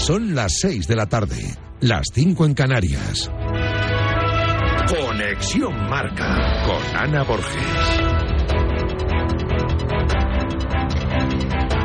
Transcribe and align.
Son 0.00 0.34
las 0.34 0.52
6 0.62 0.88
de 0.88 0.96
la 0.96 1.06
tarde, 1.06 1.36
las 1.80 2.06
5 2.14 2.46
en 2.46 2.54
Canarias. 2.54 3.30
Conexión 4.88 5.74
Marca 5.90 6.62
con 6.64 6.96
Ana 6.96 7.22
Borges. 7.22 7.99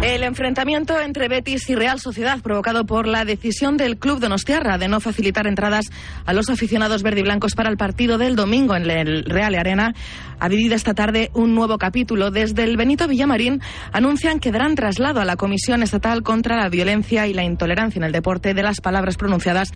El 0.06 0.22
enfrentamiento 0.22 1.02
entre 1.02 1.28
Betis 1.28 1.68
y 1.68 1.74
Real 1.74 2.00
Sociedad 2.00 2.40
provocado 2.40 2.86
por 2.86 3.08
la 3.08 3.26
decisión 3.26 3.76
del 3.76 3.98
club 3.98 4.20
de 4.20 4.30
Nostiarra 4.30 4.78
de 4.78 4.88
no 4.88 5.00
facilitar 5.00 5.48
entradas 5.48 5.88
a 6.28 6.34
los 6.34 6.52
aficionados 6.52 7.02
verdiblancos 7.02 7.56
para 7.56 7.72
el 7.72 7.76
partido 7.76 8.20
del 8.20 8.36
domingo 8.36 8.76
en 8.76 8.88
el 8.88 9.26
Real 9.26 9.56
Arena 9.56 9.96
ha 10.40 10.48
vivido 10.48 10.76
esta 10.76 10.94
tarde 10.94 11.32
un 11.34 11.56
nuevo 11.56 11.80
capítulo. 11.80 12.30
Desde 12.30 12.66
el 12.66 12.78
Benito 12.78 13.08
Villamarín 13.08 13.62
anuncian 13.94 14.40
que 14.40 14.52
darán 14.52 14.76
traslado 14.76 15.22
a 15.22 15.26
la 15.26 15.38
Comisión 15.38 15.82
Estatal 15.82 16.22
contra 16.22 16.56
la 16.56 16.70
Violencia 16.70 17.26
y 17.26 17.34
la 17.34 17.44
Intolerancia 17.44 17.98
en 17.98 18.04
el 18.04 18.12
Deporte 18.12 18.54
de 18.54 18.62
las 18.62 18.82
palabras 18.82 19.18
pronunciadas 19.18 19.72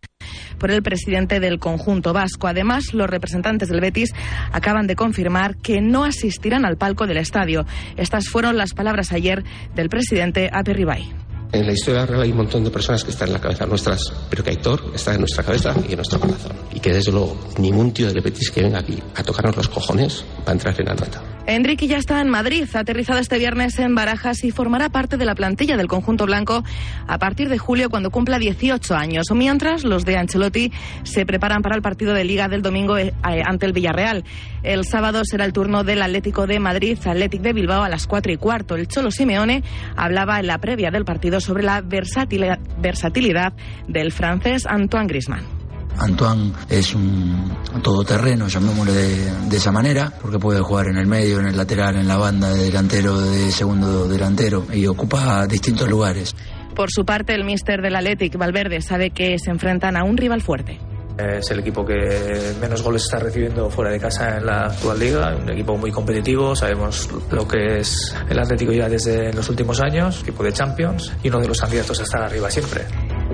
por 0.59 0.69
el 0.69 0.83
presidente 0.83 1.39
del 1.39 1.57
conjunto 1.57 2.13
vasco. 2.13 2.47
Además, 2.47 2.93
los 2.93 3.09
representantes 3.09 3.69
del 3.69 3.79
Betis 3.79 4.13
acaban 4.51 4.85
de 4.85 4.95
confirmar 4.95 5.55
que 5.55 5.81
no 5.81 6.03
asistirán 6.03 6.65
al 6.65 6.77
palco 6.77 7.07
del 7.07 7.17
estadio. 7.17 7.65
Estas 7.95 8.27
fueron 8.27 8.57
las 8.57 8.73
palabras 8.73 9.13
ayer 9.13 9.43
del 9.73 9.89
presidente 9.89 10.18
Aperribay. 10.51 11.19
En 11.51 11.65
la 11.65 11.73
historia 11.73 12.05
real 12.05 12.21
hay 12.21 12.31
un 12.31 12.37
montón 12.37 12.63
de 12.63 12.69
personas 12.69 13.03
que 13.03 13.11
están 13.11 13.29
en 13.29 13.33
la 13.33 13.41
cabeza 13.41 13.65
nuestras, 13.65 14.13
pero 14.29 14.43
que 14.43 14.51
Aitor 14.51 14.91
está 14.93 15.13
en 15.13 15.21
nuestra 15.21 15.43
cabeza 15.43 15.73
y 15.87 15.91
en 15.91 15.95
nuestro 15.95 16.19
corazón. 16.19 16.51
Y 16.73 16.79
que 16.79 16.93
desde 16.93 17.11
luego 17.11 17.35
ningún 17.57 17.91
tío 17.91 18.07
del 18.07 18.21
Betis 18.21 18.51
que 18.51 18.61
venga 18.61 18.79
aquí 18.79 19.01
a 19.15 19.23
tocarnos 19.23 19.57
los 19.57 19.67
cojones 19.67 20.23
va 20.47 20.51
a 20.51 20.51
entrar 20.51 20.79
en 20.79 20.89
Anoeta. 20.89 21.28
Enrique 21.49 21.87
ya 21.87 21.97
está 21.97 22.21
en 22.21 22.29
Madrid, 22.29 22.69
aterrizado 22.75 23.17
este 23.17 23.39
viernes 23.39 23.79
en 23.79 23.95
Barajas 23.95 24.43
y 24.43 24.51
formará 24.51 24.89
parte 24.89 25.17
de 25.17 25.25
la 25.25 25.33
plantilla 25.33 25.77
del 25.77 25.87
conjunto 25.87 26.27
blanco 26.27 26.63
a 27.07 27.17
partir 27.17 27.49
de 27.49 27.57
julio 27.57 27.89
cuando 27.89 28.11
cumpla 28.11 28.37
18 28.37 28.95
años. 28.95 29.25
Mientras 29.33 29.83
los 29.83 30.05
de 30.05 30.15
Ancelotti 30.15 30.71
se 31.01 31.25
preparan 31.25 31.63
para 31.63 31.75
el 31.75 31.81
partido 31.81 32.13
de 32.13 32.23
Liga 32.23 32.49
del 32.49 32.61
domingo 32.61 32.99
eh, 32.99 33.13
ante 33.23 33.65
el 33.65 33.73
Villarreal. 33.73 34.25
El 34.61 34.85
sábado 34.85 35.21
será 35.25 35.43
el 35.43 35.53
turno 35.53 35.83
del 35.83 36.03
Atlético 36.03 36.45
de 36.45 36.59
Madrid, 36.59 36.99
Atlético 37.03 37.43
de 37.43 37.53
Bilbao 37.53 37.81
a 37.81 37.89
las 37.89 38.05
4 38.05 38.31
y 38.31 38.37
cuarto. 38.37 38.75
El 38.75 38.87
Cholo 38.87 39.09
Simeone 39.09 39.63
hablaba 39.95 40.39
en 40.39 40.45
la 40.45 40.59
previa 40.59 40.91
del 40.91 41.03
partido 41.03 41.41
sobre 41.41 41.63
la 41.63 41.81
versatilidad 41.81 43.53
del 43.87 44.11
francés 44.11 44.67
Antoine 44.67 45.07
Griezmann. 45.07 45.58
Antoine 45.97 46.53
es 46.69 46.93
un 46.95 47.51
todoterreno, 47.83 48.47
llamémosle 48.47 48.93
de, 48.93 49.57
esa 49.57 49.71
manera, 49.71 50.13
porque 50.21 50.39
puede 50.39 50.61
jugar 50.61 50.87
en 50.87 50.97
el 50.97 51.07
medio, 51.07 51.39
en 51.39 51.47
el 51.47 51.57
lateral, 51.57 51.97
en 51.97 52.07
la 52.07 52.17
banda, 52.17 52.53
de 52.53 52.63
delantero, 52.65 53.19
de 53.19 53.51
segundo 53.51 54.07
delantero, 54.07 54.65
y 54.73 54.87
ocupa 54.87 55.45
distintos 55.47 55.89
lugares. 55.89 56.35
Por 56.75 56.91
su 56.91 57.03
parte, 57.03 57.33
el 57.33 57.43
míster 57.43 57.81
del 57.81 57.95
Athletic, 57.95 58.37
Valverde, 58.37 58.81
sabe 58.81 59.09
que 59.09 59.37
se 59.39 59.51
enfrentan 59.51 59.97
a 59.97 60.03
un 60.03 60.17
rival 60.17 60.41
fuerte. 60.41 60.79
Es 61.19 61.51
el 61.51 61.59
equipo 61.59 61.85
que 61.85 62.53
menos 62.61 62.81
goles 62.81 63.03
está 63.03 63.19
recibiendo 63.19 63.69
fuera 63.69 63.91
de 63.91 63.99
casa 63.99 64.37
en 64.37 64.45
la 64.45 64.67
actual 64.67 64.99
liga, 64.99 65.35
un 65.35 65.51
equipo 65.51 65.77
muy 65.77 65.91
competitivo, 65.91 66.55
sabemos 66.55 67.09
lo 67.31 67.47
que 67.47 67.79
es 67.79 68.15
el 68.29 68.39
Atlético 68.39 68.71
ya 68.71 68.87
desde 68.87 69.33
los 69.33 69.49
últimos 69.49 69.81
años, 69.81 70.21
equipo 70.21 70.43
de 70.43 70.53
Champions 70.53 71.11
y 71.21 71.27
uno 71.29 71.39
de 71.39 71.47
los 71.47 71.59
candidatos 71.59 71.99
a 71.99 72.03
estar 72.03 72.21
arriba 72.21 72.49
siempre. 72.49 72.85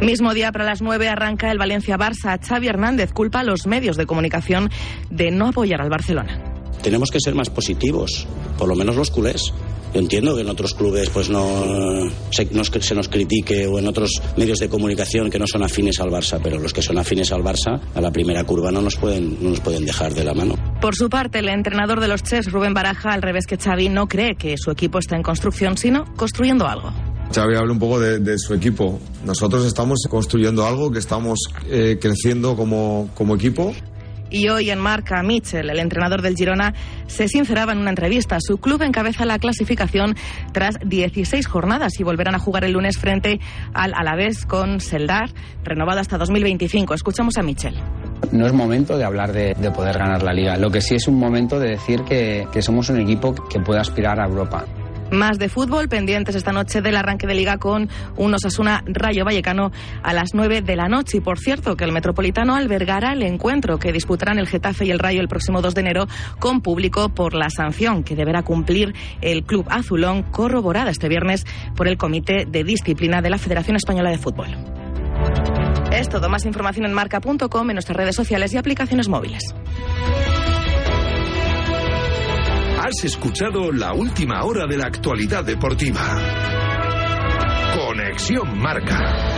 Mismo 0.02 0.34
día 0.34 0.52
para 0.52 0.66
las 0.66 0.82
9 0.82 1.08
arranca 1.08 1.52
el 1.52 1.58
Valencia-Barça. 1.58 2.40
Xavi 2.42 2.68
Hernández 2.68 3.14
culpa 3.14 3.40
a 3.40 3.44
los 3.44 3.66
medios 3.66 3.98
de 3.98 4.06
comunicación 4.06 4.70
de 5.10 5.32
no 5.32 5.48
apoyar 5.48 5.82
al 5.82 5.90
Barcelona. 5.90 6.42
Tenemos 6.82 7.12
que 7.12 7.20
ser 7.20 7.34
más 7.34 7.50
positivos, 7.50 8.28
por 8.58 8.68
lo 8.68 8.76
menos 8.76 8.96
los 8.96 9.10
culés. 9.10 9.54
Yo 9.96 10.02
entiendo 10.02 10.36
que 10.36 10.42
en 10.42 10.50
otros 10.50 10.74
clubes 10.74 11.10
pues 11.10 11.30
no 11.30 11.64
se, 12.30 12.44
nos, 12.52 12.68
se 12.68 12.96
nos 12.96 13.08
critique 13.08 13.66
o 13.66 13.80
en 13.80 13.88
otros 13.88 14.22
medios 14.36 14.60
de 14.60 14.68
comunicación 14.68 15.30
que 15.30 15.40
no 15.40 15.48
son 15.48 15.64
afines 15.64 16.02
al 16.02 16.10
Barça, 16.10 16.38
pero 16.44 16.60
los 16.60 16.74
que 16.74 16.82
son 16.82 16.98
afines 16.98 17.32
al 17.32 17.42
Barça 17.42 17.80
a 17.94 18.02
la 18.02 18.12
primera 18.12 18.44
curva 18.44 18.74
no 18.74 18.82
nos 18.82 18.98
pueden, 18.98 19.42
no 19.42 19.52
nos 19.52 19.62
pueden 19.62 19.86
dejar 19.86 20.14
de 20.14 20.26
la 20.26 20.34
mano. 20.34 20.56
Por 20.82 20.98
su 20.98 21.08
parte, 21.08 21.40
el 21.40 21.48
entrenador 21.48 22.02
de 22.02 22.10
los 22.10 22.24
Chefs, 22.24 22.52
Rubén 22.52 22.74
Baraja, 22.74 23.14
al 23.14 23.22
revés 23.22 23.48
que 23.48 23.56
Xavi, 23.56 23.88
no 23.88 24.08
cree 24.10 24.36
que 24.36 24.58
su 24.58 24.70
equipo 24.70 25.00
está 25.00 25.16
en 25.16 25.24
construcción, 25.24 25.78
sino 25.78 26.04
construyendo 26.18 26.68
algo. 26.68 26.92
Xavi 27.34 27.56
habla 27.56 27.72
un 27.72 27.80
poco 27.80 27.98
de, 27.98 28.20
de, 28.20 28.38
su 28.38 28.54
equipo. 28.54 29.00
Nosotros 29.24 29.66
estamos 29.66 30.02
construyendo 30.10 30.66
algo, 30.68 30.92
que 30.92 31.00
estamos 31.00 31.40
eh, 31.70 31.98
creciendo 32.02 32.58
como, 32.58 33.10
como 33.16 33.34
equipo. 33.36 33.74
Y 34.30 34.50
hoy 34.50 34.70
en 34.70 34.80
marca, 34.80 35.22
Mitchell, 35.24 35.70
el 35.70 35.80
entrenador 35.80 36.22
del 36.22 36.36
Girona, 36.36 36.74
se 37.08 37.28
sinceraba 37.28 37.74
en 37.74 37.80
una 37.80 37.92
entrevista. 37.92 38.38
Su 38.40 38.58
club 38.58 38.82
encabeza 38.82 39.26
la 39.26 39.40
clasificación 39.40 40.16
tras 40.52 40.78
16 40.84 41.46
jornadas 41.46 42.00
y 42.00 42.04
volverán 42.04 42.36
a 42.36 42.40
jugar 42.40 42.64
el 42.64 42.74
lunes 42.74 42.98
frente 42.98 43.40
al 43.74 43.94
Alavés 43.96 44.46
con 44.46 44.80
Seldar, 44.80 45.30
renovado 45.64 46.00
hasta 46.00 46.18
2025. 46.18 46.94
Escuchamos 46.94 47.38
a 47.38 47.44
Mitchell. 47.44 47.76
No 48.32 48.48
es 48.48 48.54
momento 48.54 48.98
de 48.98 49.04
hablar 49.04 49.32
de, 49.32 49.54
de, 49.54 49.72
poder 49.72 49.98
ganar 49.98 50.24
la 50.24 50.34
liga. 50.34 50.58
Lo 50.58 50.72
que 50.72 50.82
sí 50.82 50.96
es 50.96 51.08
un 51.08 51.20
momento 51.20 51.60
de 51.60 51.72
decir 51.72 52.02
que 52.04 52.62
somos 52.62 52.90
un 52.90 53.00
equipo 53.00 53.36
que 53.36 53.60
puede 53.60 53.80
aspirar 53.80 54.20
a 54.20 54.26
Europa. 54.26 54.66
Más 55.12 55.38
de 55.38 55.50
fútbol, 55.50 55.88
pendientes 55.88 56.36
esta 56.36 56.52
noche 56.52 56.82
del 56.82 56.96
arranque 56.96 57.28
de 57.28 57.36
liga 57.36 57.58
con 57.58 57.90
un 58.18 58.34
Osasuna 58.34 58.84
Rayo 58.88 59.24
Vallecano 59.24 59.72
a 60.02 60.14
las 60.14 60.34
9 60.34 60.62
de 60.62 60.76
la 60.76 60.88
noche. 60.88 61.18
Y 61.18 61.22
por 61.22 61.38
cierto, 61.38 61.76
que 61.76 61.84
el 61.84 61.92
Metropolitano 61.92 62.56
albergará 62.56 63.14
el 63.14 63.22
encuentro 63.22 63.78
que 63.78 63.92
disputarán 63.92 64.40
el 64.40 64.48
Getafe 64.48 64.86
y 64.86 64.92
el 64.92 65.00
Rayo 65.00 65.22
el 65.22 65.28
próximo 65.28 65.62
2 65.62 65.76
de 65.76 65.82
enero 65.82 66.08
con 66.40 66.62
público 66.62 67.10
por 67.10 67.34
la 67.36 67.50
sanción 67.50 68.04
que 68.04 68.16
deberá 68.16 68.44
cumplir 68.44 68.94
el 69.22 69.44
Club 69.44 69.66
Azulón, 69.70 70.24
corroborada 70.24 70.90
este 70.90 71.08
viernes 71.08 71.46
por 71.76 71.88
el 71.88 71.98
Comité 71.98 72.46
de 72.48 72.64
Disciplina 72.64 73.22
de 73.22 73.30
la 73.30 73.38
Federación 73.38 73.76
Española 73.78 74.10
de 74.10 74.18
Fútbol. 74.18 74.48
Es 75.92 76.10
todo. 76.10 76.30
Más 76.30 76.46
información 76.46 76.86
en 76.86 76.94
marca.com, 76.94 77.70
en 77.70 77.76
nuestras 77.76 77.96
redes 77.96 78.16
sociales 78.16 78.54
y 78.54 78.58
aplicaciones 78.58 79.08
móviles. 79.08 79.44
Has 82.86 83.04
escuchado 83.04 83.72
la 83.72 83.94
última 83.96 84.44
hora 84.44 84.68
de 84.68 84.78
la 84.78 84.86
actualidad 84.86 85.44
deportiva. 85.44 86.04
Conexión 87.74 88.60
Marca. 88.60 89.35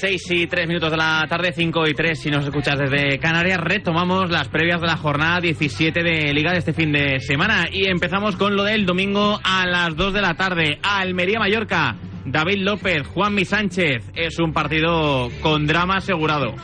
6 0.00 0.30
y 0.30 0.46
3 0.46 0.68
minutos 0.68 0.90
de 0.90 0.96
la 0.98 1.24
tarde, 1.28 1.52
5 1.52 1.88
y 1.88 1.94
3 1.94 2.20
si 2.20 2.30
nos 2.30 2.44
escuchas 2.44 2.78
desde 2.78 3.18
Canarias. 3.18 3.58
Retomamos 3.58 4.30
las 4.30 4.48
previas 4.48 4.80
de 4.80 4.86
la 4.86 4.96
jornada 4.96 5.40
17 5.40 6.02
de 6.02 6.32
Liga 6.34 6.52
de 6.52 6.58
este 6.58 6.74
fin 6.74 6.92
de 6.92 7.18
semana 7.20 7.66
y 7.72 7.88
empezamos 7.88 8.36
con 8.36 8.56
lo 8.56 8.64
del 8.64 8.84
domingo 8.84 9.40
a 9.42 9.66
las 9.66 9.96
2 9.96 10.12
de 10.12 10.20
la 10.20 10.34
tarde. 10.34 10.78
Almería-Mallorca. 10.82 11.96
David 12.26 12.62
López, 12.62 13.06
Juanmi 13.06 13.44
Sánchez. 13.44 14.10
Es 14.14 14.38
un 14.38 14.52
partido 14.52 15.30
con 15.40 15.66
drama 15.66 15.96
asegurado. 15.96 16.54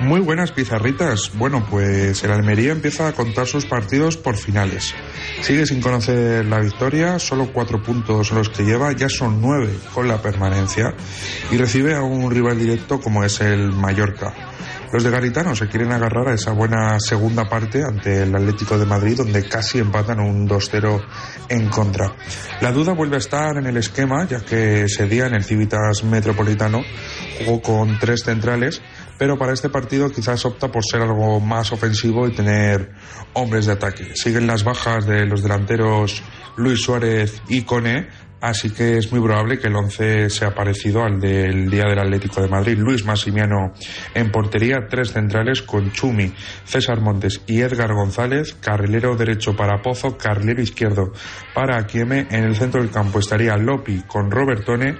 Muy 0.00 0.20
buenas 0.20 0.52
pizarritas. 0.52 1.32
Bueno, 1.34 1.66
pues 1.70 2.22
el 2.22 2.30
Almería 2.30 2.72
empieza 2.72 3.08
a 3.08 3.12
contar 3.12 3.46
sus 3.46 3.64
partidos 3.64 4.18
por 4.18 4.36
finales. 4.36 4.94
Sigue 5.40 5.64
sin 5.64 5.80
conocer 5.80 6.44
la 6.44 6.60
victoria, 6.60 7.18
solo 7.18 7.50
cuatro 7.50 7.82
puntos 7.82 8.30
los 8.30 8.50
que 8.50 8.64
lleva, 8.64 8.92
ya 8.92 9.08
son 9.08 9.40
nueve 9.40 9.70
con 9.94 10.06
la 10.06 10.20
permanencia 10.20 10.94
y 11.50 11.56
recibe 11.56 11.94
a 11.94 12.02
un 12.02 12.30
rival 12.30 12.58
directo 12.58 13.00
como 13.00 13.24
es 13.24 13.40
el 13.40 13.72
Mallorca. 13.72 14.34
Los 14.92 15.02
de 15.02 15.10
Garitano 15.10 15.56
se 15.56 15.66
quieren 15.66 15.92
agarrar 15.92 16.28
a 16.28 16.34
esa 16.34 16.52
buena 16.52 17.00
segunda 17.00 17.48
parte 17.48 17.82
ante 17.82 18.22
el 18.22 18.34
Atlético 18.34 18.78
de 18.78 18.86
Madrid, 18.86 19.16
donde 19.16 19.48
casi 19.48 19.78
empatan 19.78 20.20
un 20.20 20.48
2-0 20.48 21.04
en 21.48 21.68
contra. 21.68 22.14
La 22.60 22.70
duda 22.70 22.92
vuelve 22.92 23.16
a 23.16 23.18
estar 23.18 23.56
en 23.56 23.66
el 23.66 23.76
esquema, 23.78 24.26
ya 24.28 24.40
que 24.44 24.84
ese 24.84 25.06
día 25.06 25.26
en 25.26 25.34
el 25.34 25.44
Civitas 25.44 26.04
Metropolitano 26.04 26.82
jugó 27.38 27.60
con 27.60 27.98
tres 27.98 28.22
centrales, 28.24 28.80
pero 29.18 29.38
para 29.38 29.52
este 29.52 29.68
partido 29.68 30.10
quizás 30.10 30.44
opta 30.44 30.70
por 30.70 30.84
ser 30.84 31.02
algo 31.02 31.40
más 31.40 31.72
ofensivo 31.72 32.26
y 32.26 32.32
tener 32.32 32.90
hombres 33.32 33.66
de 33.66 33.72
ataque. 33.72 34.16
Siguen 34.16 34.46
las 34.46 34.64
bajas 34.64 35.06
de 35.06 35.26
los 35.26 35.42
delanteros 35.42 36.22
Luis 36.56 36.80
Suárez 36.80 37.42
y 37.48 37.62
Cone, 37.62 38.08
Así 38.40 38.70
que 38.70 38.98
es 38.98 39.10
muy 39.10 39.20
probable 39.20 39.58
que 39.58 39.68
el 39.68 39.74
11 39.74 40.28
sea 40.28 40.54
parecido 40.54 41.02
al 41.02 41.18
del 41.18 41.70
día 41.70 41.84
del 41.84 41.98
Atlético 41.98 42.42
de 42.42 42.48
Madrid. 42.48 42.76
Luis 42.76 43.04
Massimiano 43.04 43.72
en 44.14 44.30
portería, 44.30 44.86
tres 44.90 45.12
centrales 45.12 45.62
con 45.62 45.90
Chumi, 45.90 46.32
César 46.64 47.00
Montes 47.00 47.40
y 47.46 47.62
Edgar 47.62 47.94
González, 47.94 48.54
carrilero 48.60 49.16
derecho 49.16 49.56
para 49.56 49.80
Pozo, 49.80 50.18
carrilero 50.18 50.60
izquierdo 50.60 51.12
para 51.54 51.78
Aquieme. 51.78 52.26
En 52.30 52.44
el 52.44 52.56
centro 52.56 52.82
del 52.82 52.90
campo 52.90 53.20
estaría 53.20 53.56
Lopi 53.56 54.02
con 54.06 54.30
Robertone, 54.30 54.98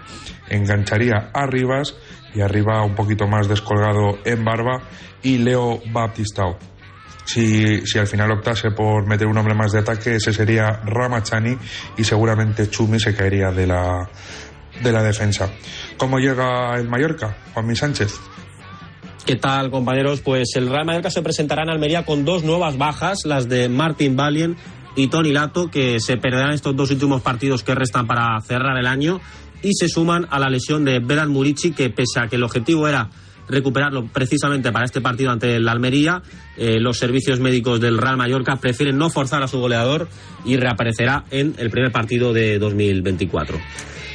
engancharía 0.49 1.31
a 1.33 1.47
Rivas 1.47 1.95
y 2.37 2.43
arriba 2.43 2.85
un 2.85 2.95
poquito 2.95 3.27
más 3.27 3.49
descolgado 3.49 4.19
en 4.25 4.45
Barba 4.45 4.83
y 5.23 5.39
Leo 5.39 5.81
Baptistao 5.91 6.59
si, 7.27 7.85
si 7.85 7.99
al 7.99 8.07
final 8.07 8.31
optase 8.31 8.71
por 8.71 9.07
meter 9.07 9.27
un 9.27 9.37
hombre 9.37 9.55
más 9.55 9.73
de 9.73 9.81
ataque, 9.81 10.15
ese 10.15 10.33
sería 10.33 10.81
Ramachani 10.85 11.57
y 11.99 12.05
seguramente 12.05 12.71
Chumi 12.71 13.01
se 13.01 13.15
caería 13.15 13.51
de 13.51 13.67
la, 13.67 14.09
de 14.83 14.93
la 14.93 15.03
defensa. 15.03 15.51
¿Cómo 15.99 16.19
llega 16.19 16.77
el 16.77 16.89
Mallorca, 16.89 17.37
Juanmi 17.53 17.75
Sánchez? 17.75 18.15
¿Qué 19.25 19.35
tal, 19.35 19.73
compañeros? 19.73 20.21
Pues 20.21 20.51
el 20.55 20.69
Real 20.69 20.87
Mallorca 20.87 21.11
se 21.11 21.21
presentará 21.21 21.65
en 21.65 21.71
Almería 21.71 22.05
con 22.05 22.25
dos 22.25 22.45
nuevas 22.45 22.79
bajas, 22.79 23.25
las 23.25 23.49
de 23.49 23.69
Martin 23.69 24.15
Valien 24.15 24.57
y 24.95 25.09
Tony 25.09 25.33
Lato, 25.33 25.69
que 25.69 25.99
se 25.99 26.17
perderán 26.17 26.53
estos 26.53 26.77
dos 26.77 26.93
últimos 26.93 27.23
partidos 27.23 27.65
que 27.65 27.75
restan 27.75 28.07
para 28.07 28.41
cerrar 28.43 28.79
el 28.79 28.87
año, 28.87 29.21
y 29.63 29.73
se 29.75 29.89
suman 29.89 30.27
a 30.31 30.39
la 30.39 30.49
lesión 30.49 30.85
de 30.85 30.99
Beran 30.99 31.31
Murici, 31.31 31.73
que 31.73 31.91
pese 31.91 32.21
a 32.21 32.29
que 32.29 32.37
el 32.37 32.43
objetivo 32.43 32.89
era 32.89 33.11
recuperarlo 33.49 34.07
precisamente 34.07 34.73
para 34.73 34.85
este 34.85 35.01
partido 35.01 35.31
ante 35.31 35.57
el 35.57 35.69
Almería. 35.69 36.23
Eh, 36.57 36.81
los 36.81 36.99
servicios 36.99 37.41
médicos 37.41 37.81
del 37.81 37.99
Real 37.99 38.17
Mallorca 38.17 38.57
prefieren 38.57 38.99
no 38.99 39.11
forzar 39.11 39.43
a 39.43 39.49
su 39.49 39.59
goleador 39.59 40.09
y 40.45 40.57
reaparecerá 40.57 41.25
en 41.31 41.55
el 41.59 41.71
primer 41.71 41.93
partido 41.93 42.33
de 42.33 42.59
2024. 42.59 43.59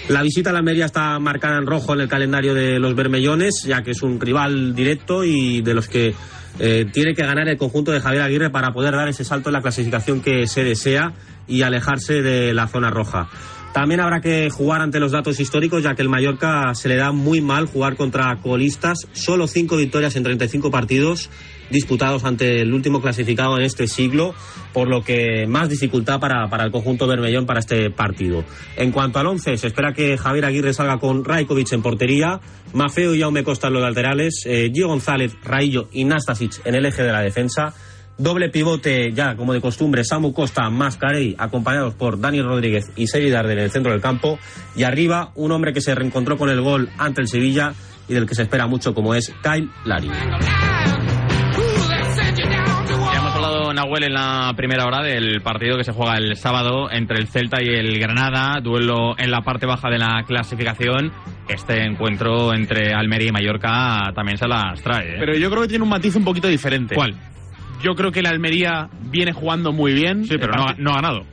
La 0.10 0.24
visita 0.24 0.50
a 0.50 0.54
la 0.54 0.60
Almería 0.60 0.86
está 0.86 1.18
marcada 1.20 1.58
en 1.58 1.66
rojo 1.66 1.94
en 1.94 2.02
el 2.02 2.10
calendario 2.10 2.54
de 2.54 2.80
los 2.80 2.96
Bermellones, 2.96 3.64
ya 3.66 3.82
que 3.82 3.92
es 3.92 4.02
un 4.02 4.20
rival 4.20 4.76
directo 4.76 5.24
y 5.24 5.62
de 5.62 5.74
los 5.74 5.88
que 5.88 6.14
eh, 6.60 6.86
tiene 6.92 7.14
que 7.14 7.24
ganar 7.24 7.48
el 7.48 7.58
conjunto 7.58 7.92
de 7.92 8.02
Javier 8.02 8.24
Aguirre 8.24 8.50
para 8.50 8.74
poder 8.74 8.94
dar 8.94 9.08
ese 9.08 9.24
salto 9.24 9.50
en 9.50 9.54
la 9.54 9.62
clasificación 9.62 10.22
que 10.22 10.48
se 10.48 10.64
desea 10.64 11.14
y 11.48 11.62
alejarse 11.62 12.22
de 12.22 12.54
la 12.54 12.68
zona 12.68 12.90
roja. 12.90 13.30
También 13.74 14.02
habrá 14.02 14.20
que 14.20 14.50
jugar 14.50 14.82
ante 14.82 15.00
los 15.00 15.14
datos 15.14 15.40
históricos, 15.40 15.84
ya 15.84 15.96
que 15.96 16.02
el 16.02 16.10
Mallorca 16.10 16.76
se 16.76 16.90
le 16.90 16.98
da 16.98 17.12
muy 17.12 17.40
mal 17.40 17.68
jugar 17.68 17.96
contra 17.96 18.36
colistas. 18.38 19.08
Solo 19.14 19.48
cinco 19.48 19.78
victorias 19.78 20.16
en 20.16 20.24
35 20.24 20.72
partidos 20.72 21.30
disputados 21.72 22.24
ante 22.26 22.62
el 22.62 22.74
último 22.74 23.02
clasificado 23.02 23.58
en 23.58 23.64
este 23.64 23.88
siglo, 23.88 24.36
por 24.74 24.88
lo 24.88 25.04
que 25.04 25.48
más 25.48 25.70
dificultad 25.70 26.20
para, 26.20 26.50
para 26.50 26.66
el 26.66 26.72
conjunto 26.72 27.08
bermellón 27.08 27.46
para 27.46 27.62
este 27.62 27.90
partido. 27.90 28.44
En 28.76 28.92
cuanto 28.92 29.20
al 29.20 29.28
once, 29.28 29.58
se 29.58 29.68
espera 29.68 29.94
que 29.94 30.18
Javier 30.18 30.46
Aguirre 30.46 30.74
salga 30.74 31.00
con 31.00 31.26
Rajkovic 31.26 31.72
en 31.72 31.82
portería, 31.82 32.40
Mafeo 32.74 33.16
y 33.16 33.22
Jaume 33.22 33.44
Costa 33.44 33.68
en 33.68 33.74
los 33.74 33.82
laterales, 33.82 34.44
eh, 34.46 34.70
Gio 34.74 34.88
González, 34.88 35.36
Raillo 35.44 35.88
y 35.92 36.04
Nastasic 36.04 36.62
en 36.66 36.76
el 36.76 36.86
eje 36.86 37.04
de 37.04 37.12
la 37.12 37.22
defensa. 37.22 37.74
Doble 38.18 38.50
pivote, 38.50 39.14
ya 39.14 39.36
como 39.36 39.54
de 39.54 39.62
costumbre, 39.62 40.04
Samu 40.04 40.34
Costa 40.34 40.70
más 40.70 40.98
Carey, 40.98 41.36
acompañados 41.38 41.96
por 41.96 42.20
Daniel 42.20 42.46
Rodríguez 42.46 42.92
y 42.96 43.08
Seri 43.08 43.30
Darden 43.30 43.58
en 43.58 43.64
el 43.66 43.72
centro 43.72 43.92
del 43.92 44.02
campo. 44.02 44.38
Y 44.76 44.84
arriba, 44.84 45.32
un 45.36 45.52
hombre 45.52 45.74
que 45.74 45.82
se 45.82 45.96
reencontró 45.96 46.38
con 46.38 46.50
el 46.50 46.62
gol 46.62 46.90
ante 46.98 47.22
el 47.22 47.28
Sevilla 47.28 47.74
y 48.08 48.14
del 48.14 48.28
que 48.28 48.36
se 48.36 48.44
espera 48.44 48.68
mucho, 48.68 48.94
como 48.94 49.16
es 49.16 49.34
Kyle 49.42 49.70
Lari. 49.86 50.10
Ya 53.12 53.18
hemos 53.18 53.36
hablado, 53.36 53.74
Nahuel, 53.74 54.04
en 54.04 54.14
la 54.14 54.54
primera 54.56 54.86
hora 54.86 55.02
del 55.02 55.42
partido 55.42 55.78
que 55.78 55.84
se 55.84 55.92
juega 55.92 56.18
el 56.18 56.36
sábado 56.36 56.92
entre 56.92 57.20
el 57.20 57.28
Celta 57.28 57.62
y 57.62 57.68
el 57.68 58.00
Granada, 58.00 58.60
duelo 58.62 59.18
en 59.18 59.32
la 59.32 59.42
parte 59.42 59.66
baja 59.66 59.90
de 59.90 59.98
la 59.98 60.24
clasificación. 60.28 61.12
Este 61.48 61.84
encuentro 61.84 62.54
entre 62.54 62.94
Almería 62.94 63.30
y 63.30 63.32
Mallorca 63.32 64.12
también 64.14 64.38
se 64.38 64.48
las 64.48 64.82
trae. 64.82 65.16
¿eh? 65.16 65.18
Pero 65.20 65.36
yo 65.36 65.50
creo 65.50 65.64
que 65.64 65.70
tiene 65.70 65.84
un 65.84 65.90
matiz 65.90 66.16
un 66.16 66.24
poquito 66.24 66.48
diferente. 66.48 66.96
¿Cuál? 66.96 67.16
Yo 67.84 67.96
creo 67.96 68.12
que 68.12 68.20
el 68.20 68.26
Almería 68.28 68.90
viene 69.10 69.34
jugando 69.34 69.72
muy 69.72 69.94
bien. 69.94 70.26
Sí, 70.26 70.36
pero 70.40 70.54
no, 70.78 70.92
ha 70.92 70.96
ganado. 70.96 71.26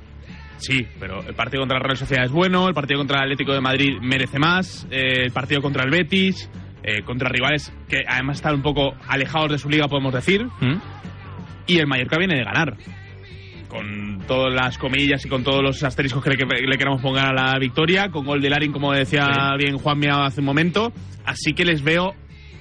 Sí, 0.59 0.87
pero 0.99 1.23
el 1.23 1.35
partido 1.35 1.61
contra 1.61 1.79
la 1.79 1.85
Real 1.85 1.97
Sociedad 1.97 2.25
es 2.25 2.33
bueno, 2.33 2.67
el 2.69 2.75
partido 2.75 2.99
contra 2.99 3.19
el 3.19 3.25
Atlético 3.25 3.53
de 3.53 3.61
Madrid 3.61 3.99
merece 4.01 4.39
más, 4.41 4.89
eh, 4.91 5.23
el 5.25 5.31
partido 5.31 5.63
contra 5.63 5.85
el 5.85 5.91
Betis, 5.91 6.51
eh, 6.83 7.03
contra 7.03 7.29
rivales 7.29 7.73
que 7.89 7.99
además 8.09 8.39
están 8.39 8.57
un 8.57 8.63
poco 8.63 8.95
alejados 9.07 9.53
de 9.53 9.59
su 9.59 9.69
liga, 9.69 9.87
podemos 9.87 10.13
decir, 10.13 10.47
¿Mm? 10.61 10.81
y 11.69 11.79
el 11.79 11.87
Mallorca 11.87 12.19
viene 12.19 12.37
de 12.37 12.45
ganar. 12.45 12.77
Con 13.69 14.21
todas 14.27 14.53
las 14.55 14.79
comillas 14.79 15.25
y 15.27 15.29
con 15.29 15.45
todos 15.45 15.63
los 15.63 15.83
asteriscos 15.85 16.25
que 16.25 16.31
le, 16.31 16.37
que 16.39 16.47
le 16.47 16.79
queramos 16.79 17.03
poner 17.03 17.25
a 17.27 17.33
la 17.35 17.59
victoria, 17.59 18.09
con 18.11 18.25
gol 18.25 18.41
de 18.41 18.49
Larin, 18.49 18.73
como 18.73 18.93
decía 18.93 19.27
Sí. 19.27 19.65
bien 19.65 19.77
Juan 19.77 20.01
hace 20.11 20.41
un 20.41 20.47
momento. 20.47 20.91
Así 21.27 21.53
que 21.53 21.67
les 21.67 21.83
veo 21.83 22.15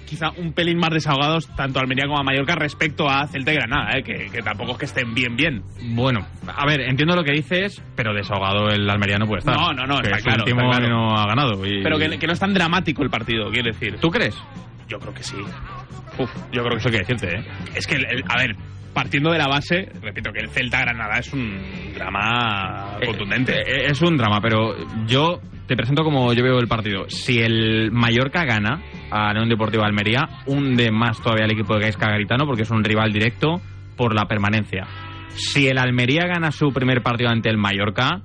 quizá 0.08 0.32
un 0.32 0.54
pelín 0.54 0.80
más 0.80 0.90
desahogados 0.92 1.48
tanto 1.56 1.80
Almería 1.80 2.06
como 2.08 2.18
a 2.20 2.24
Mallorca 2.24 2.56
respecto 2.56 3.08
a 3.10 3.28
Celta 3.28 3.52
y 3.52 3.56
Granada, 3.56 3.92
eh, 3.98 4.04
que, 4.04 4.30
que 4.32 4.42
tampoco 4.42 4.72
es 4.72 4.78
que 4.80 4.86
estén 4.86 5.14
bien 5.14 5.36
bien. 5.36 5.62
Bueno, 5.92 6.26
a 6.48 6.66
ver, 6.66 6.82
entiendo 6.82 7.16
lo 7.16 7.24
que 7.24 7.34
dices, 7.34 7.84
pero 7.96 8.14
desahogado 8.14 8.70
el 8.70 8.90
Almería 8.90 9.18
no 9.20 9.28
puede 9.28 9.40
estar. 9.40 9.56
No, 9.56 9.74
no, 9.74 9.86
no, 9.86 9.98
Que 10.00 10.08
está 10.08 10.18
es 10.18 10.24
claro, 10.24 10.44
último 10.44 10.62
está 10.72 10.78
claro. 10.80 10.96
no 10.96 11.16
ha 11.18 11.28
ganado. 11.28 11.66
y- 11.66 11.84
Pero 11.84 12.00
que, 12.00 12.18
que 12.18 12.26
no 12.28 12.34
es 12.34 12.40
tan 12.40 12.54
dramático 12.54 13.04
el 13.04 13.10
partido, 13.10 13.52
quiero 13.52 13.68
decir. 13.68 13.98
¿Tú 14.00 14.10
crees? 14.10 14.36
Yo 14.88 14.98
creo 15.00 15.14
que 15.14 15.24
sí. 15.24 15.36
Uf, 16.18 16.32
yo 16.52 16.64
creo 16.64 16.72
que 16.72 16.78
eso 16.78 16.88
hay 16.88 16.94
que 16.94 17.00
decirte, 17.00 17.38
¿eh? 17.40 17.44
Es 17.76 17.86
que, 17.86 17.96
el- 17.96 18.06
el- 18.06 18.24
a 18.28 18.38
ver, 18.38 18.56
partiendo 18.98 19.30
de 19.30 19.38
la 19.38 19.48
base, 19.48 19.92
repito 20.02 20.32
que 20.34 20.40
el 20.40 20.50
Celta-Granada 20.50 21.20
es 21.20 21.32
un 21.32 21.94
drama 21.94 22.98
contundente. 23.06 23.54
Eh, 23.54 23.92
es 23.92 24.02
un 24.02 24.18
drama, 24.18 24.40
pero 24.42 24.76
yo 25.06 25.40
te 25.68 25.76
presento 25.76 26.04
como 26.04 26.34
yo 26.34 26.44
veo 26.44 26.58
el 26.58 26.68
partido. 26.68 27.08
Si 27.08 27.38
el 27.38 27.92
Mallorca 27.92 28.44
gana 28.44 28.82
a 29.12 29.32
León 29.34 29.50
Deportivo 29.50 29.84
de 29.84 29.90
Almería, 29.90 30.28
hunde 30.48 30.90
más 30.90 31.22
todavía 31.22 31.46
al 31.46 31.52
equipo 31.52 31.76
de 31.76 31.82
Gaisca 31.82 32.10
Garitano 32.10 32.48
porque 32.48 32.64
es 32.64 32.72
un 32.72 32.84
rival 32.84 33.14
directo 33.14 33.62
por 33.96 34.16
la 34.16 34.26
permanencia. 34.26 34.88
Si 35.36 35.68
el 35.68 35.78
Almería 35.78 36.26
gana 36.26 36.52
su 36.52 36.74
primer 36.74 37.04
partido 37.04 37.30
ante 37.30 37.50
el 37.52 37.58
Mallorca, 37.60 38.24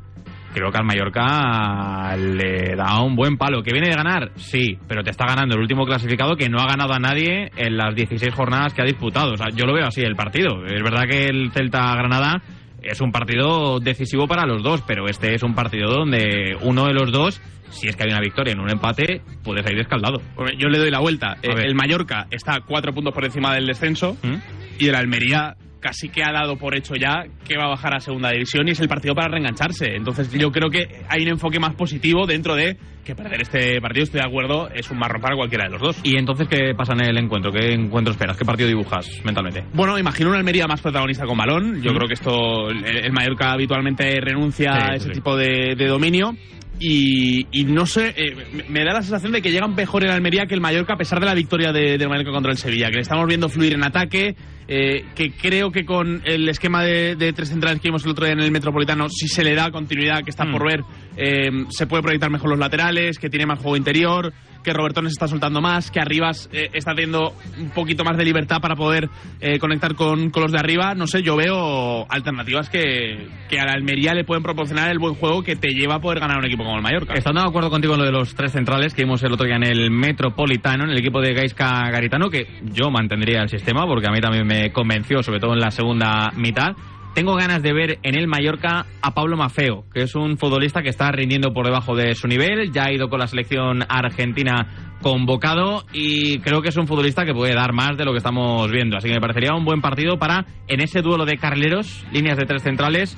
creo 0.53 0.71
que 0.71 0.79
al 0.79 0.85
Mallorca 0.85 2.17
le 2.17 2.77
da 2.77 3.03
un 3.03 3.17
buen 3.17 3.37
palo. 3.37 3.63
¿Que 3.63 3.73
viene 3.73 3.89
de 3.89 3.97
ganar? 3.97 4.33
Sí, 4.37 4.79
pero 4.87 5.03
te 5.03 5.11
está 5.11 5.27
ganando 5.27 5.55
el 5.55 5.61
último 5.61 5.85
clasificado 5.85 6.37
que 6.37 6.49
no 6.49 6.59
ha 6.59 6.67
ganado 6.67 6.93
a 6.93 6.99
nadie 6.99 7.51
en 7.57 7.77
las 7.77 7.95
16 7.95 8.35
jornadas 8.35 8.75
que 8.75 8.83
ha 8.83 8.87
disputado. 8.87 9.33
O 9.33 9.37
sea, 9.37 9.49
yo 9.55 9.67
lo 9.67 9.75
veo 9.75 9.87
así 9.87 10.03
el 10.03 10.17
partido. 10.17 10.65
Es 10.67 10.83
verdad 10.83 11.05
que 11.09 11.27
el 11.27 11.51
Celta-Granada 11.53 12.43
es 12.83 13.01
un 13.01 13.13
partido 13.13 13.81
decisivo 13.81 14.27
para 14.27 14.47
los 14.47 14.63
dos, 14.63 14.83
pero 14.87 15.09
este 15.09 15.35
es 15.35 15.43
un 15.43 15.55
partido 15.55 15.91
donde 15.91 16.57
uno 16.63 16.87
de 16.87 16.95
los 16.95 17.13
dos, 17.13 17.41
si 17.71 17.89
es 17.89 17.97
que 17.97 18.05
hay 18.05 18.11
una 18.11 18.21
victoria 18.21 18.53
en 18.53 18.61
un 18.61 18.71
empate, 18.71 19.23
puede 19.43 19.63
salir 19.63 19.81
escaldado. 19.81 20.21
Yo 20.59 20.69
le 20.69 20.79
doy 20.79 20.91
la 20.91 21.01
vuelta. 21.01 21.37
Eh. 21.43 21.49
El 21.65 21.75
Mallorca 21.75 22.27
está 22.31 22.61
cuatro 22.61 22.93
puntos 22.93 23.15
por 23.15 23.25
encima 23.25 23.55
del 23.55 23.67
descenso 23.67 24.17
¿Mm? 24.23 24.35
y 24.79 24.89
el 24.89 24.95
Almería 24.95 25.57
casi 25.83 26.09
que 26.09 26.23
ha 26.23 26.33
dado 26.33 26.57
por 26.57 26.75
hecho 26.75 26.95
ya 26.95 27.25
que 27.47 27.59
va 27.59 27.65
a 27.65 27.69
bajar 27.71 27.95
a 27.95 28.01
segunda 28.01 28.31
división 28.31 28.67
y 28.69 28.71
es 28.71 28.81
el 28.81 28.89
partido 28.89 29.15
para 29.15 29.29
reengancharse. 29.29 29.95
Entonces 29.97 30.33
yo 30.33 30.51
creo 30.51 30.71
que 30.71 30.89
hay 31.09 31.23
un 31.25 31.29
enfoque 31.29 31.59
más 31.59 31.75
positivo 31.75 32.25
dentro 32.27 32.55
de 32.55 32.77
que 33.05 33.17
perder 33.17 33.43
este 33.43 33.81
partido, 33.81 34.05
estoy 34.05 34.21
de 34.21 34.27
acuerdo, 34.27 34.71
es 34.73 34.89
un 34.93 34.99
marrón 34.99 35.21
para 35.21 35.35
cualquiera 35.35 35.65
de 35.65 35.71
los 35.73 35.81
dos. 35.83 36.01
¿Y 36.05 36.17
entonces 36.17 36.47
qué 36.49 36.73
pasa 36.77 36.93
en 36.95 37.01
el 37.11 37.19
encuentro? 37.19 37.51
¿Qué 37.51 37.73
encuentro 37.75 38.13
esperas? 38.13 38.37
¿Qué 38.39 38.45
partido 38.45 38.69
dibujas 38.69 39.09
mentalmente? 39.25 39.65
Bueno, 39.75 39.99
imagino 39.99 40.29
una 40.31 40.39
Almería 40.39 40.69
más 40.69 40.81
protagonista 40.81 41.27
con 41.27 41.37
balón. 41.37 41.83
Yo 41.83 41.91
Mm. 41.93 41.97
creo 41.97 42.07
que 42.09 42.15
esto, 42.15 42.71
el, 42.71 43.05
el 43.07 43.13
Mallorca 43.13 43.51
habitualmente 43.53 44.21
renuncia 44.21 44.73
Sí, 44.73 44.79
a 44.89 44.95
ese 44.95 45.07
sí. 45.09 45.13
tipo 45.15 45.37
de, 45.37 45.75
de 45.77 45.87
dominio. 45.89 46.37
Y, 46.85 47.47
y 47.53 47.65
no 47.65 47.87
sé, 47.87 48.13
eh, 48.17 48.65
me- 48.69 48.85
da 48.85 48.93
la 48.95 49.03
sensación 49.03 49.31
de 49.33 49.41
que 49.43 49.53
llegan 49.53 49.75
mejor 49.75 50.05
en 50.05 50.11
Almería 50.11 50.47
que 50.47 50.55
el 50.55 50.61
Mallorca 50.61 50.95
a 50.95 50.97
pesar 50.97 51.21
de 51.21 51.27
la 51.27 51.35
victoria 51.35 51.73
de- 51.73 51.97
del 51.99 52.09
Mallorca 52.09 52.33
contra 52.33 52.51
el 52.51 52.59
Sevilla, 52.59 52.89
que 52.89 52.97
le 52.97 53.03
estamos 53.03 53.27
viendo 53.29 53.49
fluir 53.49 53.75
en 53.75 53.85
ataque, 53.85 54.35
eh, 54.69 55.05
que 55.15 55.33
creo 55.33 55.71
que 55.71 55.85
con 55.85 56.23
el 56.25 56.49
esquema 56.49 56.83
de, 56.83 57.17
de 57.17 57.33
tres 57.33 57.49
centrales 57.49 57.81
que 57.81 57.89
vimos 57.89 58.05
el 58.05 58.11
otro 58.11 58.25
día 58.25 58.35
en 58.35 58.41
el 58.41 58.51
Metropolitano, 58.51 59.09
si 59.09 59.29
se 59.29 59.43
le 59.45 59.55
da 59.55 59.71
continuidad, 59.71 60.23
que 60.23 60.31
está 60.31 60.45
Mm. 60.45 60.53
por 60.53 60.67
ver, 60.67 60.81
eh, 61.17 61.51
se 61.71 61.87
puede 61.87 62.03
proyectar 62.03 62.31
mejor 62.31 62.51
los 62.51 62.59
laterales, 62.59 63.19
que 63.19 63.31
tiene 63.31 63.47
más 63.47 63.59
juego 63.59 63.77
interior, 63.77 64.33
que 64.63 64.73
Robertón 64.73 65.07
está 65.07 65.27
soltando 65.27 65.61
más, 65.61 65.91
que 65.91 66.01
Arribas 66.01 66.49
eh, 66.53 66.71
está 66.73 66.95
teniendo 66.95 67.35
un 67.59 67.71
poquito 67.71 68.05
más 68.05 68.17
de 68.17 68.25
libertad 68.25 68.59
para 68.61 68.77
poder 68.77 69.09
eh, 69.41 69.59
conectar 69.59 69.95
con, 69.95 70.31
con 70.31 70.43
los 70.43 70.53
de 70.53 70.59
arriba. 70.59 70.95
No 70.95 71.07
sé, 71.07 71.23
yo 71.23 71.37
veo 71.37 72.07
alternativas 72.09 72.71
que, 72.71 73.27
que 73.49 73.61
a 73.61 73.65
la 73.65 73.73
Almería 73.73 74.15
le 74.15 74.25
pueden 74.25 74.43
proporcionar 74.43 74.91
el 74.91 74.99
buen 74.99 75.15
juego 75.15 75.43
que 75.43 75.57
te 75.57 75.69
lleva 75.69 75.97
a 75.97 76.01
poder 76.01 76.21
ganar 76.21 76.39
un 76.39 76.47
equipo 76.47 76.65
como 76.65 76.77
el 76.77 76.83
Mallorca. 76.83 77.15
Estando 77.15 77.43
de 77.43 77.49
acuerdo 77.49 77.71
contigo 77.71 77.95
en 77.95 78.01
lo 78.01 78.07
de 78.07 78.13
los 78.13 78.35
tres 78.35 78.53
centrales 78.53 78.95
que 78.95 79.03
vimos 79.03 79.23
el 79.23 79.33
otro 79.33 79.47
día 79.47 79.57
en 79.57 79.65
el 79.65 79.91
Metropolitano, 79.91 80.85
en 80.85 80.91
el 80.91 80.99
equipo 80.99 81.21
de 81.21 81.35
Gaisca 81.35 81.91
Garitano, 81.91 82.31
que 82.31 82.47
yo 82.63 82.91
mantendría 82.91 83.43
el 83.43 83.49
sistema 83.49 83.87
porque 83.87 84.07
a 84.07 84.13
mí 84.13 84.21
también 84.21 84.47
me 84.47 84.73
convenció, 84.73 85.23
sobre 85.23 85.41
todo 85.41 85.55
en 85.55 85.61
la 85.61 85.71
segunda 85.71 86.31
mitad. 86.37 86.73
Tengo 87.15 87.35
ganas 87.37 87.63
de 87.63 87.75
ver 87.75 87.99
en 88.03 88.15
el 88.15 88.27
Mallorca 88.27 88.87
a 89.03 89.13
Pablo 89.13 89.37
Mafeo, 89.37 89.85
que 89.93 90.03
es 90.03 90.15
un 90.15 90.39
futbolista 90.39 90.83
que 90.83 90.89
está 90.89 91.11
rindiendo 91.13 91.53
por 91.53 91.67
debajo 91.67 91.95
de 91.95 92.15
su 92.15 92.27
nivel, 92.27 92.73
ya 92.73 92.85
ha 92.85 92.93
ido 92.93 93.11
con 93.11 93.21
la 93.21 93.27
selección 93.27 93.85
argentina 93.87 94.97
convocado 95.03 95.85
y 95.93 96.39
creo 96.39 96.63
que 96.63 96.71
es 96.71 96.77
un 96.79 96.87
futbolista 96.87 97.27
que 97.27 97.35
puede 97.35 97.55
dar 97.55 97.75
más 97.75 97.99
de 97.99 98.07
lo 98.07 98.13
que 98.13 98.19
estamos 98.19 98.71
viendo. 98.71 98.97
Así 98.97 99.09
que 99.09 99.15
me 99.15 99.21
parecería 99.21 99.53
un 99.55 99.65
buen 99.67 99.83
partido 99.83 100.19
para, 100.19 100.47
en 100.69 100.81
ese 100.81 101.03
duelo 101.03 101.27
de 101.27 101.37
carrileros, 101.37 102.03
líneas 102.13 102.39
de 102.39 102.47
tres 102.47 102.63
centrales, 102.63 103.15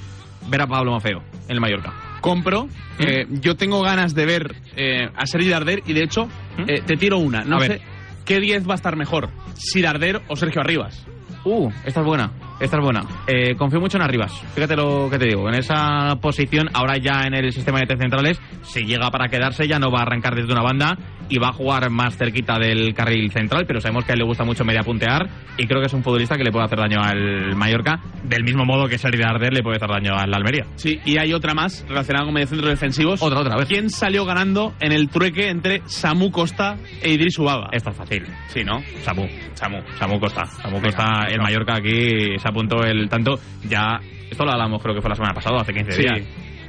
ver 0.48 0.62
a 0.62 0.66
Pablo 0.66 0.90
Mafeo 0.90 1.22
en 1.46 1.54
el 1.54 1.60
Mallorca. 1.60 1.92
compro. 2.20 2.66
Eh, 2.98 3.26
yo 3.30 3.54
tengo 3.54 3.80
ganas 3.82 4.12
de 4.14 4.26
ver 4.26 4.56
eh, 4.76 5.08
a 5.14 5.24
Sergi 5.26 5.48
Darder 5.50 5.82
y 5.86 5.92
de 5.92 6.02
hecho 6.02 6.28
eh, 6.66 6.82
te 6.84 6.96
tiro 6.96 7.18
una. 7.18 7.44
No 7.44 7.58
A 7.58 7.60
sé 7.60 7.68
ver. 7.68 7.80
qué 8.24 8.40
10 8.40 8.68
va 8.68 8.72
a 8.72 8.76
estar 8.76 8.96
mejor, 8.96 9.28
si 9.54 9.82
Darder 9.82 10.20
o 10.26 10.34
Sergio 10.34 10.62
Arribas. 10.62 11.06
Uh, 11.44 11.70
esta 11.84 12.00
es 12.00 12.06
buena. 12.06 12.32
Esta 12.61 12.76
es 12.78 12.82
buena. 12.82 13.02
Eh, 13.26 13.56
confío 13.56 13.80
mucho 13.80 13.96
en 13.99 14.02
Arribas. 14.04 14.32
Fíjate 14.54 14.76
lo 14.76 15.08
que 15.11 15.18
te 15.18 15.26
digo. 15.26 15.49
En 15.49 15.54
esa 15.56 16.16
posición, 16.20 16.68
ahora 16.73 16.96
ya 16.99 17.23
en 17.26 17.34
el 17.34 17.52
sistema 17.52 17.80
de 17.80 17.87
tres 17.87 18.00
centrales, 18.00 18.40
si 18.62 18.84
llega 18.84 19.11
para 19.11 19.28
quedarse, 19.28 19.66
ya 19.66 19.78
no 19.78 19.90
va 19.90 20.00
a 20.00 20.02
arrancar 20.02 20.34
desde 20.34 20.52
una 20.52 20.62
banda 20.62 20.96
y 21.28 21.38
va 21.38 21.49
a 21.49 21.52
jugar 21.52 21.90
más 21.90 22.16
cerquita 22.16 22.58
del 22.58 22.94
carril 22.94 23.30
central, 23.32 23.64
pero 23.66 23.80
sabemos 23.80 24.04
que 24.04 24.12
a 24.12 24.14
él 24.14 24.20
le 24.20 24.26
gusta 24.26 24.44
mucho 24.44 24.64
media 24.64 24.82
puntear 24.82 25.26
y 25.56 25.66
creo 25.66 25.80
que 25.80 25.87
es 25.87 25.92
un 25.94 26.02
futbolista 26.02 26.37
que 26.37 26.44
le 26.44 26.52
puede 26.52 26.66
hacer 26.66 26.78
daño 26.78 27.02
al 27.02 27.56
Mallorca, 27.56 28.00
del 28.23 28.44
mismo 28.44 28.64
modo 28.64 28.87
que 28.88 28.99
Sergi 28.99 29.23
Darder 29.23 29.52
le 29.52 29.62
puede 29.62 29.76
hacer 29.76 29.88
daño 29.88 30.14
al 30.14 30.32
Almería. 30.34 30.66
Sí, 30.76 31.00
y 31.04 31.18
hay 31.18 31.32
otra 31.32 31.54
más 31.54 31.84
relacionada 31.88 32.26
con 32.26 32.34
mediocentros 32.34 32.70
defensivos. 32.70 33.23
Otra, 33.23 33.40
otra 33.40 33.56
vez. 33.56 33.68
¿Quién 33.68 33.90
salió 33.90 34.25
ganando 34.25 34.75
en 34.80 34.92
el 34.92 35.08
trueque 35.08 35.49
entre 35.49 35.82
Samu 35.87 36.30
Costa 36.30 36.76
e 37.02 37.12
Idris 37.12 37.38
Ubaba? 37.38 37.68
Esta 37.73 37.90
es 37.90 37.96
fácil. 37.96 38.25
Sí, 38.49 38.62
¿no? 38.64 38.80
Samu. 39.02 39.26
Samu. 39.54 39.78
Samu 39.99 40.20
Costa. 40.20 40.44
Samu 40.46 40.76
Venga, 40.80 40.96
Costa, 40.96 41.25
el 41.26 41.30
venga. 41.32 41.42
Mallorca 41.44 41.76
aquí 41.76 42.38
se 42.44 42.48
apuntó 42.50 42.84
el 42.84 43.08
tanto. 43.08 43.38
Ya, 43.68 43.98
esto 44.30 44.44
lo 44.44 44.52
hablamos 44.52 44.82
creo 44.82 44.94
que 44.94 45.00
fue 45.00 45.08
la 45.08 45.16
semana 45.16 45.34
pasada, 45.34 45.62
hace 45.62 45.72
15 45.72 45.92
Sí. 45.92 46.02
días. 46.02 46.20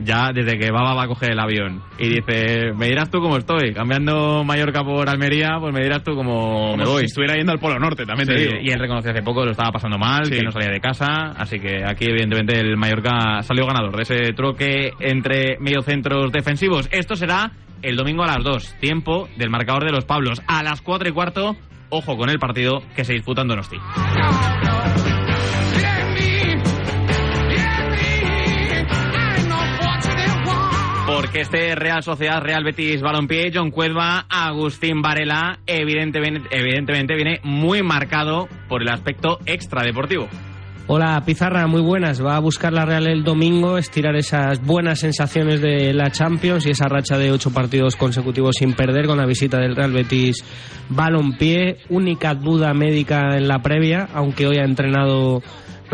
Ya 0.03 0.31
desde 0.33 0.57
que 0.59 0.71
Baba 0.71 0.93
va 0.93 1.03
a 1.03 1.07
coger 1.07 1.31
el 1.31 1.39
avión 1.39 1.81
y 1.97 2.09
dice, 2.09 2.73
me 2.75 2.87
dirás 2.87 3.09
tú 3.09 3.21
cómo 3.21 3.37
estoy, 3.37 3.73
cambiando 3.73 4.43
Mallorca 4.43 4.83
por 4.83 5.07
Almería, 5.09 5.55
pues 5.57 5.73
me 5.73 5.81
dirás 5.81 6.03
tú 6.03 6.15
cómo 6.15 6.71
Como 6.71 6.77
me 6.77 6.83
voy. 6.83 6.99
si 7.01 7.05
estuviera 7.05 7.35
yendo 7.35 7.53
al 7.53 7.59
Polo 7.59 7.79
Norte, 7.79 8.05
también 8.05 8.27
te 8.27 8.37
Sí, 8.37 8.43
digo. 8.45 8.59
y 8.61 8.71
él 8.71 8.79
reconoció 8.79 9.11
hace 9.11 9.21
poco 9.23 9.39
que 9.41 9.45
lo 9.45 9.51
estaba 9.51 9.71
pasando 9.71 9.97
mal, 9.97 10.25
Sí. 10.25 10.35
que 10.35 10.41
no 10.43 10.51
salía 10.51 10.69
de 10.69 10.81
casa, 10.81 11.31
así 11.37 11.59
que 11.61 11.85
aquí 11.85 12.05
evidentemente 12.09 12.59
el 12.59 12.75
Mallorca 12.75 13.41
salió 13.41 13.65
ganador 13.65 13.95
de 13.95 14.01
ese 14.03 14.33
troque 14.33 14.91
entre 14.99 15.57
mediocentros 15.61 16.29
defensivos. 16.33 16.89
Esto 16.91 17.15
será 17.15 17.51
el 17.81 17.95
domingo 17.95 18.23
a 18.23 18.27
las 18.27 18.43
2, 18.43 18.75
tiempo 18.81 19.29
del 19.37 19.49
marcador 19.49 19.85
de 19.85 19.93
los 19.93 20.03
Pablos. 20.03 20.41
A 20.45 20.61
las 20.61 20.81
4 20.81 21.07
y 21.07 21.13
cuarto, 21.13 21.55
ojo 21.89 22.17
con 22.17 22.29
el 22.29 22.37
partido 22.37 22.81
que 22.97 23.05
se 23.05 23.13
disputa 23.13 23.43
en 23.43 23.47
Donosti. 23.47 23.77
Este 31.41 31.75
Real 31.75 32.01
Sociedad, 32.03 32.41
Real 32.41 32.63
Betis 32.63 33.01
Balompié, 33.01 33.51
John 33.53 33.71
Cuedva, 33.71 34.25
Agustín 34.29 35.01
Varela, 35.01 35.59
evidentemente, 35.65 36.47
evidentemente 36.51 37.15
viene 37.15 37.39
muy 37.43 37.83
marcado 37.83 38.47
por 38.69 38.81
el 38.81 38.89
aspecto 38.89 39.39
extradeportivo. 39.45 40.27
Hola 40.87 41.23
Pizarra, 41.25 41.65
muy 41.65 41.81
buenas. 41.81 42.23
Va 42.23 42.35
a 42.35 42.39
buscar 42.39 42.71
la 42.71 42.85
Real 42.85 43.07
el 43.07 43.23
domingo, 43.23 43.79
estirar 43.79 44.15
esas 44.15 44.61
buenas 44.61 44.99
sensaciones 44.99 45.59
de 45.59 45.93
la 45.93 46.11
Champions 46.11 46.67
y 46.67 46.69
esa 46.69 46.87
racha 46.87 47.17
de 47.17 47.31
ocho 47.31 47.51
partidos 47.51 47.95
consecutivos 47.95 48.57
sin 48.57 48.73
perder 48.73 49.07
con 49.07 49.17
la 49.17 49.25
visita 49.25 49.57
del 49.57 49.75
Real 49.75 49.91
Betis 49.91 50.45
Balompié. 50.89 51.77
Única 51.89 52.35
duda 52.35 52.73
médica 52.75 53.35
en 53.35 53.47
la 53.47 53.63
previa, 53.63 54.07
aunque 54.13 54.45
hoy 54.45 54.57
ha 54.57 54.63
entrenado, 54.65 55.41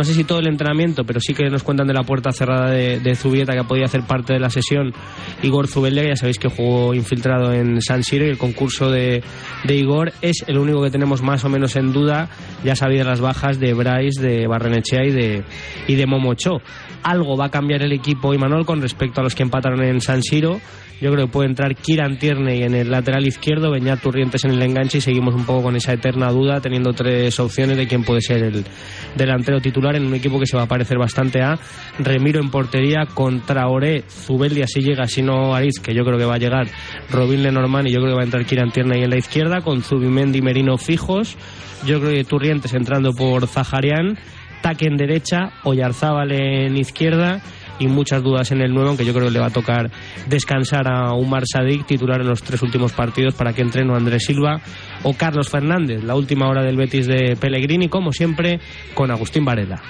no 0.01 0.05
sé 0.05 0.15
si 0.15 0.23
todo 0.23 0.39
el 0.39 0.47
entrenamiento, 0.47 1.03
pero 1.03 1.19
sí 1.19 1.35
que 1.35 1.47
nos 1.51 1.61
cuentan 1.61 1.85
de 1.85 1.93
la 1.93 2.01
puerta 2.01 2.31
cerrada 2.31 2.71
de, 2.71 2.99
de 2.99 3.15
Zubieta 3.15 3.53
que 3.53 3.63
podido 3.63 3.85
hacer 3.85 4.01
parte 4.07 4.33
de 4.33 4.39
la 4.39 4.49
sesión 4.49 4.91
Igor 5.43 5.67
Zubeldia, 5.67 6.03
ya 6.03 6.15
sabéis 6.15 6.39
que 6.39 6.47
jugó 6.47 6.95
infiltrado 6.95 7.53
en 7.53 7.79
San 7.83 8.03
Siro 8.03 8.25
y 8.25 8.29
el 8.29 8.39
concurso 8.39 8.89
de, 8.89 9.21
Igor 9.69 10.11
es 10.23 10.43
el 10.47 10.57
único 10.57 10.81
que 10.81 10.89
tenemos 10.89 11.21
más 11.21 11.45
o 11.45 11.49
menos 11.49 11.75
en 11.75 11.93
duda, 11.93 12.29
ya 12.63 12.75
sabéis 12.75 13.05
las 13.05 13.21
bajas 13.21 13.59
de 13.59 13.75
Bryce, 13.75 14.19
de 14.19 14.47
Barrenechea 14.47 15.05
y 15.05 15.11
de, 15.11 15.43
y 15.85 15.93
de 15.93 16.07
Momocho. 16.07 16.63
Algo 17.03 17.37
va 17.37 17.45
a 17.45 17.51
cambiar 17.51 17.83
el 17.83 17.91
equipo 17.91 18.33
Imanol 18.33 18.65
con 18.65 18.81
respecto 18.81 19.21
a 19.21 19.23
los 19.23 19.35
que 19.35 19.43
empataron 19.43 19.83
en 19.83 20.01
San 20.01 20.23
Siro. 20.23 20.59
Yo 21.01 21.11
creo 21.11 21.25
que 21.25 21.31
puede 21.31 21.49
entrar 21.49 21.75
Kiran 21.75 22.19
Tierney 22.19 22.61
en 22.61 22.75
el 22.75 22.91
lateral 22.91 23.25
izquierdo, 23.25 23.71
Beñat 23.71 24.01
Turrientes 24.01 24.45
en 24.45 24.51
el 24.51 24.61
enganche 24.61 24.99
y 24.99 25.01
seguimos 25.01 25.33
un 25.33 25.45
poco 25.45 25.63
con 25.63 25.75
esa 25.75 25.93
eterna 25.93 26.29
duda, 26.29 26.61
teniendo 26.61 26.93
tres 26.93 27.39
opciones 27.39 27.75
de 27.75 27.87
quién 27.87 28.03
puede 28.03 28.21
ser 28.21 28.43
el 28.43 28.63
delantero 29.15 29.59
titular 29.59 29.95
en 29.95 30.05
un 30.05 30.13
equipo 30.13 30.39
que 30.39 30.45
se 30.45 30.55
va 30.55 30.63
a 30.63 30.67
parecer 30.67 30.99
bastante 30.99 31.41
a 31.41 31.57
Remiro 31.97 32.39
en 32.39 32.51
portería, 32.51 33.07
contra 33.07 33.67
Oré, 33.67 34.03
Zubeldia 34.07 34.67
si 34.67 34.81
llega, 34.81 35.07
si 35.07 35.23
no 35.23 35.55
Ariz, 35.55 35.79
que 35.79 35.95
yo 35.95 36.03
creo 36.03 36.19
que 36.19 36.25
va 36.25 36.35
a 36.35 36.39
llegar, 36.39 36.67
Robin 37.09 37.41
Lenormand 37.41 37.87
y 37.87 37.91
yo 37.93 37.99
creo 37.99 38.11
que 38.11 38.17
va 38.17 38.21
a 38.21 38.25
entrar 38.25 38.45
Kiran 38.45 38.71
Tierney 38.71 39.03
en 39.03 39.09
la 39.09 39.17
izquierda, 39.17 39.61
con 39.61 39.81
Zubimendi 39.81 40.37
y 40.37 40.41
Merino 40.43 40.77
fijos, 40.77 41.35
yo 41.83 41.99
creo 41.99 42.13
que 42.13 42.23
Turrientes 42.25 42.75
entrando 42.75 43.13
por 43.13 43.47
Zaharian, 43.47 44.19
Taque 44.61 44.85
en 44.85 44.97
derecha, 44.97 45.53
Oyarzábal 45.63 46.31
en 46.31 46.77
izquierda 46.77 47.41
y 47.81 47.87
muchas 47.87 48.21
dudas 48.21 48.51
en 48.51 48.61
el 48.61 48.73
9, 48.73 48.89
aunque 48.89 49.05
yo 49.05 49.13
creo 49.13 49.25
que 49.25 49.33
le 49.33 49.39
va 49.39 49.47
a 49.47 49.51
tocar 49.51 49.89
descansar 50.27 50.87
a 50.87 51.13
Umar 51.13 51.43
Sadik, 51.51 51.85
titular 51.85 52.21
en 52.21 52.27
los 52.27 52.43
tres 52.43 52.61
últimos 52.61 52.93
partidos, 52.93 53.33
para 53.33 53.53
que 53.53 53.61
entrene 53.61 53.91
Andrés 53.93 54.23
Silva 54.25 54.61
o 55.03 55.13
Carlos 55.13 55.49
Fernández, 55.49 56.03
la 56.03 56.15
última 56.15 56.47
hora 56.47 56.63
del 56.63 56.77
Betis 56.77 57.07
de 57.07 57.35
Pellegrini, 57.35 57.89
como 57.89 58.11
siempre, 58.11 58.59
con 58.93 59.09
Agustín 59.09 59.43
Varela. 59.43 59.81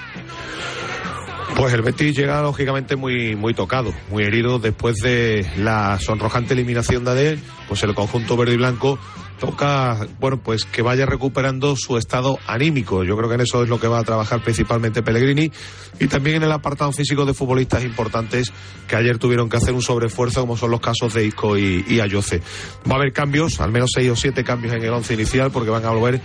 Pues 1.56 1.74
el 1.74 1.82
Betis 1.82 2.16
llega 2.16 2.42
lógicamente 2.42 2.96
muy, 2.96 3.36
muy 3.36 3.54
tocado, 3.54 3.92
muy 4.10 4.24
herido 4.24 4.58
después 4.58 4.96
de 4.98 5.46
la 5.56 5.98
sonrojante 6.00 6.54
eliminación 6.54 7.04
de 7.04 7.10
Adel, 7.10 7.40
pues 7.68 7.82
el 7.82 7.94
conjunto 7.94 8.36
verde 8.36 8.54
y 8.54 8.56
blanco 8.56 8.98
toca, 9.38 10.06
bueno, 10.20 10.40
pues 10.40 10.64
que 10.64 10.82
vaya 10.82 11.04
recuperando 11.04 11.74
su 11.76 11.98
estado 11.98 12.38
anímico. 12.46 13.04
Yo 13.04 13.16
creo 13.16 13.28
que 13.28 13.34
en 13.34 13.40
eso 13.42 13.62
es 13.62 13.68
lo 13.68 13.80
que 13.80 13.88
va 13.88 13.98
a 13.98 14.04
trabajar 14.04 14.42
principalmente 14.42 15.02
Pellegrini 15.02 15.50
y 15.98 16.06
también 16.06 16.36
en 16.36 16.44
el 16.44 16.52
apartado 16.52 16.92
físico 16.92 17.26
de 17.26 17.34
futbolistas 17.34 17.84
importantes 17.84 18.52
que 18.86 18.96
ayer 18.96 19.18
tuvieron 19.18 19.48
que 19.48 19.56
hacer 19.56 19.74
un 19.74 19.82
sobreesfuerzo, 19.82 20.40
como 20.42 20.56
son 20.56 20.70
los 20.70 20.80
casos 20.80 21.12
de 21.12 21.26
Isco 21.26 21.58
y, 21.58 21.84
y 21.88 22.00
Ayoce. 22.00 22.40
Va 22.88 22.94
a 22.94 22.98
haber 22.98 23.12
cambios, 23.12 23.60
al 23.60 23.72
menos 23.72 23.90
seis 23.94 24.10
o 24.10 24.16
siete 24.16 24.44
cambios 24.44 24.74
en 24.74 24.84
el 24.84 24.90
once 24.90 25.12
inicial, 25.12 25.50
porque 25.50 25.70
van 25.70 25.84
a 25.84 25.90
volver 25.90 26.20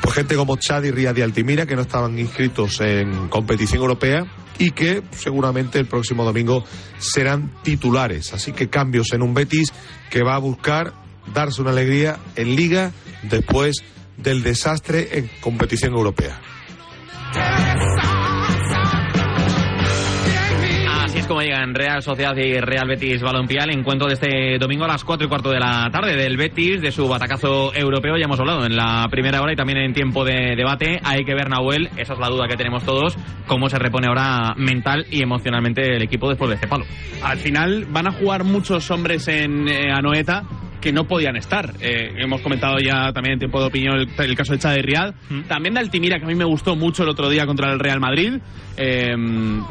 pues 0.00 0.14
gente 0.14 0.36
como 0.36 0.56
Chad 0.56 0.84
y 0.84 0.90
Ría 0.90 1.12
de 1.12 1.22
Altimira 1.22 1.66
que 1.66 1.76
no 1.76 1.82
estaban 1.82 2.18
inscritos 2.18 2.80
en 2.80 3.28
competición 3.28 3.82
europea 3.82 4.26
y 4.58 4.70
que 4.70 5.02
seguramente 5.12 5.78
el 5.78 5.86
próximo 5.86 6.24
domingo 6.24 6.64
serán 6.98 7.52
titulares. 7.62 8.32
Así 8.32 8.52
que 8.52 8.68
cambios 8.68 9.12
en 9.12 9.22
un 9.22 9.34
Betis 9.34 9.72
que 10.10 10.22
va 10.22 10.34
a 10.34 10.38
buscar 10.38 10.94
darse 11.34 11.60
una 11.60 11.70
alegría 11.70 12.18
en 12.36 12.56
liga 12.56 12.92
después 13.22 13.76
del 14.16 14.42
desastre 14.42 15.18
en 15.18 15.30
competición 15.40 15.94
europea. 15.94 16.40
Como 21.28 21.42
llegan 21.42 21.74
Real 21.74 22.02
Sociedad 22.02 22.34
y 22.36 22.58
Real 22.58 22.88
Betis 22.88 23.20
Balompié 23.20 23.60
al 23.60 23.70
encuentro 23.70 24.08
de 24.08 24.14
este 24.14 24.58
domingo 24.58 24.86
a 24.86 24.88
las 24.88 25.04
4 25.04 25.26
y 25.26 25.28
cuarto 25.28 25.50
de 25.50 25.60
la 25.60 25.90
tarde 25.92 26.16
del 26.16 26.38
Betis, 26.38 26.80
de 26.80 26.90
su 26.90 27.06
batacazo 27.06 27.74
europeo. 27.74 28.16
Ya 28.16 28.24
hemos 28.24 28.40
hablado 28.40 28.64
en 28.64 28.74
la 28.74 29.06
primera 29.10 29.42
hora 29.42 29.52
y 29.52 29.56
también 29.56 29.76
en 29.78 29.92
tiempo 29.92 30.24
de 30.24 30.56
debate. 30.56 30.98
Hay 31.04 31.24
que 31.24 31.34
ver, 31.34 31.50
Nahuel, 31.50 31.90
esa 31.98 32.14
es 32.14 32.18
la 32.18 32.30
duda 32.30 32.48
que 32.48 32.56
tenemos 32.56 32.82
todos, 32.82 33.14
cómo 33.46 33.68
se 33.68 33.78
repone 33.78 34.06
ahora 34.08 34.54
mental 34.56 35.04
y 35.10 35.22
emocionalmente 35.22 35.82
el 35.96 36.02
equipo 36.02 36.30
después 36.30 36.48
de 36.48 36.54
este 36.54 36.66
palo. 36.66 36.86
Al 37.22 37.36
final 37.36 37.84
van 37.90 38.06
a 38.06 38.12
jugar 38.12 38.44
muchos 38.44 38.90
hombres 38.90 39.28
en 39.28 39.68
eh, 39.68 39.92
Anoeta 39.92 40.44
que 40.80 40.92
no 40.92 41.04
podían 41.04 41.36
estar. 41.36 41.74
Eh, 41.80 42.12
hemos 42.18 42.40
comentado 42.40 42.78
ya 42.78 43.12
también 43.12 43.34
en 43.34 43.38
tiempo 43.38 43.60
de 43.60 43.66
opinión 43.66 43.98
el, 43.98 44.08
el 44.16 44.36
caso 44.36 44.52
de 44.52 44.58
Chade 44.58 44.82
Riad. 44.82 45.14
También 45.48 45.74
de 45.74 45.80
Altimira, 45.80 46.18
que 46.18 46.24
a 46.24 46.28
mí 46.28 46.34
me 46.34 46.44
gustó 46.44 46.76
mucho 46.76 47.02
el 47.02 47.08
otro 47.08 47.28
día 47.28 47.46
contra 47.46 47.72
el 47.72 47.78
Real 47.78 48.00
Madrid. 48.00 48.34
Eh, 48.76 49.14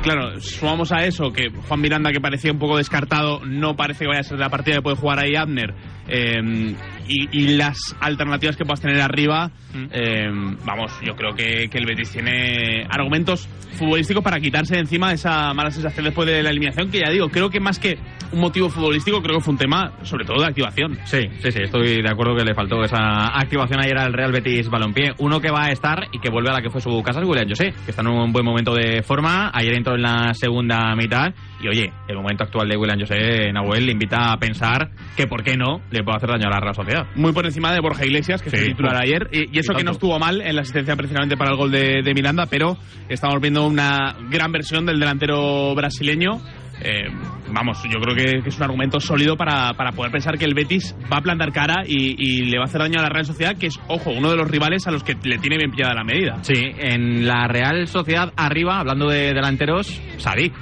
claro, 0.01 0.39
sumamos 0.39 0.91
a 0.91 1.05
eso 1.05 1.31
que 1.31 1.49
Juan 1.67 1.81
Miranda, 1.81 2.11
que 2.11 2.19
parecía 2.19 2.51
un 2.51 2.59
poco 2.59 2.77
descartado, 2.77 3.39
no 3.45 3.75
parece 3.75 4.05
que 4.05 4.07
vaya 4.07 4.19
a 4.19 4.23
ser 4.23 4.39
la 4.39 4.49
partida 4.49 4.77
que 4.77 4.81
puede 4.81 4.97
jugar 4.97 5.19
ahí 5.19 5.35
Abner. 5.35 5.73
Eh, 6.07 6.75
y, 7.07 7.29
y 7.31 7.55
las 7.55 7.95
alternativas 7.99 8.55
que 8.55 8.65
puedas 8.65 8.81
tener 8.81 9.01
arriba, 9.01 9.51
eh, 9.91 10.27
vamos, 10.65 10.91
yo 11.05 11.15
creo 11.15 11.33
que, 11.35 11.69
que 11.69 11.77
el 11.77 11.85
Betis 11.85 12.11
tiene 12.11 12.85
argumentos 12.89 13.47
futbolísticos 13.77 14.23
para 14.23 14.39
quitarse 14.39 14.75
de 14.75 14.81
encima 14.81 15.13
esa 15.13 15.53
mala 15.53 15.71
sensación 15.71 16.05
después 16.05 16.27
de 16.27 16.41
la 16.41 16.49
eliminación, 16.49 16.89
que 16.89 16.99
ya 16.99 17.09
digo, 17.09 17.29
creo 17.29 17.49
que 17.49 17.59
más 17.59 17.79
que 17.79 17.97
un 18.31 18.39
motivo 18.39 18.69
futbolístico, 18.69 19.21
creo 19.21 19.37
que 19.37 19.43
fue 19.43 19.53
un 19.53 19.57
tema 19.57 19.93
sobre 20.03 20.25
todo 20.25 20.41
de 20.41 20.47
activación. 20.47 20.97
Sí, 21.05 21.21
sí, 21.41 21.51
sí, 21.51 21.59
estoy 21.63 22.01
de 22.01 22.09
acuerdo 22.09 22.35
que 22.35 22.43
le 22.43 22.53
faltó 22.53 22.83
esa 22.83 23.27
activación 23.37 23.79
ayer 23.79 23.97
al 23.97 24.13
Real 24.13 24.31
Betis 24.31 24.69
Balompié. 24.69 25.13
Uno 25.19 25.39
que 25.39 25.51
va 25.51 25.65
a 25.65 25.71
estar 25.71 26.07
y 26.11 26.19
que 26.19 26.29
vuelve 26.29 26.49
a 26.49 26.53
la 26.53 26.61
que 26.61 26.69
fue 26.69 26.81
su 26.81 27.01
casa 27.03 27.21
es 27.21 27.27
William 27.27 27.47
José, 27.47 27.73
que 27.85 27.91
está 27.91 28.01
en 28.01 28.09
un 28.09 28.31
buen 28.33 28.45
momento 28.45 28.73
de 28.73 29.01
forma. 29.03 29.51
Ayer 29.53 29.75
entró 29.75 29.95
en 29.95 30.01
la 30.01 30.33
segunda 30.33 30.93
mitad 30.95 31.33
y 31.59 31.67
oye, 31.67 31.91
el 32.07 32.15
momento 32.15 32.43
actual 32.43 32.69
de 32.69 32.77
William 32.77 32.99
José, 32.99 33.51
Nahuel, 33.51 33.85
le 33.85 33.91
invita 33.93 34.31
a 34.31 34.37
pensar 34.37 34.89
que 35.15 35.27
por 35.27 35.43
qué 35.43 35.55
no 35.57 35.81
le 35.91 36.03
puede 36.03 36.17
hacer 36.17 36.29
daño 36.29 36.47
a 36.47 36.51
la 36.51 36.59
Real 36.59 36.75
Sociedad. 36.75 37.07
Muy 37.15 37.31
por 37.33 37.45
encima 37.45 37.73
de 37.73 37.79
Borja 37.79 38.05
Iglesias, 38.05 38.41
que 38.41 38.49
Sí, 38.49 38.57
fue 38.57 38.65
titular 38.67 38.95
ayer, 39.01 39.27
y, 39.31 39.55
y 39.55 39.59
eso 39.59 39.73
Y 39.73 39.77
que 39.77 39.83
no 39.83 39.91
estuvo 39.91 40.17
mal 40.19 40.41
en 40.41 40.55
la 40.55 40.61
asistencia 40.61 40.95
precisamente 40.95 41.35
para 41.37 41.51
el 41.51 41.57
gol 41.57 41.71
de, 41.71 42.01
de 42.03 42.13
Miranda, 42.13 42.45
pero 42.45 42.77
estamos 43.09 43.41
viendo 43.41 43.65
una 43.65 44.15
gran 44.29 44.51
versión 44.51 44.85
del 44.85 44.99
delantero 44.99 45.73
brasileño. 45.75 46.39
Eh, 46.79 47.07
vamos, 47.51 47.81
yo 47.91 47.99
creo 47.99 48.15
que, 48.15 48.43
que 48.43 48.49
es 48.49 48.57
un 48.57 48.63
argumento 48.63 48.99
sólido 48.99 49.35
para, 49.35 49.73
para 49.73 49.93
poder 49.93 50.11
pensar 50.11 50.37
que 50.37 50.45
el 50.45 50.53
Betis 50.53 50.95
va 51.11 51.17
a 51.17 51.21
plantar 51.21 51.51
cara 51.51 51.83
y, 51.87 52.15
y 52.17 52.45
le 52.45 52.57
va 52.59 52.65
a 52.65 52.67
hacer 52.67 52.81
daño 52.81 52.99
a 52.99 53.01
la 53.01 53.09
Real 53.09 53.25
Sociedad, 53.25 53.57
que 53.57 53.65
es, 53.65 53.79
ojo, 53.87 54.11
uno 54.11 54.29
de 54.29 54.37
los 54.37 54.47
rivales 54.47 54.85
a 54.85 54.91
los 54.91 55.03
que 55.03 55.15
le 55.23 55.39
tiene 55.39 55.57
bien 55.57 55.71
pillada 55.71 55.95
la 55.95 56.03
medida. 56.03 56.37
Sí, 56.43 56.53
en 56.77 57.25
la 57.25 57.47
Real 57.47 57.87
Sociedad 57.87 58.31
arriba, 58.35 58.79
hablando 58.79 59.09
de 59.09 59.33
delanteros, 59.33 59.99
Sadik. 60.17 60.53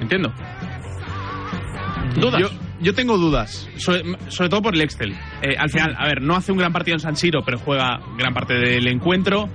Entiendo. 0.00 0.32
Yo, 2.38 2.48
yo 2.80 2.94
tengo 2.94 3.16
dudas, 3.18 3.68
sobre, 3.76 4.02
sobre 4.28 4.48
todo 4.48 4.62
por 4.62 4.74
el 4.74 4.80
Excel. 4.80 5.12
Eh, 5.42 5.56
al 5.58 5.70
final, 5.70 5.94
a 5.98 6.06
ver, 6.06 6.22
no 6.22 6.34
hace 6.34 6.50
un 6.52 6.58
gran 6.58 6.72
partido 6.72 6.94
en 6.96 7.00
San 7.00 7.16
Siro, 7.16 7.42
pero 7.44 7.58
juega 7.58 8.00
gran 8.16 8.34
parte 8.34 8.54
del 8.54 8.86
encuentro. 8.88 9.48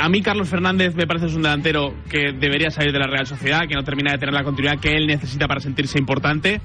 A 0.00 0.08
mí 0.08 0.22
Carlos 0.22 0.48
Fernández 0.48 0.94
me 0.94 1.06
parece 1.06 1.26
es 1.26 1.34
un 1.34 1.42
delantero 1.42 1.94
que 2.08 2.32
debería 2.32 2.70
salir 2.70 2.92
de 2.92 2.98
la 2.98 3.06
Real 3.06 3.26
Sociedad, 3.26 3.66
que 3.68 3.74
no 3.74 3.82
termina 3.84 4.12
de 4.12 4.18
tener 4.18 4.34
la 4.34 4.42
continuidad 4.42 4.80
que 4.80 4.92
él 4.92 5.06
necesita 5.06 5.46
para 5.46 5.60
sentirse 5.60 5.98
importante. 5.98 6.60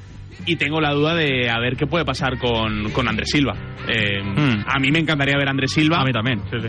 Y 0.46 0.56
tengo 0.56 0.80
la 0.82 0.92
duda 0.94 1.14
de 1.14 1.50
a 1.50 1.60
ver 1.60 1.76
qué 1.76 1.86
puede 1.86 2.06
pasar 2.06 2.40
con, 2.40 2.90
con 2.92 3.08
Andrés 3.08 3.30
Silva. 3.32 3.54
Eh, 3.88 4.22
A 4.66 4.80
mí 4.80 4.90
me 4.92 5.00
encantaría 5.00 5.38
ver 5.38 5.48
a 5.48 5.52
Andrés 5.52 5.72
Silva. 5.72 6.00
A 6.00 6.06
mí 6.06 6.12
también, 6.12 6.40
sí, 6.50 6.58
sí. 6.62 6.68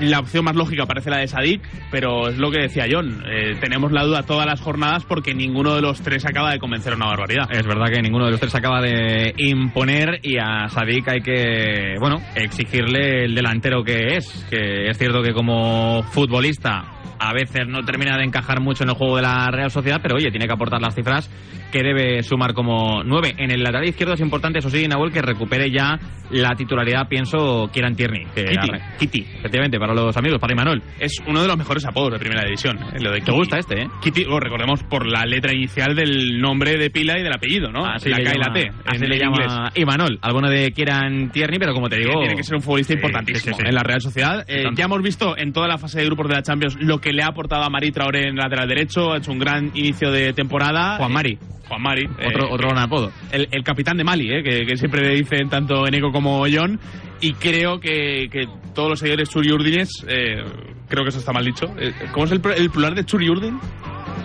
La 0.00 0.20
opción 0.20 0.44
más 0.44 0.54
lógica 0.54 0.84
parece 0.84 1.08
la 1.10 1.18
de 1.18 1.26
Sadik, 1.28 1.62
pero 1.90 2.28
es 2.28 2.36
lo 2.36 2.50
que 2.50 2.60
decía 2.60 2.86
John. 2.90 3.24
eh, 3.26 3.56
tenemos 3.60 3.92
la 3.92 4.04
duda 4.04 4.22
todas 4.24 4.46
las 4.46 4.60
jornadas 4.60 5.04
porque 5.04 5.34
ninguno 5.34 5.74
de 5.74 5.80
los 5.80 6.00
tres 6.02 6.26
acaba 6.26 6.52
de 6.52 6.58
convencer 6.58 6.94
una 6.94 7.06
barbaridad. 7.06 7.48
Es 7.50 7.66
verdad 7.66 7.86
que 7.92 8.02
ninguno 8.02 8.26
de 8.26 8.32
los 8.32 8.40
tres 8.40 8.54
acaba 8.54 8.82
de 8.82 9.34
imponer 9.38 10.20
y 10.22 10.36
a 10.38 10.68
Sadik 10.68 11.08
hay 11.08 11.20
que, 11.20 11.94
bueno, 11.98 12.20
exigirle 12.34 13.24
el 13.24 13.34
delantero 13.34 13.82
que 13.82 14.16
es. 14.16 14.46
Que 14.50 14.90
es 14.90 14.98
cierto 14.98 15.22
que 15.22 15.32
como 15.32 16.02
futbolista 16.10 16.95
a 17.18 17.32
veces 17.32 17.66
no 17.68 17.82
termina 17.84 18.16
de 18.16 18.24
encajar 18.24 18.60
mucho 18.60 18.84
en 18.84 18.90
el 18.90 18.96
juego 18.96 19.16
de 19.16 19.22
la 19.22 19.48
Real 19.50 19.70
Sociedad, 19.70 20.00
pero 20.02 20.16
oye, 20.16 20.30
tiene 20.30 20.46
que 20.46 20.52
aportar 20.52 20.80
las 20.80 20.94
cifras 20.94 21.30
que 21.72 21.82
debe 21.82 22.22
sumar 22.22 22.54
como 22.54 23.02
nueve. 23.04 23.34
En 23.38 23.50
el 23.50 23.62
lateral 23.62 23.88
izquierdo 23.88 24.14
es 24.14 24.20
importante, 24.20 24.60
eso 24.60 24.70
sí, 24.70 24.86
Nahuel, 24.86 25.12
que 25.12 25.20
recupere 25.20 25.70
ya 25.70 25.98
la 26.30 26.54
titularidad, 26.56 27.08
pienso, 27.08 27.68
Kieran 27.72 27.94
Tierney. 27.96 28.24
Que 28.34 28.44
Kitty. 28.44 28.68
arre- 28.70 28.82
Kitty, 28.98 29.26
efectivamente, 29.38 29.78
para 29.78 29.92
los 29.94 30.16
amigos, 30.16 30.38
para 30.40 30.52
Imanol. 30.52 30.82
Es 30.98 31.20
uno 31.26 31.42
de 31.42 31.48
los 31.48 31.56
mejores 31.56 31.84
apodos 31.84 32.12
de 32.12 32.18
primera 32.18 32.42
división. 32.44 32.78
eh, 32.78 33.00
lo 33.00 33.10
de 33.12 33.20
¿Te 33.20 33.32
gusta 33.32 33.58
este, 33.58 33.82
eh? 33.82 33.88
Kitty, 34.00 34.24
oh, 34.28 34.38
recordemos 34.40 34.82
por 34.84 35.06
la 35.06 35.24
letra 35.24 35.52
inicial 35.52 35.94
del 35.96 36.40
nombre 36.40 36.76
de 36.76 36.90
pila 36.90 37.18
y 37.18 37.22
del 37.22 37.32
apellido, 37.32 37.70
¿no? 37.70 37.84
Así 37.84 38.08
la 38.08 38.18
K 38.18 38.32
y 38.34 38.38
la 38.38 38.52
T. 38.52 38.70
Así 38.86 39.02
en 39.04 39.10
le 39.10 39.16
inglés. 39.16 39.46
llama 39.48 39.70
Imanol. 39.74 40.18
Alguno 40.22 40.48
de 40.48 40.70
Kieran 40.72 41.30
Tierney, 41.30 41.58
pero 41.58 41.74
como 41.74 41.88
te 41.88 41.96
digo... 41.96 42.20
Tiene 42.20 42.36
que 42.36 42.42
ser 42.44 42.56
un 42.56 42.62
futbolista 42.62 42.92
Sí, 42.92 42.98
importantísimo 42.98 43.56
sí, 43.56 43.62
sí, 43.62 43.68
en 43.68 43.74
la 43.74 43.82
Real 43.82 44.00
Sociedad. 44.00 44.44
Eh, 44.48 44.64
ya 44.74 44.84
hemos 44.84 45.02
visto 45.02 45.36
en 45.36 45.52
toda 45.52 45.66
la 45.68 45.78
fase 45.78 45.98
de 46.00 46.06
grupos 46.06 46.28
de 46.28 46.34
la 46.36 46.42
Champions 46.42 46.76
lo 46.80 46.95
que 47.00 47.12
le 47.12 47.22
ha 47.22 47.28
aportado 47.28 47.62
a 47.62 47.70
Mari 47.70 47.90
Traoré 47.92 48.28
en 48.28 48.36
lateral 48.36 48.68
derecho. 48.68 49.12
Ha 49.12 49.18
hecho 49.18 49.32
un 49.32 49.38
gran 49.38 49.70
inicio 49.74 50.10
de 50.10 50.32
temporada. 50.32 50.96
Juan 50.96 51.10
Eh, 51.10 51.14
Mari. 51.14 51.38
Juan 51.68 51.82
Mari. 51.82 52.06
Otro- 52.26 52.50
otro 52.50 52.68
gran 52.68 52.82
apodo. 52.84 53.10
El, 53.32 53.48
el 53.50 53.62
capitán 53.64 53.96
de 53.96 54.04
Mali, 54.04 54.30
eh, 54.32 54.42
que, 54.42 54.64
que 54.66 54.76
siempre 54.76 55.00
le 55.02 55.14
dicen 55.16 55.48
tanto 55.48 55.86
Eneco 55.86 56.12
como 56.12 56.44
John. 56.52 56.78
Y 57.20 57.32
creo 57.32 57.80
que, 57.80 58.28
que 58.30 58.46
todos 58.74 58.90
los 58.90 58.98
seguidores 59.00 59.30
Churi 59.30 59.50
Urdines, 59.50 59.88
eh, 60.06 60.42
creo 60.88 61.02
que 61.02 61.08
eso 61.08 61.18
está 61.18 61.32
mal 61.32 61.44
dicho. 61.44 61.66
Eh, 61.78 61.92
¿Cómo 62.12 62.26
es 62.26 62.32
el, 62.32 62.40
el 62.56 62.70
plural 62.70 62.94
de 62.94 63.04
Churi 63.04 63.28
Urdin? 63.30 63.58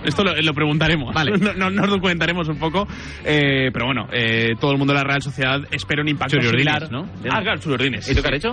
Esto 0.04 0.24
lo, 0.24 0.34
lo 0.34 0.52
preguntaremos, 0.52 1.14
Vale. 1.14 1.32
no, 1.38 1.52
no- 1.54 1.70
nos 1.70 1.88
documentaremos 1.88 2.48
un 2.48 2.58
poco. 2.58 2.86
Eh, 3.24 3.70
pero 3.72 3.86
bueno, 3.86 4.08
eh, 4.12 4.50
todo 4.60 4.72
el 4.72 4.78
mundo 4.78 4.92
de 4.92 4.98
la 4.98 5.04
Real 5.04 5.22
Sociedad 5.22 5.60
espera 5.70 6.02
un 6.02 6.08
impacto 6.08 6.36
Churi 6.36 6.48
Urdines, 6.48 6.74
similar. 6.74 6.92
¿no? 6.92 7.08
Ah, 7.30 7.40
claro, 7.42 7.58
Churi 7.60 7.74
Urdines. 7.74 8.08
¿Y 8.10 8.14
tú 8.14 8.20
qué 8.22 8.28
has 8.28 8.34
hecho? 8.34 8.52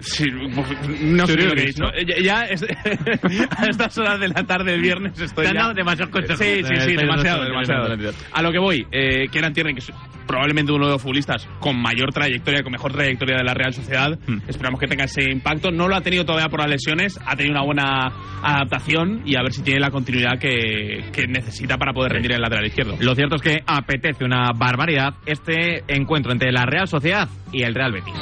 Sí, 0.00 0.26
no 0.30 1.26
sé 1.26 1.34
lo 1.36 1.36
que 1.36 1.42
he 1.42 1.46
Urdines, 1.52 1.66
dicho. 1.66 1.82
¿no? 1.84 1.90
Ya, 2.06 2.16
ya 2.22 2.44
es- 2.44 2.62
a 3.58 3.66
estas 3.66 3.98
horas 3.98 4.20
de 4.20 4.28
la 4.28 4.44
tarde 4.44 4.72
del 4.72 4.80
viernes 4.82 5.18
estoy 5.20 5.44
Te 5.44 5.48
han 5.50 5.54
ya- 5.56 5.60
dado 5.62 5.74
demasiados 5.74 6.12
consejos. 6.12 6.38
Sí, 6.38 6.62
sí, 6.64 6.74
sí, 6.84 6.96
demasiado, 6.96 7.44
demasiado. 7.44 7.94
A 8.32 8.42
lo 8.42 8.52
que 8.52 8.58
voy, 8.58 8.86
eh, 8.92 9.26
Kieran 9.30 9.52
Tierney, 9.52 9.74
que 9.74 9.80
es 9.80 9.92
probablemente 10.26 10.70
uno 10.70 10.86
de 10.86 10.92
los 10.92 11.02
futbolistas 11.02 11.48
con 11.58 11.76
mayor 11.80 12.12
trayectoria, 12.12 12.62
con 12.62 12.70
mejor 12.70 12.92
trayectoria 12.92 13.36
de 13.38 13.42
la 13.44 13.52
Real 13.52 13.72
Sociedad. 13.74 14.16
Hmm. 14.28 14.38
Esperamos 14.46 14.78
que 14.78 14.86
tenga 14.86 15.04
ese 15.04 15.24
impacto. 15.30 15.70
No 15.72 15.88
lo 15.88 15.96
ha 15.96 16.02
tenido 16.02 16.24
todavía 16.24 16.48
por 16.48 16.60
las 16.60 16.70
lesiones, 16.70 17.18
ha 17.26 17.34
tenido 17.34 17.54
una 17.56 17.64
buena 17.64 18.12
adaptación 18.42 19.22
y 19.26 19.36
a 19.36 19.42
ver 19.42 19.52
si 19.52 19.62
tiene 19.62 19.80
la 19.80 19.90
continuidad 19.90 20.38
que, 20.38 21.04
que 21.12 21.26
necesita 21.26 21.76
para 21.78 21.92
poder 21.92 22.12
rendir 22.12 22.30
en 22.30 22.36
el 22.36 22.42
lateral 22.42 22.64
izquierdo. 22.66 22.96
Lo 23.00 23.14
cierto 23.16 23.36
es 23.36 23.42
que 23.42 23.58
apetece 23.66 24.24
una 24.24 24.50
barbaridad 24.54 25.14
este 25.26 25.82
encuentro 25.88 26.30
entre 26.32 26.52
la 26.52 26.64
Real 26.64 26.86
Sociedad 26.86 27.28
y 27.52 27.62
el 27.64 27.74
Real 27.74 27.90
Betis. 27.92 28.14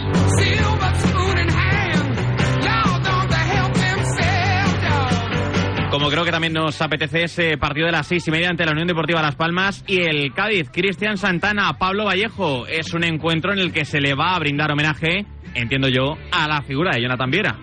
Como 5.99 6.11
creo 6.11 6.25
que 6.25 6.31
también 6.31 6.53
nos 6.53 6.81
apetece 6.81 7.25
ese 7.25 7.59
partido 7.59 7.87
de 7.87 7.93
las 7.93 8.07
seis 8.07 8.29
y 8.29 8.31
media 8.31 8.51
ante 8.51 8.65
la 8.65 8.71
Unión 8.71 8.87
Deportiva 8.87 9.21
Las 9.21 9.35
Palmas 9.35 9.83
y 9.89 10.01
el 10.01 10.33
Cádiz. 10.33 10.71
Cristian 10.71 11.17
Santana, 11.17 11.77
Pablo 11.77 12.05
Vallejo. 12.05 12.69
Es 12.69 12.95
un 12.95 13.03
encuentro 13.03 13.53
en 13.53 13.59
el 13.59 13.73
que 13.73 13.85
se 13.85 14.01
le 14.01 14.15
va 14.15 14.37
a 14.37 14.39
brindar 14.39 14.71
homenaje, 14.71 15.27
entiendo 15.55 15.89
yo, 15.89 16.17
a 16.31 16.47
la 16.47 16.63
figura 16.63 16.93
de 16.95 17.03
Jonathan 17.03 17.33
Viera. 17.33 17.59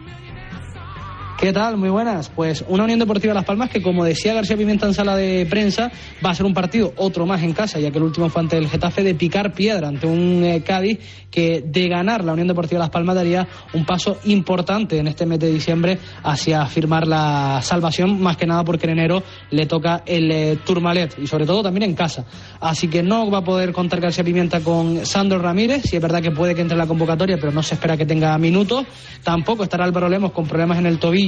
¿Qué 1.37 1.51
tal? 1.51 1.75
Muy 1.75 1.89
buenas. 1.89 2.29
Pues 2.29 2.63
una 2.69 2.85
Unión 2.85 2.97
Deportiva 2.97 3.33
Las 3.33 3.43
Palmas 3.43 3.69
que, 3.69 3.81
como 3.81 4.05
decía 4.05 4.33
García 4.33 4.55
Pimienta 4.55 4.85
en 4.85 4.93
sala 4.93 5.17
de 5.17 5.45
prensa, 5.45 5.91
va 6.25 6.29
a 6.29 6.35
ser 6.35 6.45
un 6.45 6.53
partido, 6.53 6.93
otro 6.95 7.25
más 7.25 7.43
en 7.43 7.51
casa, 7.51 7.77
ya 7.77 7.91
que 7.91 7.97
el 7.97 8.05
último 8.05 8.29
fue 8.29 8.41
ante 8.41 8.57
el 8.57 8.69
Getafe, 8.69 9.03
de 9.03 9.15
picar 9.15 9.53
piedra 9.53 9.89
ante 9.89 10.07
un 10.07 10.41
eh, 10.45 10.63
Cádiz 10.65 10.97
que, 11.29 11.61
de 11.65 11.89
ganar 11.89 12.23
la 12.23 12.31
Unión 12.31 12.47
Deportiva 12.47 12.79
Las 12.79 12.89
Palmas, 12.89 13.15
daría 13.15 13.45
un 13.73 13.85
paso 13.85 14.17
importante 14.23 14.97
en 14.97 15.07
este 15.07 15.25
mes 15.25 15.39
de 15.39 15.51
diciembre 15.51 15.99
hacia 16.23 16.65
firmar 16.67 17.05
la 17.05 17.59
salvación, 17.61 18.21
más 18.21 18.37
que 18.37 18.47
nada 18.47 18.63
porque 18.63 18.85
en 18.85 18.93
enero 18.93 19.21
le 19.51 19.65
toca 19.65 20.03
el 20.05 20.31
eh, 20.31 20.57
Tourmalet 20.65 21.19
y 21.19 21.27
sobre 21.27 21.45
todo 21.45 21.63
también 21.63 21.83
en 21.83 21.95
casa. 21.95 22.23
Así 22.61 22.87
que 22.87 23.03
no 23.03 23.29
va 23.29 23.39
a 23.39 23.43
poder 23.43 23.73
contar 23.73 23.99
García 23.99 24.23
Pimienta 24.23 24.61
con 24.61 25.05
Sandro 25.05 25.39
Ramírez, 25.39 25.83
si 25.83 25.97
es 25.97 26.01
verdad 26.01 26.21
que 26.21 26.31
puede 26.31 26.55
que 26.55 26.61
entre 26.61 26.75
en 26.75 26.79
la 26.79 26.87
convocatoria, 26.87 27.37
pero 27.37 27.51
no 27.51 27.61
se 27.61 27.75
espera 27.75 27.97
que 27.97 28.05
tenga 28.05 28.37
minutos. 28.37 28.85
Tampoco 29.21 29.63
estará 29.63 29.83
Álvaro 29.83 30.07
Lemos 30.07 30.31
con 30.31 30.47
problemas 30.47 30.77
en 30.77 30.85
el 30.85 30.97
tobillo 30.97 31.24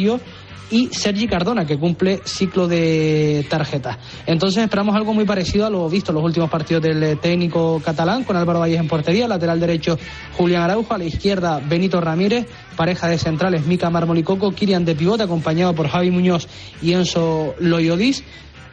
y 0.70 0.88
Sergi 0.88 1.28
Cardona, 1.28 1.66
que 1.66 1.78
cumple 1.78 2.20
ciclo 2.26 2.68
de 2.68 3.46
tarjeta. 3.50 3.98
Entonces 4.26 4.64
esperamos 4.64 4.96
algo 4.96 5.14
muy 5.14 5.26
parecido 5.26 5.66
a 5.66 5.70
lo 5.70 5.90
visto 5.90 6.12
en 6.12 6.16
los 6.16 6.24
últimos 6.24 6.50
partidos 6.50 6.84
del 6.84 7.02
eh, 7.04 7.16
técnico 7.16 7.82
catalán, 7.84 8.24
con 8.24 8.36
Álvaro 8.36 8.60
Valles 8.60 8.80
en 8.80 8.88
portería, 8.88 9.28
lateral 9.28 9.60
derecho 9.60 9.98
Julián 10.36 10.64
Araujo, 10.64 10.94
a 10.94 10.98
la 10.98 11.06
izquierda 11.06 11.62
Benito 11.66 12.02
Ramírez, 12.02 12.48
pareja 12.76 13.08
de 13.08 13.18
centrales 13.18 13.66
Mica 13.66 13.90
Marmolicoco, 13.90 14.52
Kirian 14.52 14.86
de 14.86 14.96
pivote, 14.96 15.24
acompañado 15.24 15.74
por 15.74 15.88
Javi 15.88 16.12
Muñoz 16.12 16.48
y 16.82 16.94
Enzo 16.94 17.56
Loyodis. 17.60 18.24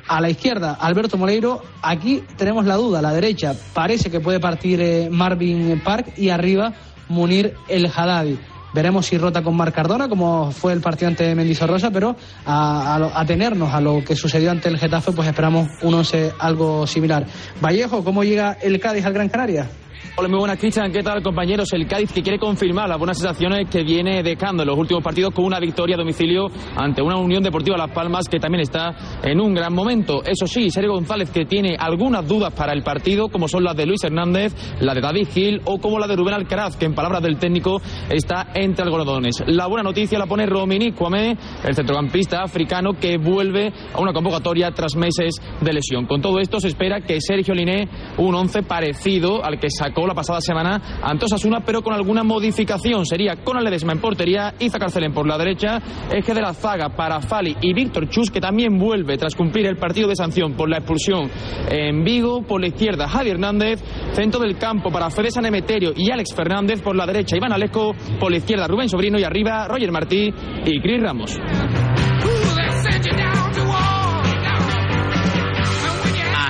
A 0.07 0.21
la 0.21 0.29
izquierda, 0.29 0.75
Alberto 0.75 1.17
Moleiro. 1.17 1.63
Aquí 1.81 2.23
tenemos 2.37 2.67
la 2.67 2.75
duda. 2.75 2.99
A 2.99 3.03
la 3.03 3.15
derecha 3.15 3.55
parece 3.73 4.11
que 4.11 4.21
puede 4.21 4.39
partir 4.39 4.79
eh, 4.83 5.09
Marvin 5.11 5.81
Park 5.83 6.13
y 6.19 6.29
arriba 6.29 6.75
Munir 7.09 7.55
El 7.69 7.87
Haddadi. 7.87 8.39
Veremos 8.75 9.07
si 9.07 9.17
rota 9.17 9.43
con 9.43 9.57
Marc 9.57 9.75
Cardona, 9.75 10.09
como 10.09 10.51
fue 10.51 10.73
el 10.73 10.81
partido 10.81 11.09
ante 11.09 11.35
Mendizorrosa, 11.35 11.91
pero 11.91 12.17
a, 12.45 12.97
a 12.97 13.21
a 13.21 13.25
tenernos 13.25 13.73
a 13.73 13.81
lo 13.81 14.05
que 14.05 14.17
sucedió 14.17 14.51
ante 14.51 14.69
el 14.69 14.79
Getafe, 14.79 15.13
pues 15.13 15.29
esperamos 15.29 15.69
un 15.83 15.95
algo 16.39 16.87
similar. 16.87 17.27
Vallejo, 17.63 18.05
¿cómo 18.05 18.25
llega 18.25 18.59
el 18.61 18.81
Cádiz 18.81 19.05
al 19.07 19.13
Gran 19.13 19.29
Canaria? 19.29 19.69
Hola, 20.17 20.29
muy 20.29 20.39
buenas, 20.39 20.61
Cristian. 20.61 20.93
¿Qué 20.93 21.03
tal, 21.03 21.25
compañeros? 21.25 21.73
El 21.73 21.89
Cádiz 21.89 22.13
que 22.13 22.23
quiere 22.23 22.39
confirmar 22.39 22.89
las 22.89 22.99
buenas 22.99 23.19
sensaciones 23.19 23.69
que 23.69 23.83
viene 23.83 24.23
dejando 24.23 24.63
en 24.63 24.69
los 24.69 24.79
últimos 24.79 25.03
partidos 25.03 25.35
con 25.35 25.45
una 25.45 25.59
victoria 25.59 25.97
a 25.97 25.99
domicilio 25.99 26.47
ante 26.77 27.03
una 27.03 27.17
Unión 27.17 27.43
Deportiva 27.43 27.77
Las 27.77 27.91
Palmas 27.91 28.29
que 28.29 28.39
también 28.39 28.61
está 28.61 28.95
en 29.25 29.41
un 29.41 29.55
gran 29.55 29.75
momento. 29.75 30.23
Eso 30.25 30.47
sí, 30.47 30.71
Sergio 30.71 30.93
González 30.93 31.33
que 31.33 31.47
tiene 31.47 31.75
algunas 31.77 32.29
dudas 32.29 32.53
para 32.55 32.73
el 32.73 32.85
partido, 32.85 33.27
como 33.27 33.49
son 33.49 33.65
las 33.65 33.77
de 33.77 33.87
Luis 33.87 34.05
Hernández, 34.05 34.55
la 34.79 34.95
de 34.95 35.01
David 35.01 35.27
Gil 35.33 35.63
o 35.65 35.79
como 35.79 35.99
la 35.99 36.07
de 36.07 36.15
Rubén 36.15 36.35
Alcaraz, 36.35 36.77
que 36.77 36.85
en 36.85 36.95
palabras 36.95 37.21
del 37.21 37.37
técnico 37.37 37.83
está 38.09 38.53
entre 38.55 38.85
algodones. 38.85 39.43
La 39.49 39.67
buena 39.67 39.83
noticia 39.83 40.17
la 40.17 40.27
pone 40.27 40.47
Romini 40.47 40.93
Kwame, 40.93 41.37
el 41.65 41.75
centrocampista 41.75 42.41
africano 42.45 42.93
que 42.93 43.19
vuelve 43.19 43.73
a 43.93 44.01
una 44.01 44.13
convocatoria 44.13 44.71
tras 44.71 44.95
meses 44.95 45.35
de 45.61 45.73
lesión. 45.73 46.07
Con 46.07 46.23
todo 46.23 46.39
esto 46.39 46.61
se 46.61 46.69
espera 46.69 47.01
que 47.01 47.21
Sergio 47.21 47.53
Liné, 47.53 47.89
un 48.19 48.33
once 48.37 48.63
parecido 48.63 49.45
al 49.45 49.59
que 49.59 49.71
sacó 49.71 50.04
la 50.07 50.15
pasada 50.15 50.41
semana 50.41 51.01
ante 51.03 51.25
Osasuna, 51.25 51.61
pero 51.65 51.83
con 51.83 51.95
alguna 51.95 52.23
modificación. 52.23 53.05
Sería 53.07 53.37
con 53.37 53.63
Ledesma 53.63 53.93
en 53.93 54.01
portería, 54.01 54.55
Iza 54.59 54.79
Carcelén 54.79 55.13
por 55.13 55.27
la 55.27 55.39
derecha, 55.39 55.81
eje 56.13 56.35
de 56.35 56.41
la 56.41 56.53
zaga 56.53 56.91
para 56.91 57.21
Fali 57.21 57.57
y 57.61 57.73
Víctor 57.73 58.09
Chus, 58.09 58.31
que 58.31 58.41
también 58.41 58.79
vuelve 58.79 59.17
tras 59.17 59.35
cumplir 59.35 59.67
el 59.67 59.77
partido 59.77 60.09
de 60.09 60.17
sanción 60.17 60.55
por 60.55 60.69
la 60.69 60.79
expulsión 60.79 61.31
en 61.71 62.05
Vigo. 62.05 62.43
Por 62.43 62.61
la 62.61 62.69
izquierda, 62.69 63.09
Javi 63.09 63.31
Hernández, 63.31 63.83
centro 64.13 64.41
del 64.41 64.57
campo 64.59 64.91
para 64.91 65.11
Fede 65.11 65.31
Sanemeterio 65.31 65.93
y 65.97 66.11
Alex 66.11 66.35
Fernández. 66.35 66.83
Por 66.83 66.97
la 66.97 67.07
derecha, 67.07 67.37
Iván 67.37 67.53
Alejo, 67.53 67.93
por 68.19 68.31
la 68.31 68.39
izquierda, 68.39 68.67
Rubén 68.67 68.89
Sobrino 68.89 69.19
y 69.19 69.25
arriba, 69.25 69.67
Roger 69.69 69.93
Martí 69.93 70.33
y 70.65 70.81
Cris 70.81 71.03
Ramos. 71.03 71.39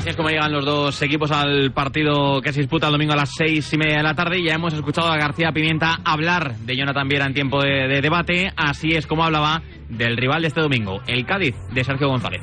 Así 0.04 0.10
es 0.10 0.16
como 0.16 0.28
llegan 0.28 0.52
los 0.52 0.66
dos 0.66 1.00
equipos 1.00 1.30
al 1.30 1.72
partido 1.72 2.42
que 2.42 2.52
se 2.52 2.60
disputa 2.60 2.88
el 2.88 2.92
domingo 2.92 3.14
a 3.14 3.16
las 3.16 3.30
seis 3.38 3.72
y 3.72 3.78
media 3.78 3.96
de 3.96 4.02
la 4.02 4.14
tarde. 4.14 4.42
Ya 4.42 4.52
hemos 4.52 4.74
escuchado 4.74 5.08
a 5.10 5.16
García 5.16 5.50
Pimienta 5.50 5.98
hablar 6.04 6.56
de 6.56 6.76
Jonathan 6.76 7.08
Viera 7.08 7.24
en 7.24 7.32
tiempo 7.32 7.62
de, 7.62 7.88
de 7.88 8.02
debate. 8.02 8.52
Así 8.54 8.90
es 8.90 9.06
como 9.06 9.24
hablaba 9.24 9.62
del 9.88 10.18
rival 10.18 10.42
de 10.42 10.48
este 10.48 10.60
domingo, 10.60 11.00
el 11.06 11.24
Cádiz 11.24 11.56
de 11.72 11.84
Sergio 11.84 12.08
González 12.08 12.42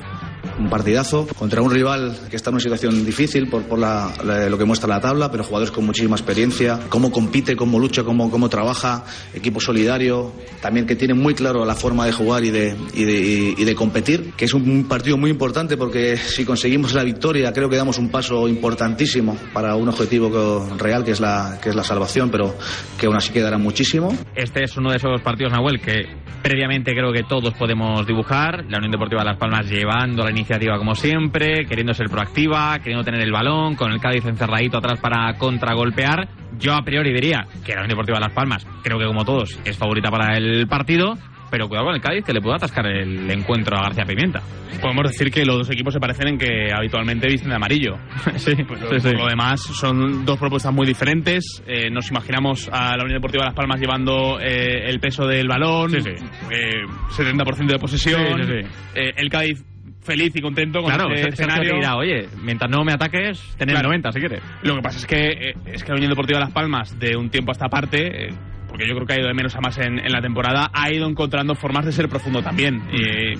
un 0.61 0.69
partidazo 0.69 1.27
contra 1.37 1.61
un 1.61 1.71
rival 1.71 2.17
que 2.29 2.35
está 2.35 2.49
en 2.49 2.55
una 2.55 2.61
situación 2.61 3.05
difícil 3.05 3.49
por, 3.49 3.63
por 3.63 3.79
la, 3.79 4.13
lo 4.49 4.57
que 4.57 4.65
muestra 4.65 4.87
la 4.87 4.99
tabla, 4.99 5.31
pero 5.31 5.43
jugadores 5.43 5.71
con 5.71 5.85
muchísima 5.85 6.15
experiencia, 6.15 6.79
cómo 6.89 7.11
compite, 7.11 7.55
cómo 7.55 7.79
lucha, 7.79 8.03
cómo, 8.03 8.29
cómo 8.29 8.49
trabaja, 8.49 9.03
equipo 9.33 9.59
solidario, 9.59 10.31
también 10.61 10.85
que 10.85 10.95
tiene 10.95 11.13
muy 11.13 11.33
claro 11.33 11.65
la 11.65 11.75
forma 11.75 12.05
de 12.05 12.11
jugar 12.11 12.43
y 12.43 12.51
de, 12.51 12.75
y 12.93 13.03
de, 13.03 13.55
y 13.57 13.63
de 13.63 13.75
competir, 13.75 14.33
que 14.37 14.45
es 14.45 14.53
un 14.53 14.85
partido 14.87 15.17
muy 15.17 15.31
importante 15.31 15.77
porque 15.77 16.17
si 16.17 16.45
conseguimos 16.45 16.93
la 16.93 17.03
victoria 17.03 17.51
creo 17.51 17.69
que 17.69 17.75
damos 17.75 17.97
un 17.97 18.09
paso 18.09 18.47
importantísimo 18.47 19.37
para 19.53 19.75
un 19.75 19.89
objetivo 19.89 20.67
real 20.77 21.03
que 21.03 21.11
es 21.11 21.19
la, 21.19 21.59
que 21.61 21.69
es 21.69 21.75
la 21.75 21.83
salvación, 21.83 22.29
pero 22.29 22.55
que 22.99 23.07
aún 23.07 23.15
así 23.15 23.31
quedará 23.31 23.57
muchísimo. 23.57 24.15
Este 24.35 24.63
es 24.63 24.77
uno 24.77 24.91
de 24.91 24.97
esos 24.97 25.21
partidos, 25.21 25.51
Nahuel, 25.53 25.81
que 25.81 26.21
previamente 26.41 26.93
creo 26.93 27.11
que 27.11 27.23
todos 27.23 27.53
podemos 27.53 28.05
dibujar. 28.05 28.65
La 28.69 28.77
Unión 28.77 28.91
Deportiva 28.91 29.23
Las 29.23 29.37
Palmas 29.37 29.69
llevando 29.69 30.23
la 30.23 30.31
iniciativa 30.31 30.50
como 30.77 30.95
siempre, 30.95 31.65
queriendo 31.65 31.93
ser 31.93 32.09
proactiva, 32.09 32.77
queriendo 32.79 33.03
tener 33.03 33.21
el 33.21 33.31
balón, 33.31 33.75
con 33.75 33.91
el 33.91 33.99
Cádiz 33.99 34.25
encerradito 34.25 34.77
atrás 34.77 34.99
para 34.99 35.33
contragolpear. 35.37 36.27
Yo 36.59 36.73
a 36.73 36.83
priori 36.83 37.13
diría 37.13 37.47
que 37.65 37.73
la 37.73 37.81
Unión 37.81 37.89
Deportiva 37.89 38.19
Las 38.19 38.33
Palmas, 38.33 38.67
creo 38.83 38.99
que 38.99 39.05
como 39.05 39.23
todos, 39.23 39.59
es 39.63 39.77
favorita 39.77 40.09
para 40.09 40.37
el 40.37 40.67
partido. 40.67 41.15
Pero 41.49 41.67
cuidado 41.67 41.87
con 41.87 41.95
el 41.95 42.01
Cádiz 42.01 42.23
que 42.23 42.31
le 42.31 42.39
puede 42.39 42.55
atascar 42.55 42.87
el 42.87 43.29
encuentro 43.29 43.77
a 43.77 43.81
García 43.81 44.05
Pimienta. 44.05 44.41
Podemos 44.81 45.11
decir 45.11 45.29
que 45.29 45.43
los 45.43 45.57
dos 45.57 45.69
equipos 45.69 45.93
se 45.93 45.99
parecen 45.99 46.29
en 46.29 46.37
que 46.37 46.71
habitualmente 46.73 47.27
visten 47.27 47.49
de 47.49 47.55
amarillo. 47.55 47.97
sí, 48.37 48.55
pues 48.65 48.79
sí, 48.79 48.85
lo, 48.89 48.99
sí. 48.99 49.11
lo 49.11 49.27
demás 49.27 49.59
son 49.59 50.23
dos 50.25 50.39
propuestas 50.39 50.73
muy 50.73 50.87
diferentes. 50.87 51.61
Eh, 51.67 51.89
nos 51.89 52.09
imaginamos 52.09 52.69
a 52.71 52.95
la 52.95 53.03
Unión 53.03 53.17
Deportiva 53.19 53.43
Las 53.43 53.53
Palmas 53.53 53.81
llevando 53.81 54.39
eh, 54.39 54.89
el 54.89 55.01
peso 55.01 55.27
del 55.27 55.49
balón, 55.49 55.93
eh, 55.93 56.85
70% 57.09 57.67
de 57.67 57.79
posesión. 57.79 58.21
Sí, 58.37 58.43
sí, 58.43 58.61
sí. 58.61 58.67
Eh, 58.95 59.13
el 59.17 59.29
Cádiz 59.29 59.61
feliz 60.01 60.31
y 60.35 60.41
contento 60.41 60.81
con 60.81 60.93
Claro, 60.93 61.13
este 61.13 61.29
escenario. 61.29 61.75
dirá, 61.75 61.95
oye, 61.95 62.27
mientras 62.41 62.69
no 62.69 62.83
me 62.83 62.93
ataques, 62.93 63.39
tener 63.57 63.73
Claro. 63.75 63.89
90 63.89 64.11
si 64.11 64.19
quieres. 64.19 64.41
Lo 64.63 64.75
que 64.75 64.81
pasa 64.81 64.97
es 64.99 65.05
que 65.05 65.27
eh, 65.49 65.53
es 65.67 65.83
que 65.83 65.89
la 65.91 65.95
Unión 65.97 66.09
Deportiva 66.09 66.39
Las 66.39 66.51
Palmas, 66.51 66.97
de 66.99 67.15
un 67.15 67.29
tiempo 67.29 67.51
a 67.51 67.53
esta 67.53 67.67
parte, 67.69 68.27
eh, 68.27 68.33
porque 68.67 68.87
yo 68.87 68.95
creo 68.95 69.05
que 69.05 69.13
ha 69.13 69.19
ido 69.19 69.27
de 69.27 69.33
menos 69.33 69.55
a 69.55 69.61
más 69.61 69.77
en, 69.77 69.99
en 69.99 70.11
la 70.11 70.21
temporada, 70.21 70.69
ha 70.73 70.91
ido 70.91 71.07
encontrando 71.07 71.55
formas 71.55 71.85
de 71.85 71.91
ser 71.91 72.07
profundo 72.09 72.41
también. 72.41 72.81
Eh, 72.91 73.33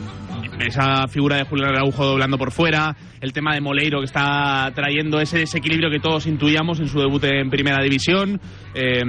esa 0.68 1.08
figura 1.08 1.38
de 1.38 1.44
Julián 1.44 1.70
Araujo 1.70 2.06
doblando 2.06 2.38
por 2.38 2.52
fuera, 2.52 2.96
el 3.20 3.34
tema 3.34 3.54
de 3.54 3.62
Moleiro 3.62 4.00
que 4.00 4.06
está 4.06 4.72
trayendo 4.74 5.20
ese 5.20 5.40
desequilibrio 5.40 5.90
que 5.90 6.00
todos 6.00 6.26
intuíamos 6.28 6.80
en 6.80 6.88
su 6.88 7.00
debut 7.00 7.24
en 7.26 7.50
Primera 7.50 7.82
División, 7.84 8.40
eh, 8.74 9.02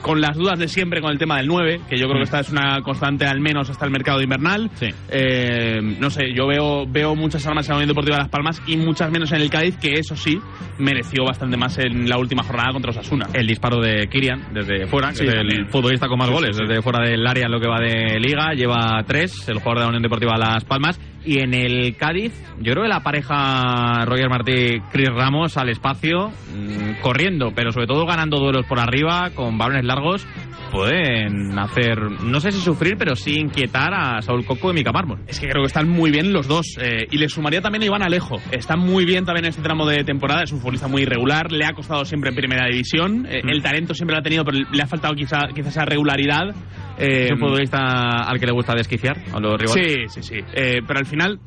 con 0.00 0.20
las 0.20 0.36
dudas 0.36 0.58
de 0.58 0.68
siempre 0.68 1.00
con 1.00 1.10
el 1.12 1.18
tema 1.18 1.36
del 1.36 1.46
9, 1.46 1.80
que 1.88 1.96
yo 1.96 2.06
creo 2.06 2.16
que 2.18 2.24
esta 2.24 2.40
es 2.40 2.50
una 2.50 2.80
constante 2.82 3.26
al 3.26 3.40
menos 3.40 3.70
hasta 3.70 3.84
el 3.84 3.90
mercado 3.90 4.20
invernal. 4.20 4.70
Eh, 5.10 5.80
no 6.00 6.10
sé, 6.10 6.32
yo 6.34 6.46
veo, 6.46 6.86
veo 6.86 7.14
muchas 7.14 7.46
armas 7.46 7.66
en 7.68 7.72
la 7.72 7.76
Unión 7.76 7.88
Deportiva 7.88 8.18
Las 8.18 8.28
Palmas 8.28 8.60
y 8.66 8.76
muchas 8.76 9.10
menos 9.10 9.30
en 9.32 9.40
el 9.42 9.50
Cádiz, 9.50 9.76
que 9.76 9.92
eso 9.94 10.16
sí, 10.16 10.38
mereció 10.78 11.24
bastante 11.24 11.56
más 11.56 11.78
en 11.78 12.08
la 12.08 12.18
última 12.18 12.42
jornada 12.42 12.72
contra 12.72 12.90
Osasuna. 12.90 13.26
El 13.32 13.46
disparo 13.46 13.80
de 13.80 14.08
Kirian 14.08 14.52
desde 14.52 14.86
fuera, 14.86 15.10
que 15.10 15.16
Sí, 15.16 15.24
es 15.26 15.30
el 15.34 15.38
también. 15.46 15.68
futbolista 15.68 16.08
con 16.08 16.18
más 16.18 16.30
goles 16.30 16.56
desde 16.56 16.82
fuera 16.82 17.04
del 17.06 17.26
área 17.26 17.44
en 17.46 17.52
lo 17.52 17.60
que 17.60 17.68
va 17.68 17.78
de 17.80 18.18
liga, 18.18 18.52
lleva 18.54 19.02
tres, 19.06 19.48
el 19.48 19.56
jugador 19.58 19.78
de 19.78 19.82
la 19.84 19.88
Unión 19.88 20.02
Deportiva 20.02 20.36
Las 20.38 20.64
Palmas. 20.64 20.91
más 20.92 21.11
Y 21.24 21.38
en 21.40 21.54
el 21.54 21.96
Cádiz, 21.96 22.32
yo 22.58 22.72
creo 22.72 22.82
que 22.82 22.88
la 22.88 23.00
pareja 23.00 24.04
Roger 24.04 24.28
Martí, 24.28 24.80
Chris 24.90 25.08
Ramos 25.08 25.56
al 25.56 25.68
espacio, 25.68 26.30
mm, 26.30 27.00
corriendo, 27.00 27.52
pero 27.54 27.70
sobre 27.72 27.86
todo 27.86 28.04
ganando 28.06 28.38
duelos 28.38 28.66
por 28.66 28.80
arriba, 28.80 29.30
con 29.34 29.56
balones 29.56 29.84
largos, 29.84 30.26
pueden 30.72 31.58
hacer, 31.58 31.98
no 32.24 32.40
sé 32.40 32.50
si 32.50 32.60
sufrir, 32.60 32.96
pero 32.96 33.14
sí 33.14 33.38
inquietar 33.38 33.92
a 33.94 34.22
Saúl 34.22 34.44
Coco 34.44 34.70
y 34.70 34.74
Mica 34.74 34.90
Mármol. 34.90 35.20
Es 35.28 35.38
que 35.38 35.46
creo 35.48 35.62
que 35.62 35.66
están 35.66 35.88
muy 35.88 36.10
bien 36.10 36.32
los 36.32 36.48
dos. 36.48 36.76
eh, 36.80 37.06
y 37.10 37.18
le 37.18 37.28
sumaría 37.28 37.60
también 37.60 37.82
a 37.82 37.86
Iván 37.86 38.02
Alejo. 38.02 38.36
Está 38.50 38.76
muy 38.76 39.04
bien 39.04 39.24
también 39.24 39.44
en 39.44 39.50
este 39.50 39.62
tramo 39.62 39.86
de 39.86 40.02
temporada. 40.04 40.42
Es 40.42 40.52
un 40.52 40.58
futbolista 40.60 40.88
muy 40.88 41.02
irregular. 41.02 41.52
Le 41.52 41.66
ha 41.66 41.72
costado 41.72 42.04
siempre 42.04 42.30
en 42.30 42.36
primera 42.36 42.66
división. 42.70 43.26
eh, 43.28 43.42
Mm. 43.44 43.48
El 43.50 43.62
talento 43.62 43.92
siempre 43.94 44.14
lo 44.14 44.20
ha 44.20 44.22
tenido, 44.22 44.44
pero 44.44 44.58
le 44.70 44.82
ha 44.82 44.86
faltado 44.86 45.14
quizá, 45.14 45.48
quizá 45.54 45.68
esa 45.68 45.84
regularidad. 45.84 46.54
Eh, 46.98 47.24
es 47.26 47.32
un 47.32 47.38
futbolista 47.38 47.78
al 48.26 48.38
que 48.38 48.46
le 48.46 48.52
gusta 48.52 48.74
desquiciar 48.74 49.16
a 49.34 49.40
los 49.40 49.60
rivales. 49.60 50.08
Sí, 50.08 50.20
sí, 50.20 50.22
sí. 50.22 50.40
Eh, 50.54 50.80
pero 50.86 51.00
al 51.00 51.06
final, 51.12 51.38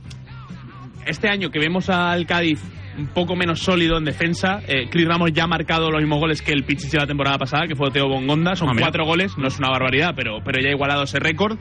este 1.08 1.28
año 1.28 1.49
que 1.49 1.58
vemos 1.58 1.89
al 1.89 2.28
Cádiz 2.28 2.62
un 2.97 3.08
poco 3.08 3.36
menos 3.36 3.60
sólido 3.60 3.97
en 3.97 4.05
defensa, 4.05 4.62
eh, 4.67 4.88
Chris 4.89 5.08
Ramos 5.08 5.31
ya 5.34 5.43
ha 5.43 5.47
marcado 5.47 5.91
los 5.91 6.01
mismos 6.01 6.19
goles 6.19 6.41
que 6.41 6.51
el 6.51 6.63
Pichichi 6.63 6.97
la 6.97 7.08
temporada 7.08 7.38
pasada, 7.38 7.67
que 7.67 7.75
fue 7.75 7.91
Teo 7.91 8.08
Bongonda. 8.08 8.55
Son 8.55 8.69
Ah, 8.69 8.73
cuatro 8.79 9.05
goles, 9.05 9.38
no 9.38 9.47
es 9.47 9.60
una 9.60 9.69
barbaridad, 9.69 10.13
pero, 10.15 10.39
pero 10.43 10.62
ya 10.62 10.69
ha 10.69 10.71
igualado 10.73 11.03
ese 11.03 11.19
récord. 11.19 11.58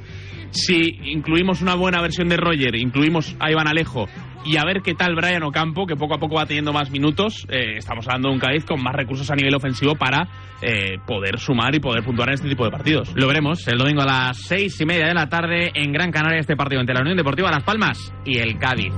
Si 0.50 0.98
incluimos 1.04 1.62
una 1.62 1.74
buena 1.74 2.00
versión 2.00 2.28
de 2.28 2.36
Roger, 2.36 2.76
incluimos 2.76 3.36
a 3.40 3.50
Iván 3.50 3.66
Alejo 3.66 4.06
y 4.44 4.56
a 4.58 4.64
ver 4.64 4.82
qué 4.82 4.94
tal 4.94 5.16
Brian 5.16 5.42
Ocampo, 5.42 5.86
que 5.86 5.96
poco 5.96 6.14
a 6.14 6.18
poco 6.18 6.36
va 6.36 6.46
teniendo 6.46 6.72
más 6.72 6.90
minutos, 6.90 7.46
eh, 7.50 7.78
estamos 7.78 8.06
hablando 8.06 8.28
de 8.28 8.34
un 8.34 8.40
Cádiz 8.40 8.64
con 8.64 8.80
más 8.80 8.94
recursos 8.94 9.28
a 9.30 9.34
nivel 9.34 9.54
ofensivo 9.54 9.96
para 9.96 10.28
eh, 10.62 10.98
poder 11.06 11.38
sumar 11.40 11.74
y 11.74 11.80
poder 11.80 12.04
puntuar 12.04 12.28
en 12.28 12.34
este 12.34 12.48
tipo 12.48 12.64
de 12.64 12.70
partidos. 12.70 13.12
Lo 13.16 13.26
veremos 13.26 13.66
el 13.66 13.78
domingo 13.78 14.02
a 14.02 14.06
las 14.06 14.38
seis 14.38 14.80
y 14.80 14.84
media 14.86 15.06
de 15.08 15.14
la 15.14 15.28
tarde 15.28 15.72
en 15.74 15.92
Gran 15.92 16.12
Canaria 16.12 16.38
este 16.38 16.54
partido 16.56 16.80
entre 16.80 16.94
la 16.94 17.00
Unión 17.00 17.16
Deportiva 17.16 17.50
Las 17.50 17.64
Palmas 17.64 18.12
y 18.24 18.38
el 18.38 18.56
Cádiz. 18.58 18.92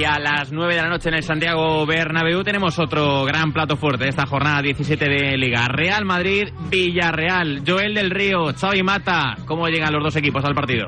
Y 0.00 0.04
a 0.04 0.18
las 0.18 0.50
9 0.50 0.76
de 0.76 0.80
la 0.80 0.88
noche 0.88 1.10
en 1.10 1.16
el 1.16 1.22
Santiago 1.22 1.84
Bernabéu 1.84 2.42
tenemos 2.42 2.78
otro 2.78 3.22
gran 3.26 3.52
plato 3.52 3.76
fuerte 3.76 4.04
de 4.04 4.08
esta 4.10 4.24
jornada 4.24 4.62
17 4.62 5.04
de 5.04 5.36
Liga. 5.36 5.68
Real 5.68 6.06
Madrid, 6.06 6.48
Villarreal, 6.70 7.62
Joel 7.66 7.92
del 7.92 8.08
Río, 8.08 8.50
Xavi 8.58 8.82
Mata. 8.82 9.36
¿Cómo 9.44 9.68
llegan 9.68 9.92
los 9.92 10.02
dos 10.02 10.16
equipos 10.16 10.42
al 10.46 10.54
partido? 10.54 10.86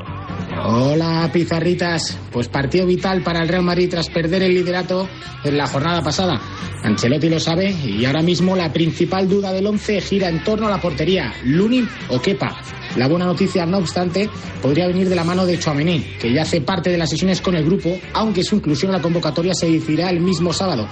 Hola, 0.64 1.28
pizarritas. 1.30 2.18
Pues 2.32 2.48
partido 2.48 2.86
vital 2.86 3.20
para 3.22 3.42
el 3.42 3.48
Real 3.50 3.64
Madrid 3.64 3.90
tras 3.90 4.08
perder 4.08 4.44
el 4.44 4.54
liderato 4.54 5.06
en 5.44 5.58
la 5.58 5.66
jornada 5.66 6.00
pasada. 6.00 6.40
Ancelotti 6.82 7.28
lo 7.28 7.38
sabe 7.38 7.70
y 7.70 8.06
ahora 8.06 8.22
mismo 8.22 8.56
la 8.56 8.72
principal 8.72 9.28
duda 9.28 9.52
del 9.52 9.66
once 9.66 10.00
gira 10.00 10.30
en 10.30 10.42
torno 10.42 10.68
a 10.68 10.70
la 10.70 10.80
portería, 10.80 11.34
Lunin 11.44 11.86
o 12.08 12.18
Kepa. 12.18 12.56
La 12.96 13.08
buena 13.08 13.24
noticia, 13.24 13.64
no 13.64 13.78
obstante, 13.78 14.28
podría 14.60 14.86
venir 14.86 15.08
de 15.08 15.16
la 15.16 15.24
mano 15.24 15.46
de 15.46 15.58
Chouameni, 15.58 16.00
que 16.20 16.32
ya 16.32 16.42
hace 16.42 16.60
parte 16.60 16.90
de 16.90 16.98
las 16.98 17.08
sesiones 17.08 17.40
con 17.40 17.54
el 17.54 17.64
grupo, 17.64 17.98
aunque 18.12 18.42
su 18.42 18.56
inclusión 18.56 18.90
en 18.90 18.98
la 18.98 19.02
convocatoria 19.02 19.54
se 19.54 19.70
decidirá 19.70 20.10
el 20.10 20.20
mismo 20.20 20.52
sábado. 20.52 20.86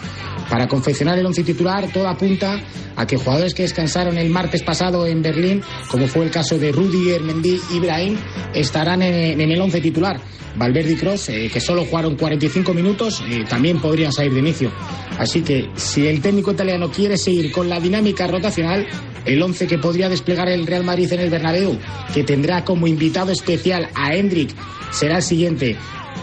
Para 0.48 0.66
confeccionar 0.66 1.18
el 1.18 1.26
once 1.26 1.44
titular, 1.44 1.92
todo 1.92 2.08
apunta 2.08 2.58
a 2.96 3.06
que 3.06 3.16
jugadores 3.16 3.54
que 3.54 3.62
descansaron 3.62 4.16
el 4.18 4.30
martes 4.30 4.62
pasado 4.62 5.06
en 5.06 5.22
Berlín, 5.22 5.62
como 5.90 6.06
fue 6.06 6.24
el 6.24 6.30
caso 6.30 6.58
de 6.58 6.72
Rudiger, 6.72 7.20
Mendy 7.20 7.60
y 7.70 7.80
Brahim, 7.80 8.16
estarán 8.54 9.02
en, 9.02 9.40
el 9.40 9.60
once 9.60 9.80
titular. 9.80 10.20
Valverde 10.56 10.92
y 10.92 10.96
Cross, 10.96 11.30
que 11.52 11.60
solo 11.60 11.84
jugaron 11.84 12.16
45 12.16 12.74
minutos, 12.74 13.22
eh, 13.28 13.44
también 13.48 13.78
podrían 13.80 14.12
salir 14.12 14.32
de 14.32 14.40
inicio. 14.40 14.72
Así 15.16 15.42
que 15.42 15.70
si 15.76 16.08
el 16.08 16.20
técnico 16.20 16.50
italiano 16.50 16.90
quiere 16.90 17.16
seguir 17.16 17.52
con 17.52 17.68
la 17.68 17.78
dinámica 17.78 18.26
rotacional, 18.26 18.86
el 19.24 19.42
once 19.42 19.66
que 19.66 19.78
podría 19.78 20.08
desplegar 20.08 20.48
el 20.48 20.66
Real 20.66 20.82
Madrid 20.82 21.12
en 21.12 21.20
el 21.20 21.30
Bernabéu, 21.30 21.78
que 22.14 22.24
tendrá 22.24 22.64
como 22.64 22.86
invitado 22.86 23.32
especial 23.32 23.88
a 23.94 24.14
Hendrik, 24.14 24.54
será 24.90 25.16
el 25.16 25.22
siguiente. 25.22 25.76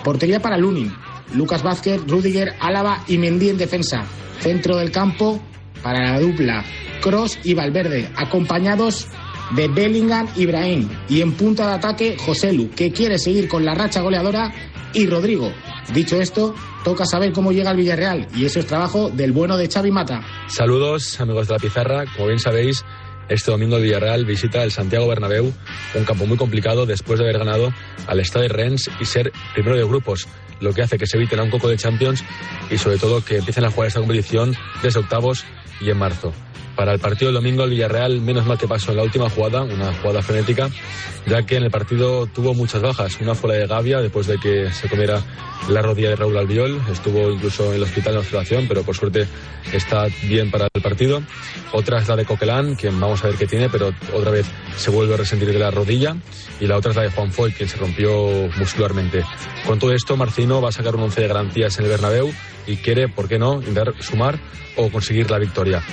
Portería 0.04 0.42
para 0.42 0.58
Lunin, 0.58 0.94
Lucas 1.34 1.64
Vázquez, 1.64 2.02
Rudiger, 2.08 2.56
Álava 2.60 3.04
y 3.08 3.18
Mendy 3.18 3.50
en 3.50 3.58
defensa. 3.58 4.06
Centro 4.40 4.78
del 4.78 4.92
campo 4.92 5.42
para 5.82 6.12
la 6.12 6.20
dupla 6.20 6.64
Cross 7.02 7.40
y 7.44 7.54
Valverde, 7.54 8.10
acompañados 8.16 9.08
de 9.56 9.68
Bellingham 9.68 10.28
y 10.36 10.46
Brahim. 10.46 10.90
Y 11.10 11.22
en 11.22 11.34
punta 11.34 11.68
de 11.68 11.74
ataque, 11.74 12.18
José 12.18 12.54
Lu, 12.54 12.70
que 12.72 12.92
quiere 12.92 13.18
seguir 13.18 13.48
con 13.48 13.64
la 13.64 13.74
racha 13.74 14.02
goleadora, 14.02 14.52
y 14.94 15.06
Rodrigo. 15.06 15.52
Dicho 15.94 16.20
esto, 16.20 16.56
toca 16.84 17.06
saber 17.06 17.32
cómo 17.32 17.52
llega 17.52 17.72
el 17.72 17.78
Villarreal, 17.78 18.28
y 18.36 18.46
eso 18.46 18.60
es 18.60 18.68
trabajo 18.68 19.10
del 19.10 19.32
bueno 19.32 19.58
de 19.58 19.70
Xavi 19.70 19.92
Mata. 19.92 20.22
Saludos 20.48 21.20
amigos 21.20 21.48
de 21.48 21.54
la 21.54 21.60
pizarra, 21.60 22.06
como 22.16 22.28
bien 22.28 22.40
sabéis, 22.40 22.84
Este 23.30 23.52
domingo 23.52 23.76
el 23.78 23.84
Villarreal 23.84 24.26
visita 24.26 24.64
el 24.64 24.72
Santiago 24.72 25.08
Bernabéu, 25.08 25.54
un 25.96 26.06
campo 26.06 26.26
muy 26.26 26.38
complicado 26.38 26.86
después 26.86 27.20
de 27.20 27.26
haber 27.26 27.40
ganado 27.40 27.74
al 28.08 28.24
Stade 28.24 28.48
Rennes 28.48 28.90
y 29.00 29.06
ser 29.06 29.34
primero 29.54 29.76
de 29.76 29.84
grupos, 29.84 30.28
lo 30.62 30.74
que 30.74 30.82
hace 30.82 30.98
que 30.98 31.08
se 31.08 31.18
eviten 31.18 31.40
a 31.40 31.44
un 31.44 31.50
coco 31.50 31.68
de 31.68 31.78
Champions 31.78 32.24
y 32.70 32.78
sobre 32.78 32.98
todo 32.98 33.24
que 33.24 33.38
empiecen 33.38 33.66
a 33.66 33.72
jugar 33.72 33.88
esta 33.88 34.00
competición 34.00 34.56
desde 34.82 35.02
octavos 35.02 35.44
y 35.82 35.90
en 35.90 35.98
marzo. 35.98 36.34
Para 36.76 36.94
el 36.94 37.00
partido 37.00 37.32
del 37.32 37.42
domingo 37.42 37.64
el 37.64 37.72
Villarreal 37.72 38.22
menos 38.22 38.46
mal 38.46 38.58
que 38.58 38.68
pasó 38.68 38.92
en 38.92 38.98
la 38.98 39.04
última 39.04 39.30
jugada, 39.30 39.64
una 39.64 39.94
jugada 39.96 40.22
frenética, 40.22 40.70
ya 41.26 41.42
que 41.44 41.56
en 41.56 41.64
el 41.64 41.72
partido 41.72 42.28
tuvo 42.28 42.54
muchas 42.54 42.82
bajas. 42.82 43.20
Una 43.20 43.34
fue 43.34 43.50
la 43.50 43.56
de 43.56 43.68
Gavia 43.68 44.00
después 44.00 44.28
de 44.28 44.38
que 44.38 44.72
se 44.72 44.88
comiera 44.88 45.22
la 45.70 45.82
rodilla 45.82 46.10
de 46.10 46.16
Raúl 46.16 46.38
Albiol, 46.38 46.80
estuvo 46.92 47.32
incluso 47.32 47.70
en 47.70 47.78
el 47.78 47.84
hospital 47.84 48.14
en 48.14 48.20
observación, 48.20 48.66
pero 48.68 48.84
por 48.84 48.96
suerte 48.96 49.28
está 49.74 50.06
bien 50.24 50.52
para 50.52 50.68
el 50.72 50.82
partido. 50.82 51.22
Otra 51.72 52.00
es 52.00 52.08
la 52.08 52.16
de 52.16 52.26
Coquelán, 52.26 52.76
quien 52.76 53.00
vamos 53.00 53.24
a 53.24 53.28
ver 53.28 53.38
qué 53.38 53.48
tiene, 53.48 53.70
pero 53.70 53.92
otra 54.14 54.32
vez 54.32 54.46
se 54.78 54.92
vuelve 54.92 55.16
a 55.16 55.18
resentir 55.18 55.52
de 55.52 55.60
la 55.60 55.72
rodilla. 55.72 56.16
Y 56.60 56.68
la 56.68 56.78
otra 56.78 56.92
es 56.92 56.98
la 56.98 57.04
de 57.04 57.12
Juan 57.12 57.32
Foy, 57.32 57.52
quien 57.54 57.68
se 57.68 57.78
rompió 57.78 58.50
muscularmente. 58.58 59.24
Con 59.66 59.80
todo 59.80 59.94
esto, 59.94 60.16
Marcino 60.16 60.62
va 60.62 60.70
a 60.70 60.72
sacar 60.72 60.96
un 60.96 61.04
once 61.04 61.22
de 61.22 61.28
garantías 61.28 61.78
en 61.80 61.86
el 61.86 61.92
Bernabéu 61.92 62.32
y 62.68 62.78
quiere, 62.78 63.08
¿por 63.08 63.28
qué 63.28 63.40
no?, 63.40 63.56
intentar 63.56 63.94
sumar 64.00 64.40
o 64.76 64.90
conseguir 64.90 65.30
la 65.30 65.40
victoria. 65.40 65.84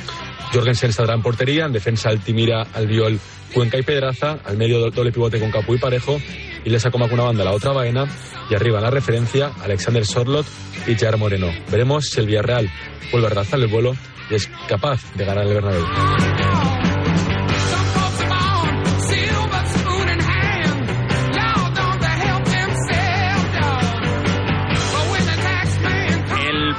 Jorgensen 0.55 0.93
saldrá 0.93 1.14
en 1.14 1.23
portería, 1.23 1.67
en 1.67 1.73
defensa 1.73 2.09
Altimira, 2.09 2.62
Albiol, 2.75 3.19
Cuenca 3.53 3.77
y 3.77 3.83
Pedraza, 3.83 4.38
al 4.45 4.57
medio 4.57 4.79
doble 4.90 5.11
pivote 5.11 5.40
con 5.40 5.51
Capu 5.51 5.75
y 5.75 5.79
Parejo, 5.79 6.21
y 6.64 6.71
le 6.71 6.79
saca 6.79 6.97
una 6.97 7.25
banda 7.25 7.45
la 7.45 7.53
otra 7.53 7.73
vaina, 7.73 8.07
y 8.49 8.55
arriba 8.55 8.81
la 8.81 8.90
referencia 8.90 9.51
Alexander 9.62 10.07
Sorlot 10.07 10.47
y 10.87 10.95
Gerard 10.95 11.19
Moreno. 11.19 11.49
Veremos 11.71 12.07
si 12.07 12.21
el 12.21 12.27
Villarreal 12.27 12.71
vuelve 13.11 13.27
a 13.27 13.31
relanzar 13.31 13.59
el 13.59 13.67
vuelo 13.67 13.97
y 14.31 14.35
es 14.35 14.49
capaz 14.69 15.01
de 15.14 15.25
ganar 15.25 15.47
el 15.47 15.55
Bernabéu. 15.55 16.74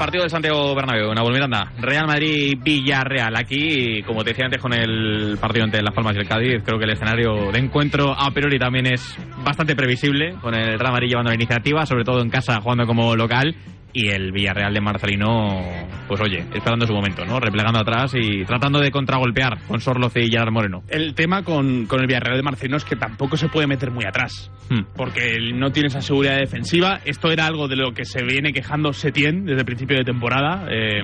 Partido 0.05 0.21
del 0.21 0.29
Santiago 0.29 0.75
Bernabéu, 0.75 1.09
una 1.09 1.23
Miranda, 1.23 1.71
Real 1.79 2.05
Madrid 2.05 2.53
Villarreal. 2.61 3.35
Aquí, 3.35 4.03
como 4.03 4.23
te 4.23 4.29
decía 4.29 4.45
antes 4.45 4.61
con 4.61 4.71
el 4.71 5.35
partido 5.41 5.65
entre 5.65 5.81
Las 5.81 5.95
Palmas 5.95 6.15
y 6.15 6.19
el 6.19 6.27
Cádiz, 6.27 6.61
creo 6.63 6.77
que 6.77 6.85
el 6.85 6.91
escenario 6.91 7.51
de 7.51 7.57
encuentro 7.57 8.13
a 8.15 8.29
priori 8.29 8.59
también 8.59 8.85
es 8.85 9.17
bastante 9.43 9.75
previsible, 9.75 10.35
con 10.43 10.53
el 10.53 10.77
Real 10.77 10.91
Madrid 10.91 11.07
llevando 11.09 11.31
la 11.31 11.35
iniciativa, 11.35 11.87
sobre 11.87 12.03
todo 12.03 12.21
en 12.21 12.29
casa 12.29 12.61
jugando 12.61 12.85
como 12.85 13.15
local 13.15 13.55
y 13.97 14.09
el 14.09 14.31
Villarreal 14.33 14.73
de 14.73 14.81
Marcelino, 14.81 15.61
pues 16.07 16.19
oye, 16.21 16.43
esperando 16.53 16.85
su 16.85 16.93
momento, 16.93 17.25
¿no? 17.25 17.39
Replegando 17.39 17.79
atrás 17.79 18.13
y 18.13 18.43
tratando 18.43 18.79
de 18.79 18.91
contragolpear 18.91 19.57
con 19.67 19.79
Sorloz 19.79 20.15
y 20.17 20.29
Gerard 20.29 20.51
Moreno. 20.51 20.83
El 20.89 21.15
tema 21.15 21.43
con, 21.43 21.85
con 21.85 22.01
el 22.01 22.07
Villarreal 22.07 22.35
de 22.37 22.43
Marcelino 22.43 22.75
es 22.77 22.83
que 22.83 22.97
tampoco 22.97 23.37
se 23.37 23.47
puede 23.47 23.67
meter 23.67 23.91
muy 23.91 24.03
atrás, 24.05 24.51
Hmm. 24.69 24.81
porque 24.95 25.37
no 25.53 25.71
tiene 25.71 25.87
esa 25.87 26.01
seguridad 26.01 26.37
defensiva. 26.39 26.99
Esto 27.05 27.31
era 27.31 27.45
algo 27.45 27.67
de 27.67 27.75
lo 27.75 27.93
que 27.93 28.03
se 28.03 28.23
viene 28.23 28.51
quejando 28.51 28.93
Setién 28.93 29.45
desde 29.45 29.59
el 29.59 29.65
principio 29.65 29.95
de 29.97 30.03
temporada. 30.03 30.67
eh, 30.69 31.01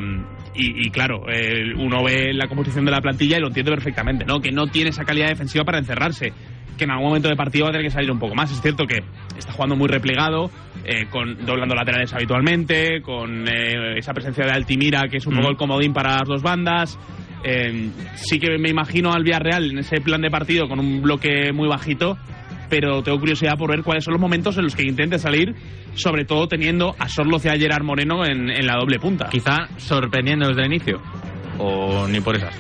y, 0.54 0.88
y 0.88 0.90
claro, 0.90 1.24
eh, 1.32 1.74
uno 1.78 2.04
ve 2.04 2.34
la 2.34 2.48
composición 2.48 2.84
de 2.84 2.92
la 2.92 3.00
plantilla 3.00 3.38
y 3.38 3.40
lo 3.40 3.48
entiende 3.48 3.72
perfectamente, 3.72 4.26
¿no? 4.26 4.40
Que 4.42 4.52
no 4.52 4.68
tiene 4.68 4.90
esa 4.90 5.06
calidad 5.06 5.28
defensiva 5.30 5.64
para 5.64 5.78
encerrarse. 5.80 6.34
Que 6.78 6.84
en 6.86 6.92
algún 6.92 7.08
momento 7.08 7.30
de 7.30 7.36
partido 7.36 7.66
va 7.66 7.70
a 7.70 7.72
tener 7.74 7.86
que 7.86 7.92
salir 7.92 8.12
un 8.12 8.20
poco 8.20 8.34
más. 8.36 8.52
Es 8.52 8.60
cierto 8.62 8.86
que 8.86 9.04
está 9.38 9.52
jugando 9.54 9.76
muy 9.76 9.88
replegado, 9.88 10.50
eh, 10.86 11.06
con, 11.10 11.46
doblando 11.46 11.76
laterales 11.76 12.14
habitualmente, 12.14 13.02
con 13.02 13.48
eh, 13.48 13.98
esa 13.98 14.14
presencia 14.14 14.46
de 14.46 14.52
Altimira, 14.52 15.04
que 15.10 15.18
es 15.18 15.28
un 15.28 15.34
Mm. 15.36 15.38
poco 15.38 15.50
el 15.52 15.58
comodín 15.58 15.94
para 15.94 16.12
las 16.18 16.28
dos 16.28 16.42
bandas. 16.42 16.98
Eh, 17.44 17.90
sí 18.16 18.40
que 18.40 18.58
me 18.60 18.70
imagino 18.70 19.12
al 19.14 19.24
Villarreal 19.24 19.72
en 19.72 19.80
ese 19.80 20.00
plan 20.02 20.22
de 20.22 20.30
partido 20.30 20.68
con 20.68 20.80
un 20.80 21.02
bloque 21.02 21.52
muy 21.54 21.68
bajito, 21.68 22.18
pero 22.70 23.02
tengo 23.04 23.20
curiosidad 23.20 23.58
por 23.58 23.72
ver 23.72 23.84
cuáles 23.84 24.04
son 24.04 24.14
los 24.14 24.22
momentos 24.22 24.58
en 24.58 24.64
los 24.66 24.76
que 24.76 24.84
intente 24.84 25.18
salir, 25.20 25.56
sobre 25.94 26.24
todo 26.26 26.48
teniendo 26.48 26.96
a 27.00 27.10
Sorloz 27.10 27.44
y 27.46 27.50
a 27.50 27.58
Gerard 27.58 27.84
Moreno 27.84 28.24
en, 28.26 28.50
en 28.50 28.66
la 28.68 28.76
doble 28.76 29.00
punta. 29.00 29.28
Quizá 29.30 29.68
sorprendiendo 29.78 30.48
desde 30.50 30.62
el 30.62 30.68
inicio, 30.68 31.02
o 31.58 32.08
ni 32.08 32.22
por 32.22 32.36
esas. 32.38 32.56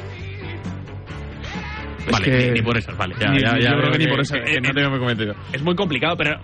Es 2.05 2.11
vale, 2.11 2.25
que- 2.25 2.47
ni, 2.47 2.51
ni 2.53 2.61
por 2.61 2.77
esas, 2.77 2.97
vale. 2.97 3.15
Ya, 3.19 3.29
Ni- 3.31 3.39
ya, 3.41 3.57
yo 3.59 3.77
creo 3.77 3.91
que 3.91 3.97
ni 3.99 4.07
por 4.07 4.19
esas. 4.21 4.39
que 4.43 4.53
Eh, 4.55 4.61
no 4.61 4.73
tengo 4.73 4.89
muy. 4.97 5.15
Es 5.53 5.61
muy 5.61 5.75
complicado, 5.75 6.15
pero 6.17 6.39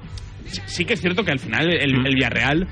sí- 0.67 0.85
que 0.85 0.93
es 0.93 1.01
cierto 1.01 1.23
que 1.23 1.31
al 1.31 1.39
final 1.39 1.69
el, 1.71 2.05
el 2.05 2.15
Villarreal. 2.15 2.67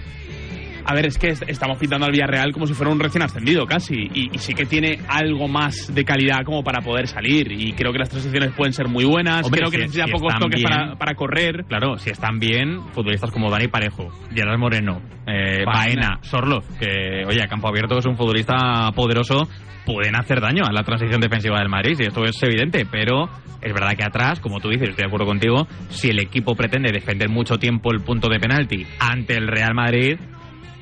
A 0.88 0.94
ver, 0.94 1.08
es 1.08 1.18
que 1.18 1.30
est- 1.30 1.44
estamos 1.48 1.78
pintando 1.78 2.06
al 2.06 2.12
Villarreal 2.12 2.52
como 2.52 2.68
si 2.68 2.74
fuera 2.74 2.92
un 2.92 3.00
recién 3.00 3.24
ascendido 3.24 3.66
casi. 3.66 3.96
Y, 4.14 4.30
y 4.34 4.38
sí 4.38 4.54
que 4.54 4.66
tiene 4.66 5.00
algo 5.08 5.48
más 5.48 5.94
de 5.94 6.06
calidad 6.06 6.44
como 6.46 6.64
para 6.64 6.82
poder 6.82 7.08
salir. 7.08 7.52
Y 7.52 7.74
creo 7.74 7.92
que 7.92 8.00
las 8.00 8.10
transiciones 8.10 8.52
pueden 8.54 8.74
ser 8.74 8.88
muy 8.88 9.04
buenas. 9.06 9.44
Hombre, 9.46 9.62
creo 9.62 9.72
que 9.72 9.78
si- 9.78 9.84
necesita 9.84 10.06
si 10.06 10.12
pocos 10.12 10.34
toques 10.40 10.60
bien. 10.62 10.70
para, 10.70 10.96
para 10.96 11.16
correr. 11.16 11.66
Claro, 11.68 11.98
si 11.98 12.10
están 12.12 12.40
bien, 12.40 12.82
futbolistas 12.94 13.32
como 13.32 13.50
Dani 13.50 13.68
Parejo, 13.68 14.10
Gerard 14.34 14.60
Moreno, 14.60 15.02
eh, 15.28 15.64
Baena. 15.66 15.72
Baena, 15.86 16.20
Sorloz, 16.22 16.66
que, 16.80 17.24
oye, 17.28 17.42
a 17.42 17.48
campo 17.48 17.68
abierto 17.68 17.98
es 17.98 18.06
un 18.06 18.16
futbolista 18.16 18.92
poderoso, 18.96 19.48
pueden 19.86 20.16
hacer 20.16 20.40
daño 20.42 20.64
a 20.66 20.72
la 20.72 20.84
transición 20.84 21.20
defensiva 21.22 21.60
del 21.60 21.70
Madrid, 21.70 21.96
y 22.00 22.04
esto 22.04 22.24
es 22.26 22.42
evidente, 22.44 22.86
pero 22.92 23.30
es 23.62 23.74
verdad 23.74 23.96
que 23.98 24.04
atrás, 24.04 24.40
como 24.40 24.60
tú 24.60 24.70
dices, 24.70 24.90
estoy 24.90 25.04
de 25.04 25.08
acuerdo 25.08 25.26
contigo, 25.28 25.68
si 25.90 26.10
el 26.10 26.20
equipo 26.20 26.56
pretende 26.56 26.92
defender 26.92 27.30
mucho 27.30 27.58
tiempo 27.58 27.92
el 27.92 28.02
punto 28.02 28.28
de 28.30 28.40
penalti 28.40 28.86
ante 29.00 29.36
el 29.36 29.48
Real 29.48 29.74
Madrid, 29.76 30.18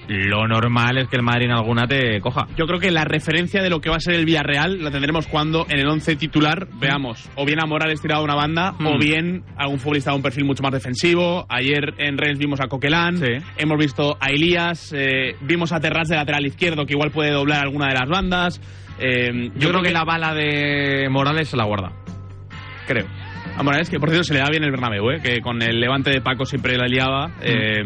lo 0.07 0.47
normal 0.47 0.97
es 0.97 1.07
que 1.07 1.15
el 1.15 1.23
Madrid 1.23 1.45
en 1.45 1.51
alguna 1.53 1.87
te 1.87 2.19
coja. 2.21 2.47
Yo 2.57 2.65
creo 2.65 2.79
que 2.79 2.91
la 2.91 3.05
referencia 3.05 3.61
de 3.61 3.69
lo 3.69 3.79
que 3.79 3.89
va 3.89 3.95
a 3.97 3.99
ser 3.99 4.15
el 4.15 4.25
Villarreal 4.25 4.83
la 4.83 4.91
tendremos 4.91 5.27
cuando 5.27 5.65
en 5.69 5.79
el 5.79 5.87
11 5.87 6.15
titular 6.17 6.67
veamos 6.79 7.29
o 7.35 7.45
bien 7.45 7.61
a 7.61 7.65
Morales 7.65 8.01
tirado 8.01 8.21
a 8.21 8.23
una 8.23 8.35
banda 8.35 8.73
Mm. 8.79 8.87
o 8.87 8.97
bien 8.97 9.43
a 9.57 9.67
un 9.67 9.79
futbolista 9.79 10.11
de 10.11 10.17
un 10.17 10.23
perfil 10.23 10.45
mucho 10.45 10.63
más 10.63 10.73
defensivo. 10.73 11.45
Ayer 11.49 11.93
en 11.97 12.17
Rennes 12.17 12.39
vimos 12.39 12.59
a 12.59 12.67
Coquelán, 12.67 13.19
hemos 13.57 13.77
visto 13.77 14.17
a 14.19 14.29
Elías, 14.29 14.93
eh, 14.95 15.35
vimos 15.41 15.71
a 15.71 15.79
Terras 15.79 16.07
de 16.09 16.15
lateral 16.15 16.45
izquierdo 16.45 16.85
que 16.85 16.93
igual 16.93 17.11
puede 17.11 17.31
doblar 17.31 17.63
alguna 17.63 17.87
de 17.87 17.93
las 17.93 18.09
bandas. 18.09 18.61
Eh, 18.99 19.51
Yo, 19.55 19.69
creo 19.69 19.81
que, 19.81 19.91
la 19.91 20.03
bala 20.03 20.33
de 20.33 21.07
Morales 21.09 21.49
se 21.49 21.57
la 21.57 21.65
guarda. 21.65 21.91
Creo. 22.87 23.07
A 23.57 23.63
Morales, 23.63 23.89
que 23.89 23.99
por 23.99 24.09
cierto 24.09 24.23
se 24.23 24.33
le 24.33 24.39
da 24.39 24.49
bien 24.49 24.63
el 24.63 24.71
Bernabéu, 24.71 25.11
¿eh? 25.11 25.19
que 25.21 25.41
con 25.41 25.61
el 25.61 25.79
levante 25.79 26.09
de 26.09 26.21
Paco 26.21 26.45
siempre 26.45 26.77
la 26.77 26.87
liaba. 26.87 27.31
Eh, 27.41 27.81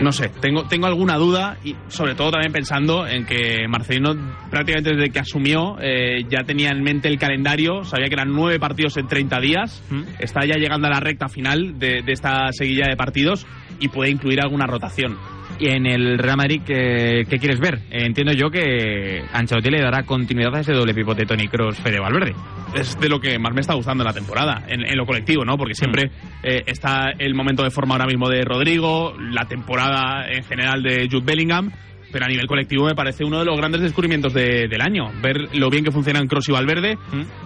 no 0.00 0.12
sé, 0.12 0.28
tengo, 0.40 0.64
tengo 0.64 0.86
alguna 0.86 1.16
duda 1.16 1.58
y 1.64 1.74
sobre 1.88 2.14
todo 2.14 2.32
también 2.32 2.52
pensando 2.52 3.06
en 3.06 3.24
que 3.24 3.66
Marcelino 3.68 4.14
prácticamente 4.50 4.94
desde 4.94 5.10
que 5.10 5.18
asumió 5.18 5.76
eh, 5.80 6.24
ya 6.28 6.44
tenía 6.44 6.70
en 6.70 6.82
mente 6.82 7.08
el 7.08 7.18
calendario, 7.18 7.84
sabía 7.84 8.08
que 8.08 8.14
eran 8.14 8.32
nueve 8.32 8.58
partidos 8.58 8.96
en 8.96 9.08
30 9.08 9.40
días, 9.40 9.82
está 10.18 10.40
ya 10.44 10.56
llegando 10.58 10.86
a 10.86 10.90
la 10.90 11.00
recta 11.00 11.28
final 11.28 11.78
de, 11.78 12.02
de 12.02 12.12
esta 12.12 12.52
seguilla 12.52 12.86
de 12.88 12.96
partidos 12.96 13.46
y 13.80 13.88
puede 13.88 14.10
incluir 14.10 14.40
alguna 14.40 14.66
rotación. 14.66 15.16
Y 15.60 15.68
en 15.68 15.86
el 15.86 16.18
Real 16.18 16.36
Madrid, 16.36 16.62
¿qué, 16.64 17.26
qué 17.28 17.38
quieres 17.38 17.58
ver? 17.58 17.80
Eh, 17.90 18.04
entiendo 18.06 18.32
yo 18.32 18.48
que 18.48 19.24
Ancelotti 19.32 19.70
le 19.70 19.82
dará 19.82 20.04
continuidad 20.04 20.54
a 20.54 20.60
ese 20.60 20.72
doble 20.72 20.94
pivote 20.94 21.26
Tony 21.26 21.48
Cross 21.48 21.78
Fede 21.78 21.98
Valverde. 21.98 22.34
es 22.74 22.98
de 23.00 23.08
lo 23.08 23.18
que 23.18 23.38
más 23.38 23.52
me 23.52 23.60
está 23.60 23.74
gustando 23.74 24.04
en 24.04 24.06
la 24.06 24.12
temporada, 24.12 24.62
en, 24.68 24.86
en 24.86 24.96
lo 24.96 25.04
colectivo, 25.04 25.44
¿no? 25.44 25.56
Porque 25.56 25.74
siempre 25.74 26.10
eh, 26.44 26.62
está 26.66 27.10
el 27.18 27.34
momento 27.34 27.64
de 27.64 27.70
forma 27.70 27.94
ahora 27.94 28.06
mismo 28.06 28.28
de 28.28 28.44
Rodrigo, 28.44 29.14
la 29.18 29.46
temporada 29.46 30.30
en 30.30 30.44
general 30.44 30.82
de 30.82 31.08
Jude 31.10 31.24
Bellingham, 31.24 31.72
pero 32.12 32.24
a 32.24 32.28
nivel 32.28 32.46
colectivo 32.46 32.86
me 32.86 32.94
parece 32.94 33.24
uno 33.24 33.38
de 33.38 33.44
los 33.44 33.56
grandes 33.56 33.80
descubrimientos 33.80 34.32
de- 34.34 34.68
del 34.68 34.80
año. 34.80 35.10
Ver 35.22 35.48
lo 35.56 35.70
bien 35.70 35.84
que 35.84 35.90
funcionan 35.90 36.26
Cross 36.26 36.48
y 36.48 36.52
Valverde, 36.52 36.98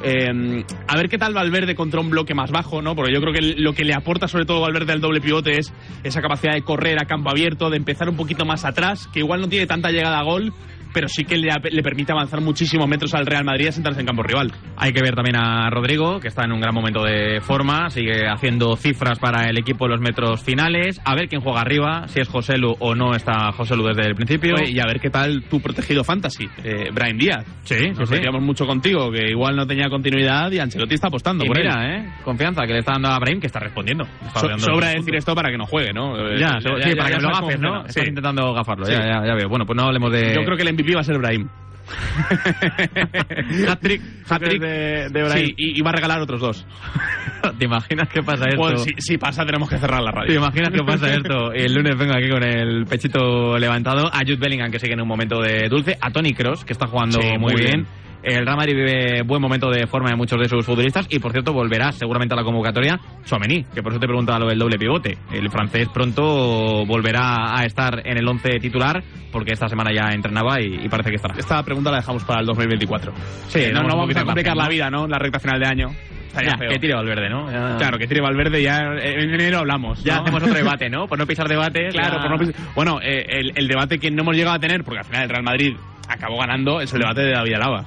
eh, 0.03 0.65
a 0.89 0.97
ver 0.97 1.09
qué 1.09 1.19
tal 1.19 1.35
Valverde 1.35 1.75
contra 1.75 2.01
un 2.01 2.11
bloque 2.11 2.35
más 2.35 2.51
bajo, 2.51 2.83
¿no? 2.83 2.95
Porque 2.95 3.13
yo 3.13 3.21
creo 3.21 3.33
que 3.33 3.55
lo 3.61 3.73
que 3.73 3.85
le 3.85 3.95
aporta 3.95 4.29
sobre 4.29 4.45
todo 4.45 4.61
Valverde 4.61 4.93
al 4.93 5.01
doble 5.01 5.21
pivote 5.21 5.59
es 5.59 5.73
esa 6.05 6.21
capacidad 6.21 6.55
de 6.55 6.63
correr 6.63 6.99
a 7.01 7.07
campo 7.07 7.31
abierto, 7.31 7.71
de 7.71 7.77
empezar 7.77 8.09
un 8.09 8.17
poquito 8.17 8.45
más 8.45 8.65
atrás, 8.65 9.09
que 9.13 9.21
igual 9.21 9.41
no 9.41 9.49
tiene 9.49 9.67
tanta 9.67 9.91
llegada 9.91 10.19
a 10.19 10.23
gol, 10.23 10.53
pero 10.93 11.09
sí 11.09 11.25
que 11.25 11.37
le, 11.37 11.49
le 11.71 11.83
permite 11.83 12.13
avanzar 12.13 12.41
muchísimos 12.41 12.89
metros 12.89 13.15
al 13.15 13.27
Real 13.27 13.45
Madrid 13.45 13.69
a 13.69 13.73
sentarse 13.73 14.01
en 14.01 14.07
campo 14.07 14.23
rival. 14.23 14.53
Hay 14.77 14.93
que 14.93 15.03
ver 15.03 15.15
también 15.15 15.37
a 15.37 15.69
Rodrigo, 15.71 16.21
que 16.21 16.29
está 16.29 16.45
en 16.45 16.53
un 16.53 16.61
gran 16.61 16.75
momento 16.75 17.03
de 17.05 17.41
forma, 17.41 17.91
sigue 17.91 18.27
haciendo 18.29 18.77
cifras 18.77 19.19
para 19.19 19.45
el 19.49 19.59
equipo 19.59 19.87
en 19.87 19.93
los 19.93 20.01
metros 20.01 20.43
finales. 20.43 21.01
A 21.05 21.15
ver 21.15 21.29
quién 21.29 21.41
juega 21.41 21.61
arriba, 21.61 22.07
si 22.09 22.21
es 22.21 22.29
Joselu 22.29 22.77
o 22.79 22.95
no 22.95 23.15
está 23.15 23.53
Joselu 23.53 23.85
desde 23.89 24.07
el 24.09 24.15
principio. 24.15 24.55
Oye, 24.55 24.71
y 24.73 24.81
a 24.81 24.87
ver 24.87 25.01
qué 25.01 25.11
tal 25.11 25.43
tu 25.45 25.61
protegido 25.61 26.05
fantasy, 26.05 26.49
eh, 26.65 26.91
Brian 26.93 27.17
Díaz. 27.19 27.45
Sí, 27.65 27.91
Nos 27.99 28.09
sí, 28.09 28.17
mucho 28.41 28.67
contigo, 28.67 29.11
que 29.11 29.31
igual 29.31 29.57
no 29.57 29.67
tenía 29.67 29.89
continuidad 29.89 30.51
y 30.51 30.59
Ancelotti 30.59 30.95
está 30.95 31.09
apostando 31.09 31.45
Y 31.45 31.49
por 31.49 31.59
mira, 31.59 31.85
él. 31.85 32.05
¿eh? 32.07 32.13
Confianza 32.25 32.63
que 32.67 32.73
le 32.73 32.79
está 32.81 32.93
dando 32.93 33.09
a 33.09 33.19
Brahim, 33.19 33.41
que 33.41 33.47
está 33.47 33.61
respondiendo. 33.61 34.05
Está 34.27 34.41
So- 34.41 34.49
dando 34.49 34.65
sobra 34.65 34.89
decir 34.89 35.15
esto 35.15 35.35
para 35.35 35.51
que 35.51 35.59
no 35.59 35.67
juegue, 35.67 35.93
¿no? 35.93 36.17
Eh, 36.19 36.39
Ya, 36.39 36.59
sí, 36.61 36.95
para 36.97 37.11
que 37.17 37.21
lo 37.23 37.29
gafes, 37.29 37.61
¿no? 37.61 37.85
Estás 37.87 38.07
intentando 38.07 38.53
gafarlo, 38.53 38.87
ya, 38.89 39.25
ya 39.25 39.35
veo. 39.35 39.49
Bueno, 39.49 39.65
pues 39.67 39.77
no 39.77 39.85
hablemos 39.85 40.13
de... 40.13 40.35
Yo 40.35 40.45
creo 40.45 40.57
que 40.57 40.63
el 40.63 40.69
MVP 40.83 40.95
va 40.95 41.01
a 41.01 41.05
ser 41.05 41.19
Brahim. 41.19 41.49
Hat-trick 43.69 44.01
Hat-trick 44.29 44.61
de, 44.61 45.09
de 45.11 45.23
Brahim. 45.23 45.47
Sí, 45.47 45.55
y, 45.57 45.79
y 45.79 45.83
va 45.83 45.91
a 45.91 45.95
regalar 45.95 46.21
otros 46.21 46.41
dos. 46.41 46.67
¿Te 47.59 47.65
imaginas 47.65 48.09
qué 48.09 48.23
pasa 48.23 48.45
esto? 48.49 48.61
Pues 48.61 48.83
si, 48.85 48.93
si 48.99 49.19
pasa, 49.19 49.45
tenemos 49.45 49.69
que 49.69 49.79
cerrar 49.79 50.01
la 50.03 50.11
radio. 50.13 50.29
¿Te 50.29 50.35
imaginas 50.39 50.71
qué 50.71 50.85
pasa 50.85 51.13
esto? 51.13 51.53
El 51.55 51.75
lunes 51.75 51.97
vengo 51.99 52.15
aquí 52.15 52.29
con 52.31 52.43
el 52.45 52.87
pechito 52.87 53.59
levantado. 53.59 54.07
A 54.07 54.19
Jude 54.21 54.37
Bellingham, 54.37 54.71
que 54.71 54.79
sigue 54.79 54.93
en 54.95 55.01
un 55.01 55.09
momento 55.09 55.41
de 55.41 55.69
dulce. 55.69 55.97
A 56.01 56.11
Tony 56.11 56.33
Cross, 56.35 56.65
que 56.65 56.73
está 56.73 56.87
jugando 56.87 57.21
Sí, 57.21 57.29
muy 57.31 57.39
muy 57.39 57.55
bien. 57.57 57.67
bien. 57.83 57.87
El 58.23 58.45
Real 58.47 58.57
Madrid 58.57 58.75
vive 58.77 59.23
buen 59.23 59.43
momento 59.43 59.69
de 59.71 59.87
forma 59.87 60.11
de 60.11 60.17
muchos 60.17 60.39
de 60.39 60.49
sus 60.49 60.65
futbolistas 60.65 61.07
y, 61.11 61.19
por 61.19 61.33
cierto, 61.33 61.53
volverá 61.53 61.91
seguramente 61.93 62.35
a 62.35 62.37
la 62.37 62.45
convocatoria 62.45 63.01
Suamení, 63.25 63.65
que 63.75 63.83
por 63.83 63.93
eso 63.93 64.01
te 64.01 64.07
preguntaba 64.07 64.39
lo 64.39 64.47
del 64.49 64.59
doble 64.59 64.79
pivote. 64.79 65.19
El 65.33 65.51
francés 65.51 65.89
pronto 65.93 66.87
volverá 66.87 67.59
a 67.59 67.65
estar 67.65 68.01
en 68.07 68.19
el 68.19 68.29
11 68.29 68.59
titular 68.61 69.03
porque 69.33 69.53
esta 69.53 69.69
semana 69.69 69.91
ya 69.93 70.13
entrenaba 70.15 70.61
y, 70.61 70.85
y 70.85 70.89
parece 70.89 71.11
que 71.11 71.17
estará. 71.17 71.35
Esta 71.37 71.63
pregunta 71.63 71.91
la 71.91 71.97
dejamos 71.99 72.25
para 72.25 72.41
el 72.41 72.47
2024. 72.47 73.13
Sí, 73.49 73.59
Eh, 73.61 73.73
no, 73.73 73.83
vamos 73.89 74.15
a 74.17 74.25
complicar 74.25 74.57
la 74.57 74.69
vida, 74.69 74.91
¿no? 74.91 75.07
La 75.09 75.19
recta 75.19 75.39
final 75.41 75.59
de 75.61 75.67
año. 75.67 75.89
Ya, 76.35 76.57
que 76.57 76.79
tire 76.79 76.95
Valverde, 76.95 77.29
¿no? 77.29 77.51
Ya- 77.53 77.77
Claro, 77.77 77.99
que 77.99 78.07
tire 78.07 78.21
Valverde 78.23 78.63
ya 78.63 78.79
en 79.03 79.35
enero 79.35 79.59
hablamos. 79.59 80.03
Ya 80.03 80.17
hacemos 80.17 80.43
otro 80.43 80.55
debate, 80.55 80.89
¿no? 80.89 81.07
Por 81.07 81.19
no 81.19 81.27
pisar 81.27 81.47
debate. 81.49 81.89
Claro, 81.91 82.17
ya- 82.17 82.23
por 82.23 82.31
no 82.31 82.39
pis- 82.39 82.55
bueno, 82.75 83.01
eh, 83.03 83.27
el, 83.29 83.53
el 83.55 83.69
debate 83.69 83.99
que 83.99 84.11
no 84.11 84.23
hemos 84.23 84.35
llegado 84.37 84.57
a 84.57 84.59
tener, 84.59 84.83
porque 84.85 85.01
al 85.01 85.05
final 85.05 85.25
el 85.25 85.29
Real 85.29 85.43
Madrid 85.43 85.77
acabó 86.09 86.39
ganando, 86.39 86.81
es 86.81 86.93
el 86.95 87.01
debate 87.01 87.21
de 87.23 87.33
David 87.33 87.55
Alaba. 87.55 87.85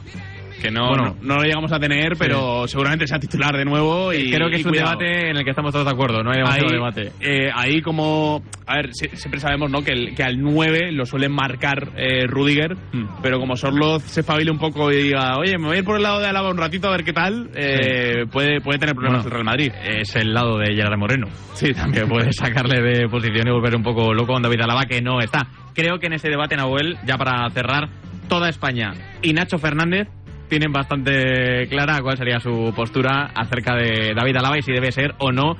Que 0.62 0.72
no, 0.72 0.88
Bueno. 0.90 1.16
no, 1.22 1.28
no 1.28 1.36
lo 1.36 1.44
llegamos 1.44 1.72
a 1.72 1.80
tener, 1.80 2.14
pero 2.18 2.68
seguramente 2.68 3.06
sea 3.08 3.20
titular 3.20 3.56
de 3.56 3.66
nuevo. 3.66 4.12
Y, 4.14 4.32
Creo 4.32 4.50
que 4.50 4.58
y 4.58 4.60
es 4.62 4.66
un 4.66 4.72
cuidado. 4.72 4.98
debate 4.98 5.30
en 5.30 5.38
el 5.38 5.44
que 5.44 5.50
estamos 5.52 5.72
todos 5.72 5.86
de 5.86 5.92
acuerdo, 5.92 6.24
no 6.24 6.32
hay 6.32 6.38
demasiado 6.38 6.68
ahí, 6.68 6.74
debate. 6.74 7.12
eh, 7.20 7.50
ahí 7.54 7.82
como 7.82 8.42
a 8.68 8.76
ver 8.78 8.90
si- 8.94 9.10
siempre 9.16 9.40
sabemos 9.40 9.70
no 9.70 9.84
que, 9.84 9.92
el- 9.92 10.16
que 10.16 10.24
al 10.24 10.42
9 10.42 10.92
lo 10.92 11.06
suelen 11.06 11.32
marcar 11.32 11.90
eh, 11.98 12.26
Rudiger 12.28 12.76
Hmm. 12.94 13.06
pero 13.22 13.40
como 13.40 13.56
Sorloz 13.56 14.02
se 14.04 14.24
fabile 14.24 14.50
un 14.50 14.58
poco 14.58 14.92
y 14.92 15.04
diga 15.04 15.38
oye 15.38 15.58
me 15.60 15.68
voy 15.68 15.76
a 15.76 15.80
ir 15.80 15.86
por 15.86 15.98
el 15.98 16.04
lado 16.04 16.20
de 16.20 16.28
Alaba 16.28 16.50
un 16.50 16.58
ratito 16.58 16.88
a 16.88 16.92
ver 16.92 17.04
qué 17.04 17.14
tal 17.14 17.50
eh, 17.54 18.26
puede, 18.32 18.62
puede 18.62 18.80
tener 18.80 18.96
problemas 18.96 19.24
Bueno, 19.24 19.28
el 19.38 19.44
Real 19.46 19.46
Madrid 19.46 19.72
Es 20.00 20.16
el 20.16 20.34
lado 20.34 20.58
de 20.58 20.74
Gerard 20.74 20.98
Moreno. 20.98 21.28
Sí, 21.54 21.68
Que 21.94 22.06
puede 22.08 22.34
sacarle 22.34 22.82
de 22.82 23.08
posición 23.08 23.48
y 23.48 23.52
volver 23.52 23.76
un 23.76 23.84
poco 23.84 24.14
loco 24.14 24.34
con 24.34 24.42
David 24.42 24.62
Alaba, 24.62 24.86
que 24.86 25.02
no 25.02 25.20
está. 25.20 25.48
Creo 25.76 26.00
que 26.00 26.08
en 26.08 26.14
ese 26.14 26.30
debate, 26.30 26.56
Nahuel, 26.56 26.98
ya 27.06 27.18
para 27.18 27.48
cerrar, 27.52 27.90
toda 28.28 28.50
España 28.50 28.94
y 29.22 29.34
Nacho 29.34 29.58
Fernández 29.60 30.08
tienen 30.48 30.72
bastante 30.72 31.68
clara 31.68 32.02
cuál 32.02 32.18
sería 32.18 32.40
su 32.40 32.74
postura 32.76 33.32
acerca 33.36 33.76
de 33.76 34.14
David 34.16 34.38
Alaba 34.38 34.58
y 34.58 34.62
si 34.62 34.72
debe 34.72 34.92
ser 34.92 35.14
o 35.20 35.32
no 35.32 35.58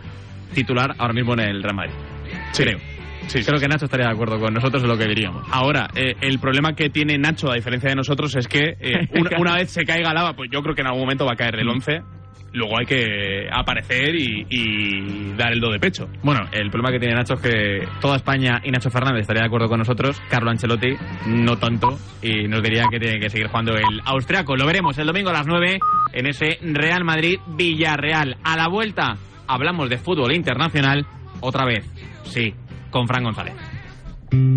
titular 0.54 0.96
ahora 0.98 1.14
mismo 1.14 1.34
en 1.34 1.42
el 1.42 1.64
Real 1.64 1.76
Madrid. 1.76 1.94
Creo. 2.56 2.80
Creo 3.32 3.60
que 3.60 3.68
Nacho 3.68 3.86
estaría 3.86 4.08
de 4.08 4.14
acuerdo 4.14 4.40
con 4.40 4.54
nosotros 4.54 4.84
en 4.84 4.90
lo 4.90 4.98
que 4.98 5.08
diríamos. 5.08 5.48
Ahora, 5.52 5.88
eh, 5.96 6.16
el 6.22 6.40
problema 6.40 6.74
que 6.74 6.90
tiene 6.90 7.18
Nacho, 7.18 7.52
a 7.52 7.56
diferencia 7.56 7.90
de 7.90 7.96
nosotros, 7.96 8.36
es 8.36 8.48
que 8.48 8.78
eh, 8.80 9.08
una, 9.20 9.32
una 9.40 9.56
vez 9.56 9.72
se 9.72 9.84
caiga 9.84 10.12
Alaba, 10.12 10.34
pues 10.34 10.50
yo 10.52 10.62
creo 10.62 10.76
que 10.76 10.82
en 10.82 10.88
algún 10.88 11.02
momento 11.02 11.26
va 11.26 11.34
a 11.34 11.36
caer 11.36 11.56
el 11.60 11.68
11. 11.68 12.02
Luego 12.56 12.80
hay 12.80 12.86
que 12.86 13.48
aparecer 13.52 14.16
y, 14.16 14.46
y 14.50 15.34
dar 15.36 15.52
el 15.52 15.60
do 15.60 15.72
de 15.72 15.80
pecho. 15.80 16.08
Bueno, 16.24 16.42
el 16.52 16.70
problema 16.70 16.92
que 16.92 17.00
tiene 17.00 17.16
Nacho 17.16 17.34
es 17.36 17.42
que 17.42 17.88
toda 18.00 18.16
España 18.16 18.62
y 18.64 18.72
Nacho 18.72 18.90
Fernández 18.90 19.22
estaría 19.22 19.42
de 19.42 19.48
acuerdo 19.48 19.68
con 19.68 19.80
nosotros, 19.80 20.22
Carlo 20.30 20.52
Ancelotti 20.52 20.96
no 21.28 21.58
tanto, 21.58 21.98
y 22.22 22.48
nos 22.48 22.64
diría 22.64 22.86
que 22.90 23.00
tiene 23.00 23.20
que 23.20 23.30
seguir 23.30 23.48
jugando 23.48 23.74
el 23.76 24.02
austriaco. 24.06 24.56
Lo 24.56 24.66
veremos 24.66 24.98
el 24.98 25.08
domingo 25.08 25.30
a 25.30 25.34
las 25.34 25.48
9 25.48 25.80
en 26.14 26.28
ese 26.28 26.58
Real 26.62 27.04
Madrid-Villarreal. 27.04 28.38
A 28.44 28.56
la 28.56 28.68
vuelta 28.68 29.18
hablamos 29.48 29.90
de 29.90 29.98
fútbol 29.98 30.34
internacional 30.34 31.06
otra 31.42 31.66
vez, 31.66 31.86
sí, 32.24 32.54
con 32.90 33.08
Fran 33.08 33.24
González. 33.24 33.54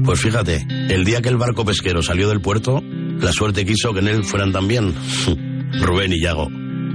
Pues 0.04 0.20
fíjate, 0.20 0.66
el 0.88 1.04
día 1.04 1.20
que 1.20 1.28
el 1.28 1.36
barco 1.36 1.64
pesquero 1.64 2.02
salió 2.02 2.28
del 2.28 2.40
puerto, 2.40 2.80
la 2.82 3.32
suerte 3.32 3.64
quiso 3.64 3.92
que 3.92 4.00
en 4.00 4.08
él 4.08 4.24
fueran 4.24 4.52
también 4.52 4.94
Rubén 5.80 6.12
y 6.12 6.22
Yago. 6.22 6.48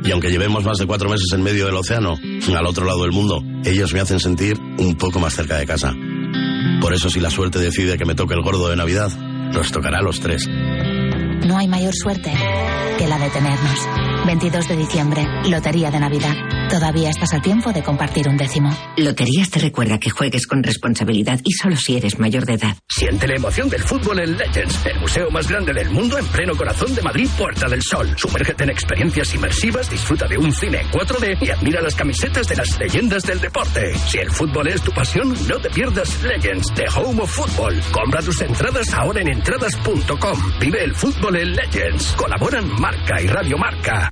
Y 0.03 0.11
aunque 0.11 0.29
llevemos 0.29 0.63
más 0.65 0.77
de 0.77 0.85
cuatro 0.85 1.09
meses 1.09 1.27
en 1.33 1.41
medio 1.41 1.65
del 1.65 1.75
océano, 1.75 2.15
al 2.55 2.65
otro 2.65 2.85
lado 2.85 3.03
del 3.03 3.11
mundo, 3.11 3.41
ellos 3.63 3.93
me 3.93 4.01
hacen 4.01 4.19
sentir 4.19 4.59
un 4.77 4.95
poco 4.97 5.19
más 5.19 5.33
cerca 5.33 5.57
de 5.57 5.65
casa. 5.65 5.95
Por 6.81 6.93
eso 6.93 7.09
si 7.09 7.19
la 7.19 7.29
suerte 7.29 7.59
decide 7.59 7.97
que 7.97 8.05
me 8.05 8.15
toque 8.15 8.33
el 8.33 8.41
gordo 8.41 8.69
de 8.69 8.75
Navidad, 8.75 9.11
nos 9.53 9.71
tocará 9.71 9.99
a 9.99 10.03
los 10.03 10.19
tres. 10.19 10.47
No 10.47 11.57
hay 11.57 11.67
mayor 11.67 11.93
suerte 11.93 12.33
que 12.97 13.07
la 13.07 13.17
de 13.17 13.29
tenernos. 13.29 13.87
22 14.25 14.67
de 14.67 14.77
diciembre, 14.77 15.27
Lotería 15.49 15.91
de 15.91 15.99
Navidad. 15.99 16.33
Todavía 16.69 17.09
estás 17.09 17.33
a 17.33 17.41
tiempo 17.41 17.71
de 17.71 17.83
compartir 17.83 18.27
un 18.27 18.37
décimo. 18.37 18.69
Loterías 18.97 19.49
te 19.49 19.59
recuerda 19.59 19.99
que 19.99 20.09
juegues 20.09 20.47
con 20.47 20.63
responsabilidad 20.63 21.39
y 21.43 21.51
solo 21.51 21.75
si 21.75 21.97
eres 21.97 22.17
mayor 22.17 22.45
de 22.45 22.53
edad. 22.53 22.75
Siente 22.89 23.27
la 23.27 23.35
emoción 23.35 23.69
del 23.69 23.83
fútbol 23.83 24.19
en 24.19 24.37
Legends, 24.37 24.85
el 24.85 24.99
museo 24.99 25.29
más 25.29 25.47
grande 25.47 25.73
del 25.73 25.89
mundo 25.91 26.17
en 26.17 26.25
pleno 26.27 26.55
corazón 26.55 26.95
de 26.95 27.01
Madrid, 27.01 27.27
Puerta 27.37 27.67
del 27.67 27.81
Sol. 27.81 28.13
Sumérgete 28.17 28.63
en 28.63 28.69
experiencias 28.71 29.35
inmersivas, 29.35 29.89
disfruta 29.89 30.27
de 30.27 30.37
un 30.37 30.51
cine 30.51 30.79
en 30.81 30.87
4D 30.87 31.37
y 31.41 31.49
admira 31.49 31.81
las 31.81 31.95
camisetas 31.95 32.47
de 32.47 32.55
las 32.55 32.79
leyendas 32.79 33.23
del 33.23 33.39
deporte. 33.39 33.93
Si 34.07 34.17
el 34.17 34.31
fútbol 34.31 34.67
es 34.67 34.81
tu 34.81 34.91
pasión, 34.91 35.33
no 35.47 35.57
te 35.59 35.69
pierdas 35.69 36.23
Legends, 36.23 36.73
The 36.73 36.85
Home 36.95 37.21
of 37.21 37.29
Football. 37.29 37.81
Compra 37.91 38.21
tus 38.21 38.41
entradas 38.41 38.93
ahora 38.93 39.21
en 39.21 39.27
entradas.com. 39.27 40.39
Vive 40.59 40.83
el 40.83 40.95
fútbol 40.95 41.35
en 41.35 41.55
Legends. 41.55 42.13
Colaboran 42.13 42.67
Marca 42.83 43.21
y 43.21 43.27
Radio 43.27 43.57
Marca. 43.57 44.09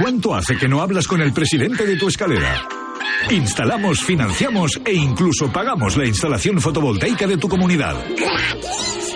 ¿Cuánto 0.00 0.34
hace 0.34 0.56
que 0.56 0.66
no 0.66 0.80
hablas 0.80 1.06
con 1.06 1.20
el 1.20 1.34
presidente 1.34 1.84
de 1.84 1.98
tu 1.98 2.08
escalera? 2.08 2.66
Instalamos, 3.28 4.02
financiamos 4.02 4.80
e 4.86 4.94
incluso 4.94 5.52
pagamos 5.52 5.98
la 5.98 6.06
instalación 6.06 6.58
fotovoltaica 6.62 7.26
de 7.26 7.36
tu 7.36 7.46
comunidad. 7.46 7.94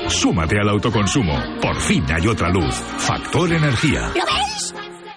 Súmate 0.08 0.60
al 0.60 0.68
autoconsumo. 0.68 1.42
Por 1.62 1.80
fin 1.80 2.04
hay 2.12 2.26
otra 2.26 2.50
luz. 2.50 2.74
Factor 2.98 3.50
Energía. 3.54 4.12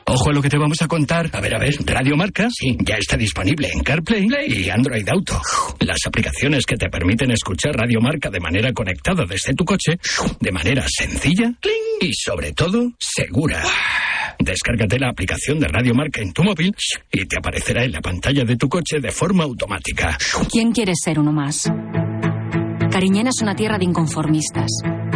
Ojo 0.05 0.29
a 0.29 0.33
lo 0.33 0.41
que 0.41 0.49
te 0.49 0.57
vamos 0.57 0.81
a 0.81 0.87
contar. 0.87 1.29
A 1.31 1.39
ver, 1.39 1.55
a 1.55 1.59
ver, 1.59 1.75
Radio 1.85 2.15
Marca, 2.17 2.49
sí, 2.49 2.77
ya 2.79 2.95
está 2.95 3.17
disponible 3.17 3.69
en 3.73 3.81
CarPlay 3.81 4.27
y 4.47 4.69
Android 4.69 5.07
Auto. 5.09 5.39
Las 5.79 5.97
aplicaciones 6.05 6.65
que 6.65 6.75
te 6.75 6.89
permiten 6.89 7.31
escuchar 7.31 7.75
Radio 7.75 8.01
Marca 8.01 8.29
de 8.29 8.39
manera 8.39 8.73
conectada 8.73 9.25
desde 9.25 9.53
tu 9.53 9.63
coche, 9.63 9.97
de 10.39 10.51
manera 10.51 10.85
sencilla 10.87 11.53
y 11.99 12.13
sobre 12.13 12.51
todo 12.53 12.91
segura. 12.99 13.63
Descárgate 14.39 14.99
la 14.99 15.09
aplicación 15.09 15.59
de 15.59 15.67
Radio 15.67 15.93
Marca 15.93 16.21
en 16.21 16.33
tu 16.33 16.43
móvil 16.43 16.75
y 17.11 17.25
te 17.25 17.37
aparecerá 17.37 17.83
en 17.83 17.91
la 17.91 18.01
pantalla 18.01 18.43
de 18.43 18.57
tu 18.57 18.67
coche 18.67 18.99
de 18.99 19.11
forma 19.11 19.43
automática. 19.43 20.17
¿Quién 20.51 20.71
quiere 20.71 20.93
ser 20.95 21.19
uno 21.19 21.31
más? 21.31 21.69
Cariñena 22.91 23.29
es 23.29 23.41
una 23.41 23.55
tierra 23.55 23.77
de 23.77 23.85
inconformistas. 23.85 24.69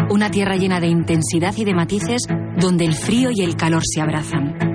Una 0.09 0.29
tierra 0.29 0.55
llena 0.55 0.79
de 0.79 0.87
intensidad 0.87 1.53
y 1.57 1.65
de 1.65 1.73
matices 1.73 2.21
donde 2.57 2.85
el 2.85 2.93
frío 2.93 3.31
y 3.33 3.41
el 3.41 3.55
calor 3.55 3.81
se 3.83 4.01
abrazan. 4.01 4.74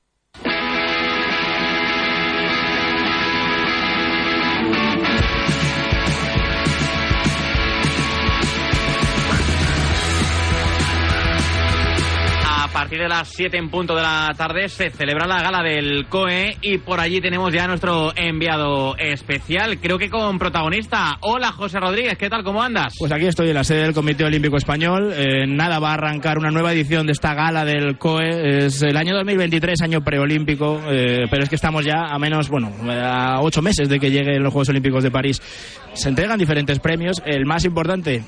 De 12.97 13.07
las 13.07 13.29
7 13.29 13.57
en 13.57 13.69
punto 13.69 13.95
de 13.95 14.01
la 14.01 14.29
tarde 14.37 14.67
se 14.69 14.89
celebra 14.89 15.25
la 15.25 15.41
gala 15.41 15.63
del 15.63 16.07
COE 16.07 16.57
y 16.61 16.77
por 16.79 16.99
allí 16.99 17.21
tenemos 17.21 17.53
ya 17.53 17.65
nuestro 17.67 18.11
enviado 18.15 18.95
especial, 18.97 19.79
creo 19.79 19.97
que 19.97 20.09
con 20.09 20.37
protagonista. 20.37 21.17
Hola 21.21 21.51
José 21.51 21.79
Rodríguez, 21.79 22.17
¿qué 22.17 22.29
tal? 22.29 22.43
¿Cómo 22.43 22.61
andas? 22.61 22.93
Pues 22.99 23.11
aquí 23.11 23.25
estoy 23.27 23.49
en 23.49 23.55
la 23.55 23.63
sede 23.63 23.83
del 23.83 23.93
Comité 23.93 24.25
Olímpico 24.25 24.57
Español. 24.57 25.13
Eh, 25.15 25.45
nada, 25.47 25.79
va 25.79 25.91
a 25.91 25.93
arrancar 25.93 26.37
una 26.37 26.51
nueva 26.51 26.73
edición 26.73 27.05
de 27.05 27.13
esta 27.13 27.33
gala 27.33 27.63
del 27.65 27.97
COE. 27.97 28.65
Es 28.65 28.81
el 28.81 28.97
año 28.97 29.15
2023, 29.15 29.81
año 29.81 30.01
preolímpico, 30.01 30.81
eh, 30.89 31.25
pero 31.29 31.43
es 31.43 31.49
que 31.49 31.55
estamos 31.55 31.85
ya 31.85 32.05
a 32.09 32.19
menos, 32.19 32.49
bueno, 32.49 32.71
a 32.91 33.39
ocho 33.41 33.61
meses 33.61 33.87
de 33.89 33.99
que 33.99 34.11
lleguen 34.11 34.43
los 34.43 34.51
Juegos 34.51 34.69
Olímpicos 34.69 35.03
de 35.03 35.11
París. 35.11 35.41
Se 35.93 36.09
entregan 36.09 36.37
diferentes 36.39 36.79
premios. 36.79 37.21
El 37.25 37.45
más 37.45 37.65
importante, 37.65 38.23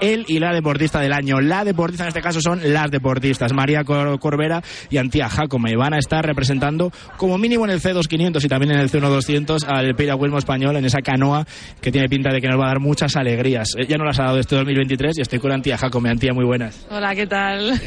él 0.00 0.24
y 0.28 0.38
la 0.38 0.52
deportista 0.52 1.00
del 1.00 1.12
año. 1.12 1.40
La 1.40 1.64
deportista 1.64 2.04
en 2.04 2.08
este 2.08 2.20
caso 2.20 2.40
son 2.40 2.60
las 2.72 2.90
deportistas. 2.90 3.52
María 3.52 3.82
Cor- 3.84 4.03
Corbera 4.18 4.62
y 4.90 4.98
Antía 4.98 5.28
Jacome 5.28 5.76
van 5.76 5.94
a 5.94 5.98
estar 5.98 6.24
representando 6.24 6.90
como 7.16 7.38
mínimo 7.38 7.64
en 7.64 7.70
el 7.70 7.80
C2500 7.80 8.44
y 8.44 8.48
también 8.48 8.72
en 8.72 8.80
el 8.80 8.90
C1200 8.90 9.64
al 9.66 9.94
piragüismo 9.94 10.38
español 10.38 10.76
en 10.76 10.84
esa 10.84 11.00
canoa 11.00 11.46
que 11.80 11.90
tiene 11.92 12.08
pinta 12.08 12.30
de 12.32 12.40
que 12.40 12.48
nos 12.48 12.58
va 12.60 12.64
a 12.66 12.68
dar 12.68 12.80
muchas 12.80 13.16
alegrías. 13.16 13.68
Eh, 13.76 13.86
Ya 13.88 13.96
nos 13.96 14.06
las 14.06 14.18
ha 14.20 14.24
dado 14.24 14.38
este 14.38 14.56
2023 14.56 15.18
y 15.18 15.20
estoy 15.22 15.38
con 15.38 15.52
Antía 15.52 15.76
Jacome. 15.76 16.10
Antía, 16.10 16.32
muy 16.32 16.44
buenas. 16.44 16.86
Hola, 16.90 17.14
¿qué 17.14 17.26
tal? 17.26 17.80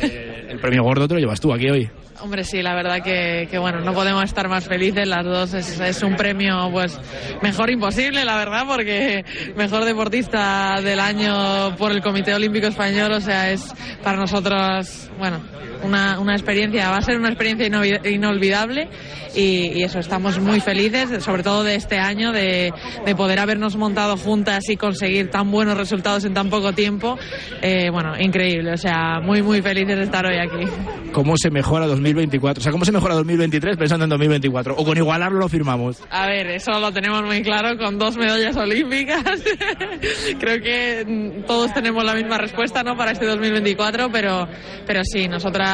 El 0.48 0.60
premio 0.60 0.84
gordo 0.84 1.08
te 1.08 1.14
lo 1.16 1.20
llevas 1.20 1.40
tú 1.40 1.54
aquí 1.54 1.70
hoy. 1.70 1.90
Hombre, 2.20 2.44
sí, 2.44 2.64
la 2.64 2.74
verdad 2.74 3.04
que, 3.04 3.48
que, 3.50 3.60
bueno, 3.60 3.82
no 3.82 3.94
podemos 3.94 4.24
estar 4.24 4.50
más 4.50 4.66
felices 4.66 5.08
las 5.08 5.24
dos. 5.24 5.54
Es, 5.54 5.80
es, 5.80 6.02
un 6.02 6.16
premio, 6.16 6.70
pues, 6.72 7.00
mejor 7.44 7.70
imposible, 7.70 8.26
la 8.26 8.38
verdad, 8.38 8.64
porque 8.68 9.24
mejor 9.56 9.86
deportista 9.86 10.82
del 10.82 11.00
año 11.00 11.76
por 11.78 11.92
el 11.92 12.02
Comité 12.02 12.34
Olímpico 12.34 12.66
Español, 12.68 13.12
o 13.12 13.22
sea, 13.22 13.52
es 13.52 13.72
para 14.02 14.18
nosotros, 14.18 15.12
bueno, 15.20 15.42
una, 15.84 16.20
una 16.20 16.34
experiencia, 16.34 16.90
va 16.90 16.98
a 16.98 17.02
ser 17.02 17.18
una 17.18 17.30
experiencia 17.30 17.68
inolvidable 18.10 18.90
y, 19.36 19.80
y, 19.80 19.84
eso, 19.84 20.00
estamos 20.00 20.40
muy 20.40 20.60
felices, 20.60 21.24
sobre 21.24 21.44
todo 21.44 21.64
de 21.64 21.76
este 21.76 22.00
año, 22.00 22.32
de, 22.32 22.74
de, 23.06 23.16
poder 23.16 23.40
habernos 23.40 23.76
montado 23.76 24.18
juntas 24.18 24.68
y 24.70 24.78
conseguir 24.78 25.30
tan 25.30 25.52
buenos 25.52 25.78
resultados 25.78 26.26
en 26.26 26.34
tan 26.34 26.50
poco 26.50 26.74
tiempo. 26.74 27.18
Eh, 27.62 27.90
bueno, 27.92 28.20
increíble, 28.20 28.74
o 28.74 28.78
sea, 28.78 29.20
muy, 29.22 29.42
muy 29.44 29.62
felices 29.62 29.96
de 29.96 30.04
estar 30.04 30.26
hoy 30.26 30.38
aquí. 30.38 30.66
¿Cómo 31.12 31.36
se 31.38 31.50
mejora 31.50 31.86
2024? 31.88 32.62
O 32.62 32.64
sea, 32.64 32.72
¿cómo 32.72 32.86
se 32.86 32.92
mejora 32.92 33.16
2023 33.16 33.78
pensando 33.78 34.06
en 34.06 34.10
2024? 34.10 34.76
¿O 34.76 34.84
con 34.84 34.98
igualarlo 34.98 35.40
lo 35.40 35.50
firmamos? 35.50 36.04
A 36.10 36.28
ver, 36.28 36.48
eso 36.48 36.72
lo 36.80 36.92
tenemos 36.92 37.24
muy 37.24 37.42
claro 37.42 37.78
con 37.78 37.98
dos 37.98 38.18
medallas 38.18 38.56
olímpicas. 38.56 39.24
Creo 40.40 40.62
que 40.62 41.06
mm, 41.06 41.46
todos 41.46 41.74
tenemos 41.74 42.04
la 42.04 42.14
misma 42.16 42.38
respuesta, 42.38 42.84
¿no? 42.84 42.96
Para 42.96 43.12
este 43.12 43.26
2024, 43.26 44.10
pero, 44.12 44.48
pero 44.86 45.02
sí, 45.04 45.28
nosotras 45.28 45.67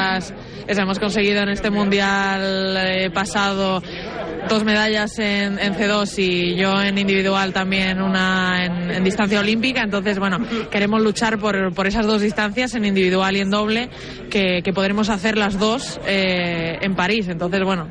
hemos 0.68 1.00
conseguido 1.00 1.42
en 1.42 1.50
este 1.50 1.70
mundial 1.70 2.76
eh, 2.78 3.10
pasado 3.12 3.82
dos 4.50 4.64
medallas 4.64 5.18
en, 5.20 5.58
en, 5.60 5.74
C2 5.74 6.18
y 6.18 6.56
yo 6.56 6.82
en 6.82 6.98
individual 6.98 7.54
también 7.54 8.02
una 8.02 8.66
en, 8.66 8.92
en, 8.92 9.04
distancia 9.04 9.40
olímpica. 9.40 9.82
Entonces, 9.82 10.20
bueno, 10.20 10.40
queremos 10.70 11.02
luchar 11.02 11.40
por, 11.40 11.74
por 11.74 11.88
esas 11.88 12.06
dos 12.06 12.22
distancias, 12.22 12.76
en 12.76 12.86
individual 12.86 13.36
y 13.36 13.40
en 13.40 13.50
doble, 13.50 13.90
que, 14.30 14.62
que 14.64 14.74
podremos 14.74 15.10
hacer 15.10 15.38
las 15.38 15.58
dos 15.58 16.00
eh, 16.06 16.78
en 16.82 16.96
París. 16.96 17.28
Entonces, 17.30 17.64
bueno, 17.64 17.88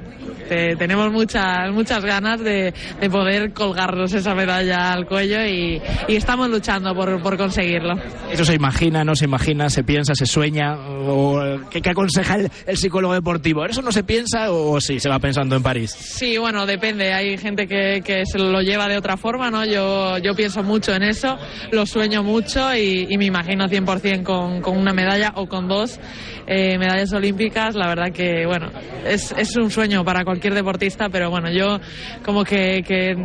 te, 0.49 0.77
tenemos 0.77 1.11
muchas 1.13 1.71
muchas 1.73 2.05
ganas 2.05 2.41
de, 2.41 2.73
de, 3.01 3.11
poder 3.11 3.53
colgarnos 3.53 4.13
esa 4.13 4.35
medalla 4.35 4.93
al 4.93 5.07
cuello 5.07 5.45
y, 5.45 5.81
y 6.09 6.17
estamos 6.17 6.49
luchando 6.49 6.95
por, 6.95 7.21
por, 7.23 7.37
conseguirlo. 7.37 7.95
¿Eso 8.31 8.45
se 8.45 8.55
imagina, 8.55 9.05
no 9.05 9.15
se 9.15 9.25
imagina, 9.25 9.69
se 9.69 9.85
piensa, 9.85 10.15
se 10.15 10.27
sueña? 10.27 10.77
¿O 10.77 11.41
qué, 11.71 11.81
qué 11.81 11.91
aconseja 11.91 12.37
el, 12.37 12.51
el, 12.67 12.77
psicólogo 12.77 13.15
deportivo? 13.15 13.65
¿Eso 13.65 13.83
no 13.83 13.93
se 13.93 14.05
piensa 14.05 14.51
o 14.51 14.81
sí 14.81 15.01
se 15.01 15.09
va 15.09 15.19
pensando 15.19 15.57
en 15.57 15.63
París? 15.63 15.91
Sí, 15.91 16.39
bueno, 16.39 16.67
depende. 16.67 17.13
Hay 17.13 17.37
gente 17.39 17.67
que, 17.67 18.03
que 18.05 18.25
se 18.27 18.39
lo 18.39 18.61
lleva 18.61 18.89
de 18.89 18.97
otra 18.97 19.17
forma, 19.17 19.51
¿no? 19.51 19.65
Yo, 19.65 20.19
yo 20.19 20.35
pienso 20.35 20.63
mucho 20.63 20.95
en 20.95 21.03
eso, 21.03 21.39
lo 21.71 21.87
sueño 21.87 22.23
mucho 22.23 22.75
y, 22.75 23.07
y 23.09 23.19
me 23.19 23.27
imagino 23.27 23.67
100% 23.67 24.23
con, 24.23 24.61
con 24.61 24.77
una 24.79 24.93
medalla 24.93 25.33
o 25.37 25.47
con 25.47 25.69
dos 25.69 26.01
eh, 26.47 26.79
medallas 26.79 27.13
olímpicas. 27.13 27.75
La 27.75 27.89
verdad 27.89 28.13
que, 28.13 28.47
bueno, 28.47 28.71
es, 29.07 29.33
es 29.37 29.57
un 29.57 29.71
sueño 29.71 30.05
para 30.05 30.25
cualquier 30.25 30.32
deportista, 30.41 31.09
pero 31.09 31.31
bueno, 31.31 31.51
yo 31.51 31.81
como 32.25 32.45
que, 32.45 32.83
que 32.87 33.17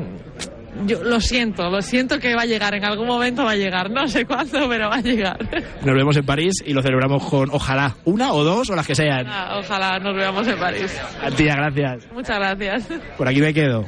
yo 0.86 1.04
lo 1.04 1.20
siento, 1.20 1.70
lo 1.70 1.82
siento 1.82 2.20
que 2.20 2.36
va 2.36 2.44
a 2.44 2.46
llegar, 2.46 2.76
en 2.76 2.86
algún 2.86 3.08
momento 3.08 3.44
va 3.44 3.52
a 3.52 3.56
llegar, 3.56 3.90
no 3.90 4.08
sé 4.08 4.26
cuándo, 4.26 4.68
pero 4.70 4.90
va 4.90 4.98
a 4.98 5.02
llegar. 5.02 5.38
Nos 5.84 5.96
vemos 5.96 6.18
en 6.18 6.26
París 6.26 6.64
y 6.66 6.74
lo 6.74 6.82
celebramos 6.82 7.24
con, 7.26 7.50
ojalá, 7.52 7.96
una 8.06 8.34
o 8.34 8.44
dos 8.44 8.70
o 8.70 8.76
las 8.76 8.86
que 8.86 8.96
sean. 8.96 9.26
Ah, 9.28 9.60
ojalá 9.60 10.00
nos 10.00 10.16
veamos 10.16 10.48
en 10.48 10.60
París. 10.60 11.02
Tía, 11.36 11.56
gracias. 11.56 12.08
Muchas 12.14 12.38
gracias. 12.38 12.90
Por 13.18 13.28
aquí 13.28 13.42
me 13.42 13.54
quedo. 13.54 13.86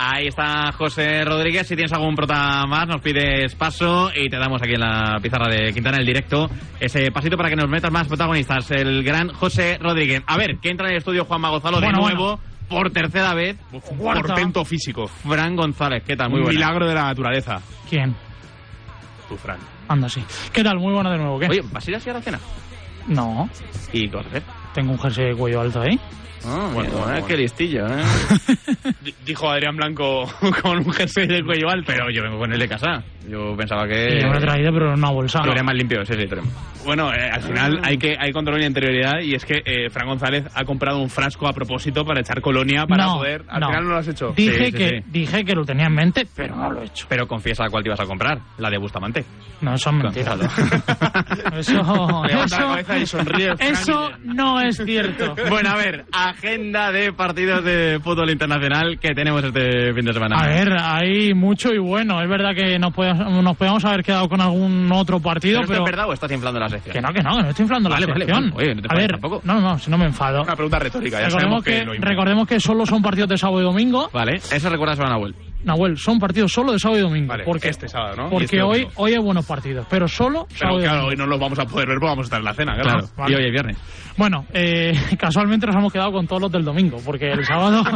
Ahí 0.00 0.28
está 0.28 0.70
José 0.70 1.24
Rodríguez. 1.24 1.66
Si 1.66 1.74
tienes 1.74 1.92
algún 1.92 2.14
prota 2.14 2.64
más, 2.68 2.86
nos 2.86 3.00
pides 3.00 3.56
paso 3.56 4.12
y 4.14 4.28
te 4.28 4.38
damos 4.38 4.62
aquí 4.62 4.74
en 4.74 4.80
la 4.80 5.18
pizarra 5.20 5.48
de 5.48 5.72
Quintana 5.72 5.96
el 5.98 6.06
directo 6.06 6.48
ese 6.78 7.10
pasito 7.10 7.36
para 7.36 7.48
que 7.48 7.56
nos 7.56 7.68
metas 7.68 7.90
más 7.90 8.06
protagonistas. 8.06 8.70
El 8.70 9.02
gran 9.02 9.30
José 9.30 9.76
Rodríguez. 9.80 10.22
A 10.24 10.36
ver, 10.36 10.58
que 10.62 10.70
entra 10.70 10.86
en 10.86 10.92
el 10.92 10.98
estudio 10.98 11.24
Juanma 11.24 11.50
Gonzalo 11.50 11.80
bueno, 11.80 11.98
de 11.98 12.14
nuevo. 12.14 12.36
Bueno 12.36 12.57
por 12.68 12.90
tercera 12.90 13.34
vez. 13.34 13.56
Portento 13.98 14.64
físico. 14.64 15.06
Fran 15.06 15.56
González, 15.56 16.02
¿qué 16.06 16.16
tal? 16.16 16.30
Muy 16.30 16.38
Un 16.40 16.44
buena. 16.46 16.58
milagro 16.60 16.86
de 16.88 16.94
la 16.94 17.04
naturaleza. 17.04 17.60
¿Quién? 17.88 18.14
Tú, 19.28 19.36
Fran. 19.36 19.58
Anda, 19.88 20.08
sí. 20.08 20.22
¿Qué 20.52 20.62
tal? 20.62 20.78
Muy 20.78 20.92
bueno 20.92 21.10
de 21.10 21.18
nuevo, 21.18 21.38
¿qué? 21.38 21.46
Oye, 21.48 21.62
¿vas 21.72 21.86
a 21.86 21.90
ir 21.90 21.96
así 21.96 22.10
a 22.10 22.14
la 22.14 22.22
cena? 22.22 22.38
No. 23.06 23.48
¿Y 23.92 24.08
qué 24.08 24.16
vas 24.16 24.26
a 24.26 24.28
hacer? 24.28 24.42
Tengo 24.74 24.92
un 24.92 24.98
jersey 24.98 25.26
de 25.28 25.34
cuello 25.34 25.60
alto 25.62 25.80
ahí. 25.80 25.98
Ah, 26.44 26.70
bueno, 26.72 26.90
bueno, 26.90 27.06
bueno. 27.06 27.26
qué 27.26 27.36
listillo, 27.36 27.86
¿eh? 27.86 28.02
Dijo 29.24 29.50
Adrián 29.50 29.76
Blanco 29.76 30.24
con 30.62 30.78
un 30.78 30.92
jersey 30.92 31.26
de 31.26 31.42
cuello 31.42 31.68
alto. 31.70 31.84
Pero 31.86 32.10
yo 32.10 32.22
vengo 32.22 32.38
con 32.38 32.52
el 32.52 32.58
de 32.58 32.68
casa. 32.68 33.02
Yo 33.28 33.54
pensaba 33.56 33.86
que... 33.86 34.20
Yo 34.20 34.28
lo 34.28 34.38
he 34.38 34.40
traído, 34.40 34.72
pero 34.72 34.86
en 34.92 34.98
una 34.98 35.10
bolsa. 35.10 35.42
Lo 35.44 35.50
haría 35.50 35.62
más 35.62 35.74
limpio, 35.74 36.04
sí, 36.04 36.14
sí, 36.14 36.26
Bueno, 36.84 37.12
eh, 37.12 37.30
al 37.30 37.42
final 37.42 37.80
hay 37.82 37.98
que 37.98 38.16
hay 38.18 38.32
control 38.32 38.60
en 38.60 38.68
interioridad 38.68 39.20
y 39.20 39.34
es 39.34 39.44
que 39.44 39.60
eh, 39.64 39.90
Fran 39.90 40.08
González 40.08 40.46
ha 40.54 40.64
comprado 40.64 40.98
un 40.98 41.10
frasco 41.10 41.46
a 41.46 41.52
propósito 41.52 42.04
para 42.04 42.20
echar 42.20 42.40
colonia 42.40 42.86
para 42.86 43.04
no, 43.04 43.16
poder... 43.18 43.44
Al 43.48 43.60
no. 43.60 43.66
final 43.68 43.84
no 43.84 43.90
lo 43.90 43.96
has 43.98 44.08
hecho. 44.08 44.32
Dije, 44.34 44.66
sí, 44.66 44.72
que, 44.72 44.88
sí, 44.88 44.94
sí. 44.96 45.04
dije 45.08 45.44
que 45.44 45.54
lo 45.54 45.64
tenía 45.64 45.86
en 45.86 45.94
mente, 45.94 46.26
pero 46.34 46.56
no 46.56 46.70
lo 46.72 46.80
he 46.80 46.86
hecho. 46.86 47.06
Pero 47.08 47.26
confiesa 47.26 47.66
cuál 47.70 47.82
te 47.82 47.90
ibas 47.90 48.00
a 48.00 48.06
comprar, 48.06 48.38
la 48.56 48.70
de 48.70 48.78
Bustamante. 48.78 49.24
No, 49.60 49.74
eso 49.74 49.90
es 49.90 49.96
mentira. 49.96 50.34
eso, 51.58 52.24
eso, 52.24 52.96
y 52.96 53.06
sonríe, 53.06 53.54
eso 53.58 54.10
no 54.24 54.60
es 54.60 54.76
cierto. 54.76 55.34
Bueno, 55.48 55.70
a 55.70 55.76
ver, 55.76 56.06
agenda 56.30 56.92
de 56.92 57.12
partidos 57.12 57.64
de 57.64 58.00
fútbol 58.02 58.30
internacional 58.30 58.98
que 58.98 59.14
tenemos 59.14 59.42
este 59.44 59.92
fin 59.94 60.04
de 60.04 60.12
semana. 60.12 60.36
A 60.38 60.46
ver, 60.48 60.76
hay 60.80 61.34
mucho 61.34 61.72
y 61.72 61.78
bueno. 61.78 62.20
Es 62.22 62.28
verdad 62.28 62.54
que 62.54 62.78
nos 62.78 62.92
podemos, 62.92 63.42
nos 63.42 63.56
podemos 63.56 63.84
haber 63.84 64.02
quedado 64.02 64.28
con 64.28 64.40
algún 64.40 64.90
otro 64.92 65.20
partido, 65.20 65.60
pero... 65.60 65.68
pero... 65.68 65.84
¿Es 65.84 65.90
verdad 65.90 66.08
o 66.08 66.12
estás 66.12 66.30
inflando 66.32 66.60
la 66.60 66.68
sección? 66.68 66.92
Que 66.92 67.00
no, 67.00 67.12
que 67.12 67.22
no, 67.22 67.36
que 67.36 67.42
no 67.42 67.48
estoy 67.50 67.62
inflando 67.64 67.88
vale, 67.90 68.06
la 68.06 68.12
vale, 68.12 68.24
sección. 68.26 68.50
Vale, 68.50 68.64
Oye, 68.64 68.74
no 68.74 68.82
te 68.82 68.88
a 68.90 68.96
ver, 68.96 69.10
tampoco. 69.12 69.40
no, 69.44 69.60
no, 69.60 69.78
si 69.78 69.90
no 69.90 69.98
me 69.98 70.06
enfado. 70.06 70.42
Una 70.42 70.54
pregunta 70.54 70.78
retórica, 70.78 71.18
ya 71.20 71.26
recordemos 71.26 71.64
sabemos 71.64 71.96
que, 71.96 72.00
recordemos 72.06 72.48
que 72.48 72.60
solo 72.60 72.86
son 72.86 73.02
partidos 73.02 73.28
de 73.28 73.38
sábado 73.38 73.60
y 73.60 73.64
domingo. 73.64 74.10
Vale, 74.12 74.36
eso 74.36 74.70
recuerdas 74.70 75.00
a 75.00 75.04
Nahuel. 75.04 75.34
Nahuel, 75.64 75.96
son 75.98 76.18
partidos 76.18 76.52
solo 76.52 76.72
de 76.72 76.78
sábado 76.78 77.00
y 77.00 77.02
domingo. 77.02 77.28
Vale, 77.28 77.44
porque, 77.44 77.68
este 77.68 77.88
sábado, 77.88 78.16
¿no? 78.16 78.30
Porque 78.30 78.44
este 78.44 78.62
hoy, 78.62 78.86
hoy 78.96 79.12
hay 79.12 79.18
buenos 79.18 79.44
partidos, 79.46 79.86
pero 79.90 80.06
solo 80.08 80.46
pero 80.48 80.58
sábado 80.58 80.78
claro, 80.78 80.94
domingo. 80.96 81.10
hoy 81.10 81.16
no 81.16 81.26
los 81.26 81.40
vamos 81.40 81.58
a 81.58 81.64
poder 81.64 81.88
ver 81.88 81.98
porque 81.98 82.10
vamos 82.10 82.24
a 82.24 82.26
estar 82.26 82.38
en 82.38 82.44
la 82.44 82.54
cena, 82.54 82.74
claro. 82.74 82.90
claro. 82.90 83.08
Vale. 83.16 83.32
Y 83.32 83.36
hoy 83.36 83.46
es 83.46 83.52
viernes. 83.52 83.76
Bueno, 84.16 84.46
eh, 84.52 84.92
casualmente 85.18 85.66
nos 85.66 85.76
hemos 85.76 85.92
quedado 85.92 86.12
con 86.12 86.26
todos 86.26 86.42
los 86.42 86.52
del 86.52 86.64
domingo, 86.64 86.98
porque 87.04 87.30
el 87.30 87.44
sábado... 87.44 87.82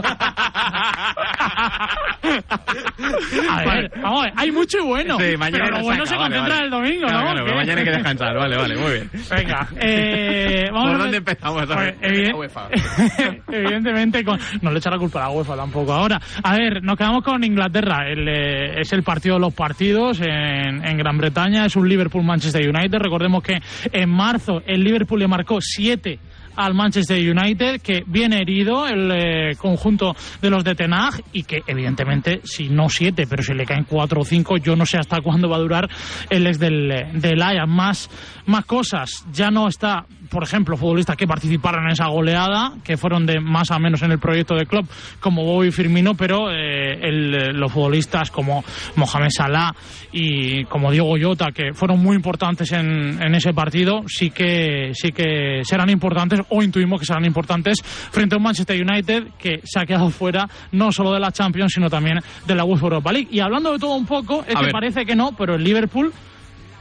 a 3.51 3.65
ver, 3.65 3.91
vamos 4.03 4.21
a 4.21 4.25
ver, 4.25 4.33
hay 4.37 4.51
mucho 4.51 4.79
y 4.79 4.83
bueno. 4.83 5.19
Sí, 5.19 5.37
mañana 5.37 5.65
pero 5.65 5.79
lo 5.79 5.85
bueno 5.85 6.07
se 6.07 6.17
vale, 6.17 6.37
concentra 6.37 6.55
vale. 6.55 6.65
el 6.65 6.71
domingo, 6.71 7.07
claro, 7.07 7.19
¿no? 7.19 7.25
Claro, 7.25 7.45
pero 7.45 7.57
mañana 7.57 7.79
hay 7.81 7.85
que 7.85 7.93
descansar, 7.93 8.37
vale, 8.37 8.57
vale, 8.57 8.77
muy 8.77 8.93
bien. 8.93 9.11
Venga, 9.31 9.69
eh, 9.81 10.69
vamos 10.73 10.91
¿Por 10.91 10.95
a 10.95 11.03
dónde 11.03 11.17
empezamos? 11.19 11.67
Pues, 11.67 11.95
evident... 12.01 12.33
Evidentemente, 13.53 14.25
con... 14.25 14.39
no 14.61 14.71
le 14.71 14.79
echará 14.79 14.99
culpa 14.99 15.21
a 15.21 15.29
la 15.29 15.31
UEFA 15.31 15.57
tampoco 15.57 15.93
ahora. 15.93 16.21
A 16.43 16.57
ver, 16.57 16.83
nos 16.83 16.97
quedamos 16.97 17.23
con 17.23 17.43
Inglaterra. 17.45 18.09
El, 18.09 18.29
eh, 18.29 18.81
es 18.81 18.93
el 18.93 19.03
partido 19.03 19.37
de 19.37 19.41
los 19.41 19.55
partidos 19.55 20.21
en, 20.21 20.85
en 20.85 20.97
Gran 20.97 21.19
Bretaña. 21.19 21.67
Es 21.67 21.77
un 21.77 21.89
Liverpool-Manchester 21.89 22.69
United. 22.69 22.99
Recordemos 22.99 23.43
que 23.43 23.59
en 23.93 24.11
marzo 24.11 24.63
el 24.67 24.83
Liverpool 24.83 25.21
le 25.21 25.29
marcó 25.29 25.59
7 25.61 26.19
al 26.57 26.75
Manchester 26.75 27.19
United, 27.19 27.81
que 27.81 28.05
viene 28.07 28.39
herido 28.39 28.87
el 28.87 29.11
eh, 29.11 29.57
conjunto 29.57 30.15
de 30.41 30.51
los 30.51 30.65
de 30.65 30.75
Ten 30.75 30.93
Hag 30.93 31.23
y 31.33 31.45
que 31.45 31.63
evidentemente, 31.67 32.41
si 32.45 32.69
no 32.69 32.89
siete, 32.89 33.27
pero 33.29 33.43
si 33.43 33.55
le 33.55 33.65
caen 33.65 33.85
cuatro 33.85 34.21
o 34.21 34.25
cinco, 34.25 34.57
yo 34.57 34.77
no 34.77 34.87
sé 34.87 34.99
hasta 34.99 35.21
cuándo 35.21 35.49
va 35.49 35.57
a 35.57 35.61
durar 35.61 35.89
el 36.31 36.47
ex 36.47 36.59
del, 36.59 36.89
del 37.15 37.43
Ajax. 37.43 37.69
Más, 37.69 38.11
más 38.47 38.65
cosas, 38.65 39.25
ya 39.33 39.51
no 39.51 39.69
está, 39.69 40.07
por 40.33 40.43
ejemplo, 40.43 40.77
futbolistas 40.77 41.17
que 41.17 41.27
participaron 41.27 41.85
en 41.85 41.91
esa 41.93 42.09
goleada, 42.09 42.73
que 42.83 42.97
fueron 42.97 43.27
de 43.27 43.39
más 43.39 43.71
a 43.71 43.79
menos 43.79 44.03
en 44.03 44.13
el 44.13 44.19
proyecto 44.19 44.55
de 44.55 44.65
club, 44.67 44.89
como 45.21 45.45
Bobby 45.45 45.71
Firmino, 45.71 46.15
pero 46.15 46.51
eh, 46.51 46.99
el, 47.03 47.59
los 47.59 47.71
futbolistas 47.71 48.31
como 48.31 48.65
Mohamed 48.97 49.29
Salah 49.31 49.75
y 50.11 50.65
como 50.65 50.91
Diego 50.91 51.17
Llota, 51.17 51.53
que 51.53 51.75
fueron 51.75 52.03
muy 52.03 52.17
importantes 52.17 52.73
en, 52.73 53.23
en 53.23 53.35
ese 53.35 53.53
partido, 53.53 54.03
sí 54.07 54.31
que, 54.31 54.93
sí 54.95 55.13
que 55.13 55.61
serán 55.65 55.91
importantes 55.91 56.41
o 56.49 56.63
intuimos 56.63 56.99
que 57.01 57.07
serán 57.07 57.25
importantes 57.27 57.79
frente 57.83 58.35
a 58.35 58.39
un 58.39 58.45
Manchester 58.45 58.83
United 58.83 59.25
que 59.39 59.61
se 59.65 59.79
ha 59.81 59.85
quedado 59.85 60.09
fuera 60.11 60.49
no 60.73 60.91
solo 60.93 61.13
de 61.13 61.21
la 61.21 61.31
Champions, 61.31 61.73
sino 61.75 61.91
también 61.91 62.19
de 62.47 62.55
la 62.55 62.65
UEFA 62.65 62.87
Europa 62.87 63.13
League. 63.13 63.29
Y 63.31 63.41
hablando 63.41 63.73
de 63.73 63.79
todo 63.79 63.95
un 63.95 64.07
poco, 64.07 64.45
es 64.49 64.57
A 64.57 64.61
que 64.61 64.65
ver. 64.67 64.73
parece 64.73 65.05
que 65.05 65.15
no, 65.15 65.33
pero 65.37 65.57
el 65.57 65.65
Liverpool 65.65 66.13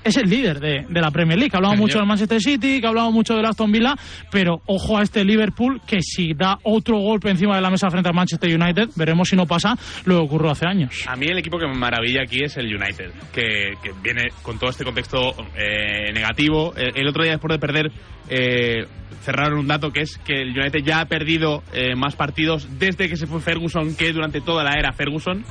es 0.03 0.17
el 0.17 0.29
líder 0.29 0.59
de, 0.59 0.85
de 0.87 1.01
la 1.01 1.11
Premier 1.11 1.37
League. 1.37 1.49
Que 1.51 1.57
hablamos 1.57 1.77
mucho 1.77 1.97
del 1.97 2.07
Manchester 2.07 2.41
City, 2.41 2.81
que 2.81 2.87
hablamos 2.87 3.13
mucho 3.13 3.35
del 3.35 3.45
Aston 3.45 3.71
Villa, 3.71 3.95
pero 4.31 4.61
ojo 4.65 4.97
a 4.97 5.03
este 5.03 5.23
Liverpool 5.23 5.81
que 5.85 6.01
si 6.01 6.33
da 6.33 6.57
otro 6.63 6.97
golpe 6.97 7.29
encima 7.29 7.55
de 7.55 7.61
la 7.61 7.69
mesa 7.69 7.89
frente 7.89 8.09
al 8.09 8.15
Manchester 8.15 8.49
United, 8.49 8.89
veremos 8.95 9.29
si 9.29 9.35
no 9.35 9.45
pasa 9.45 9.75
lo 10.05 10.17
que 10.17 10.23
ocurrió 10.25 10.51
hace 10.51 10.65
años. 10.67 11.05
A 11.07 11.15
mí 11.15 11.27
el 11.27 11.37
equipo 11.37 11.57
que 11.57 11.67
me 11.67 11.75
maravilla 11.75 12.21
aquí 12.23 12.43
es 12.43 12.57
el 12.57 12.67
United, 12.67 13.11
que, 13.33 13.73
que 13.81 13.91
viene 14.01 14.29
con 14.41 14.57
todo 14.59 14.69
este 14.69 14.83
contexto 14.83 15.33
eh, 15.55 16.11
negativo. 16.13 16.73
El, 16.75 16.91
el 16.95 17.07
otro 17.07 17.23
día, 17.23 17.33
después 17.33 17.51
de 17.53 17.59
perder 17.59 17.91
eh, 18.29 18.85
cerraron 19.21 19.59
un 19.59 19.67
dato 19.67 19.91
que 19.91 20.01
es 20.01 20.17
que 20.19 20.41
el 20.41 20.57
United 20.57 20.83
ya 20.83 21.01
ha 21.01 21.05
perdido 21.05 21.63
eh, 21.73 21.95
más 21.95 22.15
partidos 22.15 22.79
desde 22.79 23.09
que 23.09 23.15
se 23.17 23.27
fue 23.27 23.39
Ferguson 23.41 23.95
que 23.95 24.11
durante 24.13 24.41
toda 24.41 24.63
la 24.63 24.73
era 24.73 24.93
Ferguson. 24.93 25.43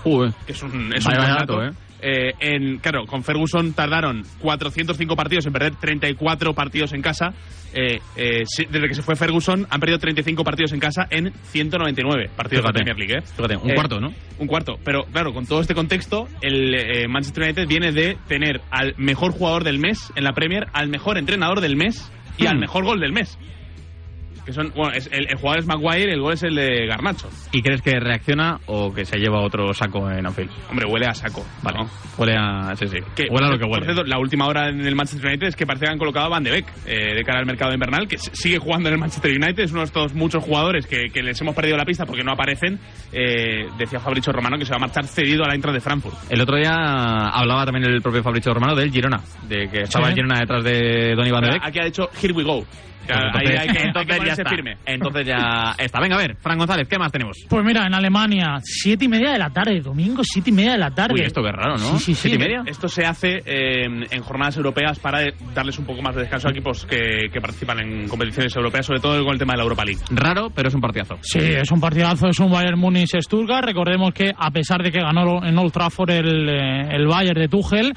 Que 0.47 0.53
es 0.53 0.63
un, 0.63 0.93
es 0.95 1.05
un 1.07 1.13
dato, 1.13 1.57
dato. 1.57 1.65
¿eh? 1.65 1.71
Eh, 2.03 2.33
en, 2.41 2.79
claro, 2.79 3.05
con 3.07 3.23
Ferguson 3.23 3.73
tardaron 3.73 4.23
405 4.41 5.17
partidos 5.17 5.47
en 5.47 5.53
perder 5.53 5.75
34 5.77 6.55
partidos 6.55 6.93
en 6.93 7.03
casa. 7.03 7.33
Eh, 7.73 8.01
eh, 8.17 8.43
desde 8.71 8.89
que 8.89 8.95
se 8.95 9.03
fue 9.03 9.15
Ferguson 9.17 9.67
han 9.71 9.81
perdido 9.81 9.99
35 9.99 10.43
partidos 10.43 10.73
en 10.73 10.81
casa 10.81 11.07
en 11.11 11.33
199 11.53 12.31
partidos 12.35 12.63
Fíjate, 12.65 12.79
de 12.79 12.91
la 12.91 12.95
Premier 12.95 12.97
League. 13.09 13.19
¿eh? 13.19 13.33
fíjate, 13.37 13.57
un 13.57 13.75
cuarto, 13.75 14.01
¿no? 14.01 14.13
Un 14.39 14.47
cuarto. 14.47 14.79
Pero 14.85 15.05
claro, 15.13 15.33
con 15.33 15.47
todo 15.47 15.61
este 15.61 15.75
contexto, 15.75 16.27
el 16.41 17.09
Manchester 17.09 17.45
United 17.45 17.69
viene 17.69 17.93
de 17.93 18.17
tener 18.29 18.61
al 18.71 18.95
mejor 18.97 19.33
jugador 19.33 19.65
del 19.65 19.79
mes 19.79 20.13
en 20.17 20.25
la 20.25 20.33
Premier, 20.33 20.67
al 20.73 20.89
mejor 20.89 21.19
entrenador 21.19 21.61
del 21.61 21.77
mes 21.77 22.11
y 22.39 22.47
al 22.47 22.57
Hmm. 22.57 22.61
mejor 22.61 22.85
gol 22.85 23.01
del 23.01 23.13
mes. 23.13 23.39
Que 24.45 24.53
son, 24.53 24.73
bueno, 24.75 24.93
es- 24.95 25.09
el, 25.13 25.27
el 25.29 25.37
jugador 25.37 25.61
es 25.61 25.67
Maguire, 25.67 26.13
el 26.13 26.21
gol 26.21 26.33
es 26.33 26.43
el 26.43 26.55
de 26.55 26.87
Garnacho. 26.87 27.29
¿Y 27.53 27.63
crees 27.63 27.83
que 27.83 27.99
reacciona 28.01 28.59
o 28.67 28.93
que 28.93 29.05
se 29.05 29.19
lleva 29.19 29.41
otro 29.43 29.73
saco 29.75 30.11
en 30.11 30.27
Anfield? 30.27 30.51
Hombre, 30.71 30.87
huele 30.87 31.07
a 31.07 31.15
saco. 31.15 31.45
Vale. 31.63 31.79
¿no? 31.79 31.91
Huele 32.19 32.35
a. 32.37 32.75
Sí, 32.77 32.87
sí. 32.89 32.97
Que, 33.15 33.25
huele 33.31 33.47
a 33.47 33.51
lo 33.51 33.59
que 33.59 33.65
por 33.67 33.73
huele. 33.75 33.85
cierto, 33.87 34.05
la 34.05 34.19
última 34.19 34.47
hora 34.47 34.69
en 34.69 34.81
el 34.87 34.95
Manchester 34.97 35.27
United 35.29 35.49
es 35.49 35.57
que 35.57 35.67
parece 35.67 35.87
que 35.87 35.93
han 35.93 35.99
colocado 35.99 36.27
a 36.27 36.29
Van 36.31 36.43
de 36.43 36.51
Beek 36.51 36.67
eh, 36.87 37.15
de 37.15 37.23
cara 37.25 37.41
al 37.41 37.47
mercado 37.47 37.73
invernal, 37.73 38.09
que 38.09 38.17
sigue 38.19 38.59
jugando 38.59 38.89
en 38.89 38.95
el 38.95 39.01
Manchester 39.01 39.31
United. 39.31 39.65
Es 39.65 39.71
uno 39.73 39.81
de 39.81 39.87
estos 39.87 40.15
muchos 40.15 40.43
jugadores 40.43 40.87
que, 40.87 41.09
que 41.13 41.23
les 41.23 41.41
hemos 41.41 41.55
perdido 41.55 41.77
la 41.77 41.85
pista 41.85 42.07
porque 42.07 42.23
no 42.25 42.33
aparecen. 42.33 42.79
Eh, 43.13 43.67
decía 43.79 44.01
Fabricio 44.01 44.33
Romano 44.33 44.57
que 44.59 44.65
se 44.65 44.71
va 44.71 44.77
a 44.77 44.81
marchar 44.81 45.05
cedido 45.07 45.45
a 45.45 45.49
la 45.49 45.55
Eintracht 45.55 45.75
de 45.75 45.81
Frankfurt. 45.81 46.17
El 46.31 46.41
otro 46.41 46.57
día 46.57 46.73
hablaba 46.73 47.65
también 47.65 47.85
el 47.91 48.01
propio 48.03 48.23
Fabricio 48.23 48.53
Romano 48.55 48.75
del 48.75 48.91
Girona, 48.91 49.21
de 49.49 49.69
que 49.69 49.83
estaba 49.83 50.09
el 50.09 50.15
Girona 50.15 50.39
detrás 50.41 50.65
de 50.65 51.15
Donny 51.15 51.31
Van 51.31 51.43
de 51.43 51.51
Beek. 51.51 51.63
Aquí 51.65 51.79
ha 51.81 51.85
dicho 51.85 52.09
Here 52.23 52.33
we 52.33 52.43
go. 52.45 52.65
Pues 53.15 53.35
ahí 53.35 53.47
entonces, 53.47 53.61
hay 53.61 53.67
que, 53.67 53.71
hay 53.71 53.77
que 53.77 53.89
entonces 53.89 54.25
ya 54.25 54.33
está. 54.33 54.51
firme. 54.51 54.77
Entonces 54.87 55.27
ya 55.27 55.75
está. 55.79 56.01
Venga, 56.01 56.17
a 56.17 56.19
ver, 56.19 56.37
Fran 56.37 56.59
González, 56.59 56.89
¿qué 56.89 56.99
más 56.99 57.13
tenemos? 57.13 57.37
Pues 57.49 57.65
mira, 57.65 57.87
en 57.87 57.95
Alemania, 57.95 58.59
siete 58.63 59.05
y 59.05 59.09
media 59.09 59.33
de 59.33 59.39
la 59.39 59.51
tarde, 59.51 59.81
domingo, 59.81 60.23
siete 60.25 60.51
y 60.51 60.53
media 60.53 60.73
de 60.73 60.79
la 60.79 60.91
tarde. 60.91 61.15
Uy, 61.15 61.23
esto 61.23 61.43
que 61.43 61.49
es 61.49 61.55
raro, 61.55 61.77
¿no? 61.79 61.99
Sí, 61.99 61.99
sí, 61.99 62.15
sí. 62.15 62.29
¿Siete 62.29 62.37
y 62.37 62.39
media? 62.39 62.63
Esto 62.67 62.89
se 62.89 63.05
hace 63.05 63.43
eh, 63.45 63.85
en 64.11 64.23
jornadas 64.23 64.57
europeas 64.57 64.99
para 64.99 65.21
darles 65.55 65.79
un 65.79 65.87
poco 65.87 66.03
más 66.03 66.15
de 66.15 66.23
descanso 66.23 66.49
a 66.49 66.51
equipos 66.51 66.85
que, 66.87 67.29
que 67.33 67.41
participan 67.41 67.81
en 67.81 68.09
competiciones 68.09 68.55
europeas, 68.57 68.87
sobre 68.87 69.01
todo 69.01 69.23
con 69.25 69.33
el 69.33 69.39
tema 69.39 69.53
de 69.55 69.59
la 69.59 69.63
Europa 69.65 69.85
League. 69.85 70.01
Raro, 70.11 70.51
pero 70.55 70.69
es 70.69 70.75
un 70.75 70.81
partidazo. 70.81 71.19
Sí, 71.23 71.39
es 71.41 71.71
un 71.71 71.81
partidazo, 71.81 72.29
es 72.29 72.39
un 72.39 72.51
Bayern 72.51 72.79
Múnich-Stuttgart. 72.79 73.65
Recordemos 73.65 74.13
que 74.13 74.33
a 74.37 74.51
pesar 74.51 74.83
de 74.83 74.91
que 74.91 75.01
ganó 75.01 75.45
en 75.45 75.57
Old 75.59 75.73
Trafford 75.73 76.11
el, 76.11 76.49
eh, 76.49 76.89
el 76.91 77.07
Bayern 77.07 77.41
de 77.41 77.49
Tuchel, 77.49 77.93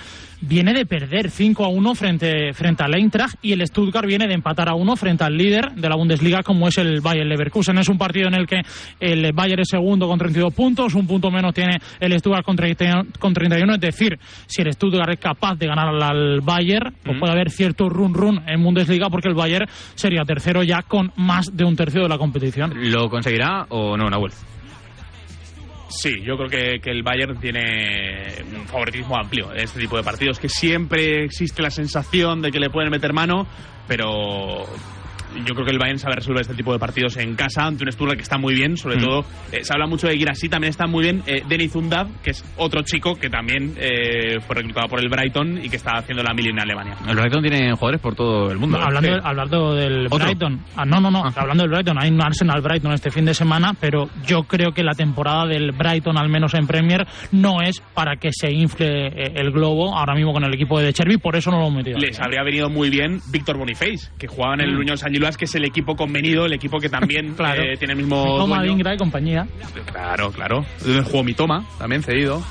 viene 0.47 0.73
de 0.73 0.85
perder 0.85 1.29
5 1.29 1.65
a 1.65 1.69
1 1.69 1.95
frente, 1.95 2.53
frente 2.53 2.83
al 2.83 2.95
Eintracht 2.95 3.35
y 3.41 3.53
el 3.53 3.65
Stuttgart 3.65 4.05
viene 4.05 4.27
de 4.27 4.33
empatar 4.33 4.69
a 4.69 4.75
1 4.75 4.95
frente 4.95 5.23
al 5.23 5.37
líder 5.37 5.71
de 5.71 5.89
la 5.89 5.95
Bundesliga 5.95 6.43
como 6.43 6.67
es 6.67 6.77
el 6.77 7.01
Bayern 7.01 7.29
Leverkusen. 7.29 7.77
Es 7.77 7.89
un 7.89 7.97
partido 7.97 8.27
en 8.27 8.35
el 8.35 8.47
que 8.47 8.61
el 8.99 9.31
Bayern 9.33 9.61
es 9.61 9.69
segundo 9.69 10.07
con 10.07 10.19
32 10.19 10.53
puntos, 10.53 10.93
un 10.95 11.07
punto 11.07 11.31
menos 11.31 11.53
tiene 11.53 11.79
el 11.99 12.17
Stuttgart 12.19 12.45
con 12.45 12.55
31, 12.55 13.05
con 13.19 13.33
31. 13.33 13.73
Es 13.75 13.79
decir, 13.79 14.19
si 14.45 14.61
el 14.61 14.73
Stuttgart 14.73 15.11
es 15.11 15.19
capaz 15.19 15.55
de 15.55 15.67
ganar 15.67 15.87
al, 15.87 16.03
al 16.03 16.41
Bayern, 16.41 16.93
pues 17.03 17.17
puede 17.19 17.31
haber 17.31 17.49
cierto 17.49 17.89
run-run 17.89 18.41
en 18.47 18.63
Bundesliga 18.63 19.09
porque 19.09 19.29
el 19.29 19.35
Bayern 19.35 19.67
sería 19.95 20.23
tercero 20.23 20.63
ya 20.63 20.81
con 20.81 21.11
más 21.15 21.55
de 21.55 21.63
un 21.63 21.75
tercio 21.75 22.01
de 22.03 22.09
la 22.09 22.17
competición. 22.17 22.73
¿Lo 22.91 23.09
conseguirá 23.09 23.65
o 23.69 23.97
no, 23.97 24.09
Nahuel? 24.09 24.31
Sí, 25.95 26.21
yo 26.23 26.35
creo 26.37 26.49
que, 26.49 26.79
que 26.81 26.89
el 26.89 27.03
Bayern 27.03 27.39
tiene 27.39 28.43
un 28.55 28.67
favoritismo 28.67 29.15
amplio 29.15 29.51
en 29.53 29.59
este 29.59 29.79
tipo 29.79 29.95
de 29.95 30.03
partidos, 30.03 30.39
que 30.39 30.49
siempre 30.49 31.23
existe 31.23 31.61
la 31.61 31.69
sensación 31.69 32.41
de 32.41 32.51
que 32.51 32.59
le 32.59 32.69
pueden 32.69 32.89
meter 32.89 33.13
mano, 33.13 33.47
pero 33.87 34.65
yo 35.45 35.53
creo 35.53 35.65
que 35.65 35.71
el 35.71 35.79
Bayern 35.79 35.99
sabe 35.99 36.15
resolver 36.15 36.41
este 36.41 36.53
tipo 36.55 36.73
de 36.73 36.79
partidos 36.79 37.17
en 37.17 37.35
casa 37.35 37.65
ante 37.65 37.83
un 37.83 37.91
Stuttgart 37.91 38.17
que 38.17 38.23
está 38.23 38.37
muy 38.37 38.53
bien, 38.55 38.77
sobre 38.77 38.97
Mm. 38.97 38.99
todo 39.01 39.25
eh, 39.51 39.63
se 39.63 39.73
habla 39.73 39.87
mucho 39.87 40.07
de 40.07 40.17
Girassi, 40.17 40.49
también 40.49 40.69
está 40.71 40.87
muy 40.87 41.03
bien 41.03 41.23
eh, 41.27 41.43
Denis 41.47 41.75
Undav, 41.75 42.07
que 42.21 42.31
es 42.31 42.43
otro 42.57 42.81
chico 42.83 43.15
que 43.15 43.29
también 43.29 43.73
eh, 43.77 44.39
fue 44.41 44.55
reclutado 44.55 44.87
por 44.87 44.99
el 44.99 45.09
Brighton 45.09 45.59
y 45.63 45.69
que 45.69 45.75
está 45.77 45.97
haciendo 45.97 46.23
la 46.23 46.33
mil 46.33 46.47
en 46.49 46.59
Alemania. 46.59 46.95
El 47.07 47.15
Brighton 47.15 47.41
tiene 47.41 47.71
jugadores 47.73 48.01
por 48.01 48.15
todo 48.15 48.51
el 48.51 48.57
mundo. 48.57 48.77
hablando, 48.81 49.09
Sí. 49.13 49.19
hablando 49.23 49.73
del 49.75 50.05
¿Otro? 50.07 50.19
Brighton. 50.25 50.59
Ah, 50.75 50.85
no, 50.85 50.99
no, 50.99 51.09
no. 51.11 51.23
Hablando 51.35 51.63
del 51.63 51.71
Brighton. 51.71 51.97
Hay 52.01 52.09
un 52.09 52.21
Arsenal 52.21 52.61
Brighton 52.61 52.91
este 52.93 53.11
fin 53.11 53.25
de 53.25 53.33
semana, 53.33 53.73
pero 53.79 54.09
yo 54.25 54.43
creo 54.43 54.71
que 54.71 54.83
la 54.83 54.93
temporada 54.93 55.45
del 55.47 55.71
Brighton, 55.71 56.17
al 56.17 56.29
menos 56.29 56.53
en 56.53 56.67
Premier, 56.67 57.05
no 57.31 57.61
es 57.61 57.81
para 57.93 58.15
que 58.17 58.29
se 58.31 58.51
infle 58.51 59.07
eh, 59.07 59.31
el 59.35 59.51
globo 59.51 59.97
ahora 59.97 60.15
mismo 60.15 60.33
con 60.33 60.43
el 60.43 60.53
equipo 60.53 60.79
de 60.79 60.85
De 60.87 60.93
Cherby, 60.93 61.17
por 61.17 61.35
eso 61.35 61.49
no 61.51 61.57
lo 61.59 61.67
hemos 61.67 61.77
metido. 61.77 61.97
Les 61.97 62.19
habría 62.19 62.43
venido 62.43 62.69
muy 62.69 62.89
bien 62.89 63.19
Víctor 63.31 63.57
Boniface, 63.57 64.11
que 64.17 64.27
jugaba 64.27 64.55
en 64.55 64.61
el 64.61 64.73
Mm. 64.75 64.79
Unión 64.79 64.97
San 64.97 65.13
Giluas, 65.23 65.37
que 65.37 65.45
es 65.45 65.55
el 65.55 65.65
equipo 65.65 65.95
convenido, 65.95 66.45
el 66.45 66.53
equipo 66.53 66.79
que 66.79 66.89
también 66.89 67.33
Claro. 67.37 67.61
eh, 67.63 67.77
tiene 67.77 67.93
el 67.93 67.99
mismo 67.99 68.37
Toma. 68.37 68.61
Dingra 68.63 68.93
y 68.93 68.97
compañía. 68.97 69.47
Claro, 69.91 70.31
claro. 70.31 70.65
Donde 70.83 71.01
jugó 71.03 71.23
mi 71.23 71.33
toma, 71.33 71.65
también 71.79 72.03
cedido. 72.03 72.41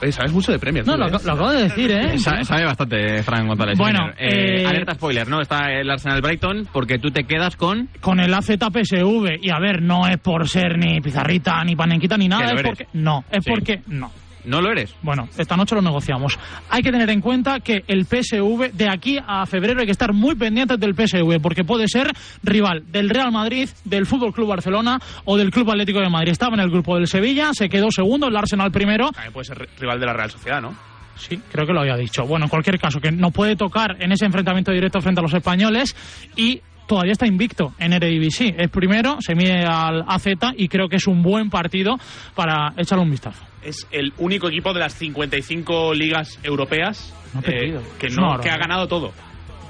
Oye, 0.00 0.10
sabes 0.10 0.32
mucho 0.32 0.50
de 0.50 0.58
Premier. 0.58 0.84
No, 0.84 0.94
tú, 0.94 0.98
lo, 0.98 1.06
¿eh? 1.06 1.10
lo 1.24 1.32
acabo 1.32 1.50
de 1.52 1.62
decir, 1.62 1.90
¿eh? 1.92 2.18
Sa- 2.18 2.42
Sabe 2.42 2.64
bastante, 2.64 3.22
Fran 3.22 3.46
González. 3.46 3.78
Bueno. 3.78 4.08
Eh, 4.18 4.62
eh, 4.62 4.66
alerta 4.66 4.94
spoiler, 4.94 5.28
¿no? 5.28 5.40
Está 5.40 5.70
el 5.70 5.88
Arsenal 5.88 6.20
Brighton 6.20 6.66
porque 6.72 6.98
tú 6.98 7.10
te 7.12 7.22
quedas 7.24 7.54
con. 7.56 7.88
Con 8.00 8.18
el 8.18 8.34
AZ 8.34 8.46
PSV. 8.46 9.38
Y 9.40 9.50
a 9.50 9.60
ver, 9.60 9.80
no 9.80 10.08
es 10.08 10.18
por 10.18 10.48
ser 10.48 10.76
ni 10.76 11.00
pizarrita, 11.00 11.62
ni 11.64 11.76
panenquita, 11.76 12.16
ni 12.16 12.26
nada. 12.28 12.52
Es 12.52 12.62
porque. 12.62 12.86
No, 12.94 13.24
es 13.30 13.44
Sí. 13.44 13.50
porque. 13.50 13.80
No. 13.86 14.10
¿No 14.44 14.60
lo 14.60 14.70
eres? 14.70 14.94
Bueno, 15.02 15.28
esta 15.38 15.56
noche 15.56 15.74
lo 15.74 15.82
negociamos. 15.82 16.38
Hay 16.68 16.82
que 16.82 16.90
tener 16.90 17.08
en 17.10 17.20
cuenta 17.20 17.60
que 17.60 17.84
el 17.86 18.06
PSV, 18.06 18.72
de 18.72 18.88
aquí 18.88 19.18
a 19.24 19.46
febrero, 19.46 19.80
hay 19.80 19.86
que 19.86 19.92
estar 19.92 20.12
muy 20.12 20.34
pendientes 20.34 20.78
del 20.80 20.94
PSV, 20.94 21.40
porque 21.40 21.64
puede 21.64 21.86
ser 21.86 22.10
rival 22.42 22.84
del 22.90 23.08
Real 23.08 23.30
Madrid, 23.30 23.68
del 23.84 24.06
Fútbol 24.06 24.32
Club 24.32 24.48
Barcelona 24.48 24.98
o 25.24 25.36
del 25.36 25.50
Club 25.50 25.70
Atlético 25.70 26.00
de 26.00 26.08
Madrid. 26.08 26.32
Estaba 26.32 26.54
en 26.54 26.60
el 26.60 26.70
grupo 26.70 26.96
del 26.96 27.06
Sevilla, 27.06 27.50
se 27.52 27.68
quedó 27.68 27.90
segundo, 27.90 28.26
el 28.26 28.36
Arsenal 28.36 28.72
primero. 28.72 29.10
También 29.12 29.32
puede 29.32 29.44
ser 29.44 29.68
rival 29.78 30.00
de 30.00 30.06
la 30.06 30.12
Real 30.12 30.30
Sociedad, 30.30 30.60
¿no? 30.60 30.74
Sí, 31.14 31.40
creo 31.50 31.66
que 31.66 31.72
lo 31.72 31.80
había 31.80 31.96
dicho. 31.96 32.24
Bueno, 32.24 32.46
en 32.46 32.48
cualquier 32.48 32.78
caso, 32.78 33.00
que 33.00 33.12
no 33.12 33.30
puede 33.30 33.54
tocar 33.54 33.96
en 34.00 34.12
ese 34.12 34.24
enfrentamiento 34.24 34.72
directo 34.72 35.00
frente 35.00 35.20
a 35.20 35.22
los 35.22 35.34
españoles 35.34 35.94
y 36.36 36.60
todavía 36.88 37.12
está 37.12 37.26
invicto 37.26 37.74
en 37.78 37.92
Eredivisie. 37.92 38.54
Es 38.58 38.70
primero, 38.70 39.18
se 39.20 39.34
mide 39.34 39.64
al 39.64 40.04
AZ 40.08 40.26
y 40.56 40.68
creo 40.68 40.88
que 40.88 40.96
es 40.96 41.06
un 41.06 41.22
buen 41.22 41.48
partido 41.48 41.96
para 42.34 42.72
echarle 42.76 43.04
un 43.04 43.10
vistazo. 43.10 43.51
Es 43.62 43.86
el 43.90 44.12
único 44.18 44.48
equipo 44.48 44.72
de 44.72 44.80
las 44.80 44.94
55 44.94 45.94
ligas 45.94 46.38
europeas 46.42 47.14
No 47.34 47.40
ha 47.40 47.50
eh, 47.50 47.80
que, 47.98 48.08
no, 48.08 48.38
que 48.40 48.50
ha 48.50 48.56
ganado 48.56 48.86
todo. 48.86 49.12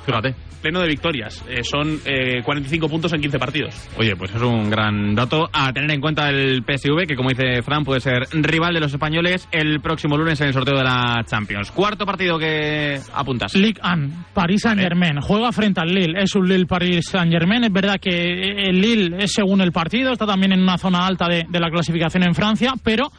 Fíjate. 0.04 0.34
Pleno 0.60 0.80
de 0.80 0.86
victorias. 0.86 1.44
Eh, 1.48 1.64
son 1.64 1.98
eh, 2.04 2.40
45 2.44 2.88
puntos 2.88 3.12
en 3.12 3.20
15 3.20 3.38
partidos. 3.38 3.88
Oye, 3.98 4.14
pues 4.14 4.32
es 4.32 4.40
un 4.40 4.70
gran 4.70 5.12
dato 5.12 5.48
a 5.52 5.72
tener 5.72 5.90
en 5.90 6.00
cuenta 6.00 6.28
el 6.28 6.62
PSV, 6.62 7.04
que 7.06 7.16
como 7.16 7.30
dice 7.30 7.62
Fran, 7.62 7.82
puede 7.82 8.00
ser 8.00 8.28
rival 8.32 8.72
de 8.72 8.80
los 8.80 8.92
españoles 8.92 9.48
el 9.50 9.80
próximo 9.80 10.16
lunes 10.16 10.40
en 10.40 10.48
el 10.48 10.52
sorteo 10.52 10.76
de 10.76 10.84
la 10.84 11.24
Champions. 11.26 11.72
Cuarto 11.72 12.06
partido 12.06 12.38
que 12.38 12.96
apuntas. 13.12 13.56
Ligue 13.56 13.80
1, 13.82 14.26
París 14.32 14.60
Saint 14.62 14.80
Germain, 14.80 15.20
juega 15.20 15.50
frente 15.50 15.80
al 15.80 15.88
Lille, 15.88 16.22
es 16.22 16.32
un 16.36 16.48
Lille 16.48 16.66
París 16.66 17.06
Saint 17.10 17.32
Germain, 17.32 17.64
es 17.64 17.72
verdad 17.72 17.98
que 18.00 18.12
el 18.12 18.80
Lille 18.80 19.16
es 19.18 19.32
según 19.32 19.62
el 19.62 19.72
partido, 19.72 20.12
está 20.12 20.26
también 20.26 20.52
en 20.52 20.62
una 20.62 20.78
zona 20.78 21.04
alta 21.06 21.26
de, 21.26 21.44
de 21.48 21.60
la 21.60 21.70
clasificación 21.70 22.22
en 22.22 22.36
Francia, 22.36 22.74
pero 22.84 23.10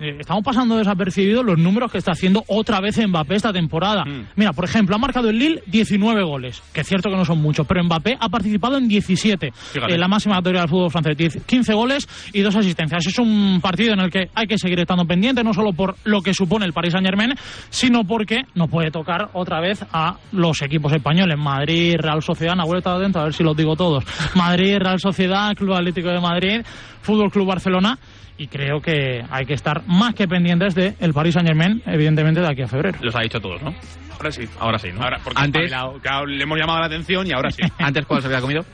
eh, 0.00 0.16
estamos 0.20 0.42
pasando 0.42 0.76
desapercibidos 0.76 1.44
los 1.44 1.58
números 1.58 1.92
que 1.92 1.98
está 1.98 2.12
haciendo 2.12 2.42
otra 2.48 2.80
vez 2.80 2.98
Mbappé 2.98 3.34
esta 3.34 3.52
temporada. 3.52 4.04
Mira, 4.34 4.52
por 4.52 4.64
ejemplo, 4.64 4.96
ha 4.96 4.98
marcado 4.98 5.28
el 5.28 5.38
Lille 5.38 5.62
19 5.66 6.22
goles, 6.22 6.62
que 6.72 6.80
es 6.80 6.86
cierto 6.86 7.10
que 7.10 7.16
no 7.16 7.24
son 7.24 7.40
muchos, 7.40 7.66
pero 7.66 7.84
Mbappé 7.84 8.16
ha 8.18 8.28
participado 8.28 8.78
en 8.78 8.88
17, 8.88 9.52
Fíjate. 9.52 9.94
en 9.94 10.00
la 10.00 10.08
máxima 10.08 10.36
categoría 10.36 10.62
del 10.62 10.70
fútbol 10.70 10.90
francés, 10.90 11.16
10 11.16 11.44
15 11.44 11.74
goles 11.74 12.08
y 12.32 12.40
dos 12.40 12.56
asistencias. 12.56 13.06
Es 13.06 13.18
un 13.18 13.60
partido 13.60 13.92
en 13.92 14.00
el 14.00 14.10
que 14.10 14.30
hay 14.34 14.46
que 14.46 14.58
seguir 14.58 14.80
estando 14.80 15.04
pendiente, 15.04 15.44
no 15.44 15.52
solo 15.52 15.72
por 15.72 15.96
lo 16.04 16.22
que 16.22 16.32
supone 16.32 16.64
el 16.64 16.72
Paris 16.72 16.92
Saint 16.92 17.06
Germain, 17.06 17.34
sino 17.68 18.04
porque 18.04 18.42
no 18.54 18.68
puede 18.68 18.90
tocar 18.90 19.30
otra 19.34 19.60
vez 19.60 19.84
a 19.92 20.16
los 20.32 20.62
equipos 20.62 20.92
españoles. 20.92 21.36
Madrid, 21.38 21.96
Real 21.98 22.22
Sociedad, 22.22 22.56
Nahuel 22.56 22.78
está 22.78 22.94
atento, 22.94 23.20
a 23.20 23.24
ver 23.24 23.34
si 23.34 23.42
los 23.42 23.56
digo 23.56 23.76
todos. 23.76 24.04
Madrid, 24.34 24.78
Real 24.78 24.98
Sociedad, 24.98 25.54
Club 25.54 25.74
Atlético 25.74 26.08
de 26.08 26.20
Madrid, 26.20 26.62
Fútbol 27.02 27.30
Club 27.30 27.46
Barcelona. 27.46 27.98
Y 28.40 28.48
creo 28.48 28.80
que 28.80 29.22
hay 29.30 29.44
que 29.44 29.52
estar 29.52 29.82
más 29.86 30.14
que 30.14 30.26
pendientes 30.26 30.74
del 30.74 30.94
el 30.98 31.12
Paris 31.12 31.34
Saint 31.34 31.46
Germain, 31.46 31.82
evidentemente, 31.84 32.40
de 32.40 32.46
aquí 32.50 32.62
a 32.62 32.68
febrero. 32.68 32.96
Los 33.02 33.14
ha 33.14 33.20
dicho 33.20 33.38
todos, 33.38 33.60
¿no? 33.60 33.74
Ahora 34.16 34.32
sí. 34.32 34.48
Ahora 34.58 34.78
sí, 34.78 34.88
¿no? 34.94 35.02
Ahora, 35.02 35.18
porque 35.22 35.42
Antes-. 35.42 35.68
Claro, 35.68 36.24
le 36.24 36.42
hemos 36.42 36.58
llamado 36.58 36.80
la 36.80 36.86
atención 36.86 37.26
y 37.26 37.32
ahora 37.32 37.50
sí. 37.50 37.60
¿Antes 37.78 38.06
cuál 38.06 38.22
se 38.22 38.28
había 38.28 38.40
comido? 38.40 38.64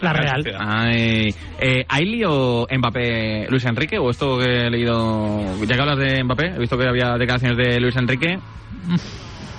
La 0.00 0.14
Real. 0.14 0.42
Ay, 0.58 1.34
eh, 1.60 1.84
¿Hay 1.86 2.04
lío 2.06 2.66
Mbappé 2.74 3.46
Luis 3.50 3.66
Enrique? 3.66 3.98
¿O 3.98 4.08
esto 4.08 4.38
que 4.38 4.68
he 4.68 4.70
leído? 4.70 5.54
Ya 5.66 5.74
que 5.74 5.80
hablas 5.82 5.98
de 5.98 6.24
Mbappé, 6.24 6.54
he 6.54 6.58
visto 6.58 6.78
que 6.78 6.88
había 6.88 7.18
declaraciones 7.18 7.58
de 7.58 7.78
Luis 7.78 7.96
Enrique. 7.96 8.38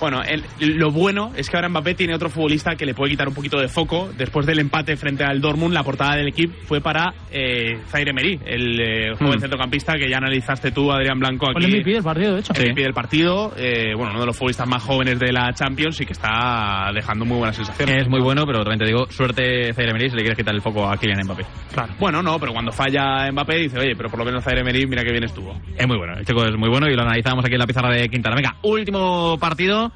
Bueno, 0.02 0.20
el- 0.24 0.42
lo 0.78 0.90
bueno 0.90 1.30
es 1.36 1.48
que 1.48 1.56
ahora 1.56 1.68
Mbappé 1.68 1.94
tiene 1.94 2.14
otro 2.14 2.28
futbolista 2.28 2.74
que 2.74 2.84
le 2.84 2.92
puede 2.92 3.12
quitar 3.12 3.28
un 3.28 3.34
poquito 3.34 3.60
de 3.60 3.68
foco. 3.68 4.10
Después 4.18 4.44
del 4.46 4.58
empate 4.58 4.96
frente 4.96 5.22
al 5.24 5.40
Dortmund, 5.40 5.72
la 5.72 5.84
portada 5.84 6.16
del 6.16 6.26
equipo 6.26 6.54
fue 6.66 6.80
para 6.80 7.14
eh, 7.30 7.78
Zaire 7.88 8.10
Emery, 8.10 8.40
el 8.44 8.80
eh, 8.80 9.14
joven 9.16 9.38
Mm. 9.38 9.40
centrocampista 9.40 9.94
que 9.94 10.10
ya 10.10 10.16
analizaste 10.18 10.72
tú, 10.72 10.90
Adrián 10.92 11.18
Blanco, 11.20 11.48
aquí. 11.50 11.64
el 11.64 11.70
MVP 11.76 11.92
del 11.92 12.02
partido, 12.02 12.34
de 12.34 12.40
hecho. 12.40 12.52
El 12.54 12.62
MVP 12.72 12.82
del 12.82 12.92
partido, 12.92 13.52
eh, 13.56 13.94
bueno, 13.96 14.10
uno 14.10 14.20
de 14.20 14.26
los 14.26 14.36
futbolistas 14.36 14.68
más 14.68 14.82
jóvenes 14.82 15.18
de 15.20 15.32
la 15.32 15.52
Champions 15.54 16.00
y 16.00 16.04
que 16.04 16.12
está 16.14 16.90
dejando 16.92 17.24
muy 17.24 17.38
buenas 17.38 17.54
sensaciones. 17.56 18.02
Es 18.02 18.08
muy 18.08 18.20
bueno, 18.20 18.44
pero 18.44 18.58
también 18.64 18.80
te 18.80 18.86
digo, 18.86 19.06
suerte 19.10 19.72
Zaire 19.72 19.90
Emery 19.92 20.10
si 20.10 20.16
le 20.16 20.22
quieres 20.22 20.36
quitar 20.38 20.52
el 20.54 20.60
foco 20.60 20.88
a 20.90 20.96
Kylian 20.96 21.20
Mbappé. 21.24 21.44
Claro. 21.72 21.94
Bueno, 22.00 22.22
no, 22.22 22.38
pero 22.40 22.52
cuando 22.52 22.72
falla 22.72 23.30
Mbappé 23.30 23.56
dice, 23.56 23.78
oye, 23.78 23.94
pero 23.96 24.10
por 24.10 24.18
lo 24.18 24.24
menos 24.24 24.42
Zaire 24.42 24.62
Emery, 24.62 24.84
mira 24.86 25.04
que 25.04 25.12
bien 25.12 25.24
estuvo. 25.24 25.54
Es 25.76 25.86
muy 25.86 25.96
bueno, 25.96 26.14
el 26.18 26.26
chico 26.26 26.44
es 26.44 26.56
muy 26.56 26.68
bueno 26.68 26.88
y 26.88 26.94
lo 26.96 27.02
analizamos 27.02 27.44
aquí 27.44 27.54
en 27.54 27.60
la 27.60 27.66
pizarra 27.66 27.94
de 27.94 28.08
Quintana. 28.08 28.34
Venga, 28.34 28.56
último 28.62 29.38
partido, 29.38 29.91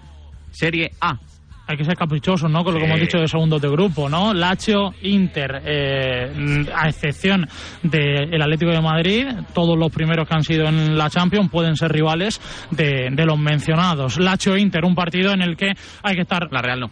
Serie 0.56 0.90
A. 1.00 1.18
Hay 1.68 1.76
que 1.76 1.84
ser 1.84 1.96
caprichosos, 1.96 2.48
¿no? 2.48 2.62
Con 2.62 2.74
lo 2.74 2.78
que 2.78 2.86
Sí. 2.86 2.90
hemos 2.92 3.00
dicho 3.00 3.18
de 3.18 3.26
segundos 3.26 3.60
de 3.60 3.68
grupo, 3.68 4.08
¿no? 4.08 4.32
Lazio, 4.32 4.94
Inter, 5.02 5.62
eh, 5.64 6.64
a 6.72 6.88
excepción 6.88 7.44
del 7.82 8.40
Atlético 8.40 8.70
de 8.70 8.80
Madrid, 8.80 9.26
todos 9.52 9.76
los 9.76 9.90
primeros 9.90 10.28
que 10.28 10.34
han 10.36 10.44
sido 10.44 10.68
en 10.68 10.96
la 10.96 11.10
Champions 11.10 11.50
pueden 11.50 11.74
ser 11.74 11.90
rivales 11.90 12.40
de, 12.70 13.08
de 13.10 13.26
los 13.26 13.36
mencionados. 13.38 14.16
Lazio-Inter, 14.18 14.84
un 14.84 14.94
partido 14.94 15.32
en 15.32 15.42
el 15.42 15.56
que 15.56 15.72
hay 16.04 16.14
que 16.14 16.22
estar... 16.22 16.46
La 16.52 16.62
Real 16.62 16.78
no. 16.80 16.90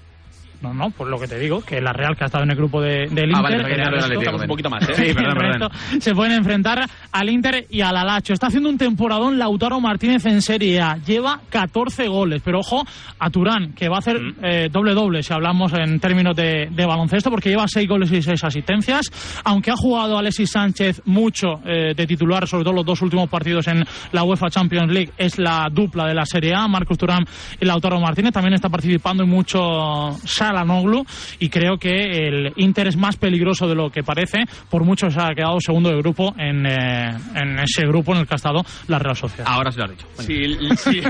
No, 0.62 0.72
no, 0.72 0.90
pues 0.90 1.10
lo 1.10 1.18
que 1.18 1.28
te 1.28 1.38
digo, 1.38 1.60
que 1.60 1.80
la 1.80 1.92
Real 1.92 2.16
que 2.16 2.24
ha 2.24 2.26
estado 2.26 2.44
en 2.44 2.50
el 2.50 2.56
grupo 2.56 2.80
de, 2.80 3.06
del 3.10 3.30
Inter, 3.30 3.34
Ah, 3.36 3.42
vale, 3.42 3.56
pero 3.56 3.68
que 3.68 3.74
el 3.74 3.80
resto- 3.88 4.04
Atlético, 4.06 4.36
un 4.36 4.46
poquito 4.48 4.70
más, 4.70 4.82
¿eh? 4.88 4.94
Sí, 4.94 5.14
perdón, 5.14 5.70
se 6.00 6.14
pueden 6.14 6.32
enfrentar 6.32 6.88
al 7.12 7.28
Inter 7.30 7.66
y 7.70 7.80
al 7.82 7.96
Alacho. 7.96 8.32
Está 8.32 8.46
haciendo 8.46 8.68
un 8.70 8.78
temporadón 8.78 9.38
Lautaro 9.38 9.80
Martínez 9.80 10.24
en 10.26 10.40
Serie 10.40 10.80
A. 10.80 10.96
Lleva 10.96 11.40
14 11.50 12.08
goles, 12.08 12.40
pero 12.44 12.60
ojo 12.60 12.82
a 13.18 13.30
Turán, 13.30 13.72
que 13.74 13.88
va 13.88 13.96
a 13.96 13.98
hacer 13.98 14.18
Mm. 14.20 14.34
eh, 14.42 14.68
doble-doble 14.72 15.22
si 15.22 15.32
hablamos 15.34 15.72
en 15.74 16.00
términos 16.00 16.34
de, 16.34 16.68
de 16.70 16.86
baloncesto, 16.86 17.30
porque 17.30 17.50
lleva 17.50 17.66
6 17.68 17.86
goles 17.88 18.10
y 18.12 18.22
6 18.22 18.42
asistencias. 18.44 19.06
Aunque 19.44 19.70
ha 19.70 19.76
jugado 19.76 20.16
Alexis 20.16 20.50
Sánchez 20.50 21.02
mucho 21.04 21.60
eh, 21.66 21.92
de 21.94 22.06
titular, 22.06 22.46
sobre 22.48 22.64
todo 22.64 22.74
los 22.74 22.86
dos 22.86 23.02
últimos 23.02 23.28
partidos 23.28 23.66
en 23.68 23.84
la 24.12 24.22
UEFA 24.24 24.48
Champions 24.50 24.90
League, 24.92 25.12
es 25.18 25.38
la 25.38 25.68
dupla 25.70 26.06
de 26.06 26.14
la 26.14 26.24
Serie 26.24 26.54
A, 26.54 26.66
Marcos 26.68 26.96
Turán 26.96 27.24
y 27.60 27.64
Lautaro 27.64 28.00
Martínez. 28.00 28.32
También 28.32 28.54
está 28.54 28.68
participando 28.68 29.24
en 29.24 29.28
mucho 29.30 29.58
Salanoglu 30.44 31.04
y 31.38 31.48
creo 31.48 31.78
que 31.78 32.28
el 32.28 32.52
Inter 32.56 32.88
es 32.88 32.96
más 32.96 33.16
peligroso 33.16 33.66
de 33.66 33.74
lo 33.74 33.90
que 33.90 34.02
parece, 34.02 34.44
por 34.70 34.84
mucho 34.84 35.10
se 35.10 35.20
ha 35.20 35.34
quedado 35.34 35.58
segundo 35.60 35.90
de 35.90 35.96
grupo 35.96 36.34
en, 36.38 36.66
eh, 36.66 37.16
en 37.34 37.58
ese 37.60 37.86
grupo 37.86 38.12
en 38.12 38.20
el 38.20 38.26
que 38.26 38.34
ha 38.34 38.36
estado 38.36 38.62
la 38.88 38.98
Real 38.98 39.16
Sociedad. 39.16 39.46
Ahora 39.50 39.72
sí 39.72 39.78
lo 39.78 39.84
has 39.84 39.90
dicho. 39.90 40.06
Si, 40.18 40.76
si, 40.76 41.02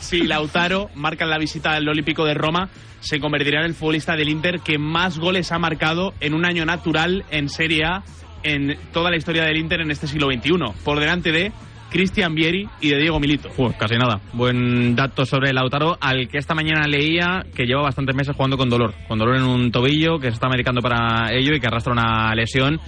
si 0.00 0.22
Lautaro 0.22 0.88
marca 0.94 1.26
la 1.26 1.38
visita 1.38 1.72
al 1.72 1.88
Olímpico 1.88 2.24
de 2.24 2.34
Roma, 2.34 2.68
se 3.00 3.20
convertirá 3.20 3.60
en 3.60 3.66
el 3.66 3.74
futbolista 3.74 4.16
del 4.16 4.28
Inter 4.28 4.60
que 4.60 4.78
más 4.78 5.18
goles 5.18 5.52
ha 5.52 5.58
marcado 5.58 6.14
en 6.20 6.34
un 6.34 6.46
año 6.46 6.64
natural 6.64 7.24
en 7.30 7.48
Serie 7.48 7.84
A 7.84 8.02
en 8.44 8.76
toda 8.92 9.10
la 9.10 9.16
historia 9.16 9.44
del 9.44 9.56
Inter 9.56 9.80
en 9.80 9.90
este 9.90 10.06
siglo 10.06 10.26
XXI, 10.26 10.52
por 10.84 10.98
delante 10.98 11.30
de 11.32 11.52
Cristian 11.92 12.34
Vieri 12.34 12.66
y 12.80 12.88
de 12.88 12.96
Diego 12.96 13.20
Milito. 13.20 13.50
Uf, 13.56 13.76
casi 13.76 13.96
nada. 13.96 14.20
Buen 14.32 14.96
dato 14.96 15.26
sobre 15.26 15.52
Lautaro, 15.52 15.98
al 16.00 16.26
que 16.28 16.38
esta 16.38 16.54
mañana 16.54 16.86
leía 16.88 17.44
que 17.54 17.64
lleva 17.64 17.82
bastantes 17.82 18.16
meses 18.16 18.34
jugando 18.34 18.56
con 18.56 18.70
dolor. 18.70 18.94
Con 19.06 19.18
dolor 19.18 19.36
en 19.36 19.44
un 19.44 19.70
tobillo, 19.70 20.18
que 20.18 20.28
se 20.28 20.34
está 20.34 20.48
medicando 20.48 20.80
para 20.80 21.32
ello 21.32 21.54
y 21.54 21.60
que 21.60 21.66
arrastra 21.66 21.92
una 21.92 22.34
lesión 22.34 22.80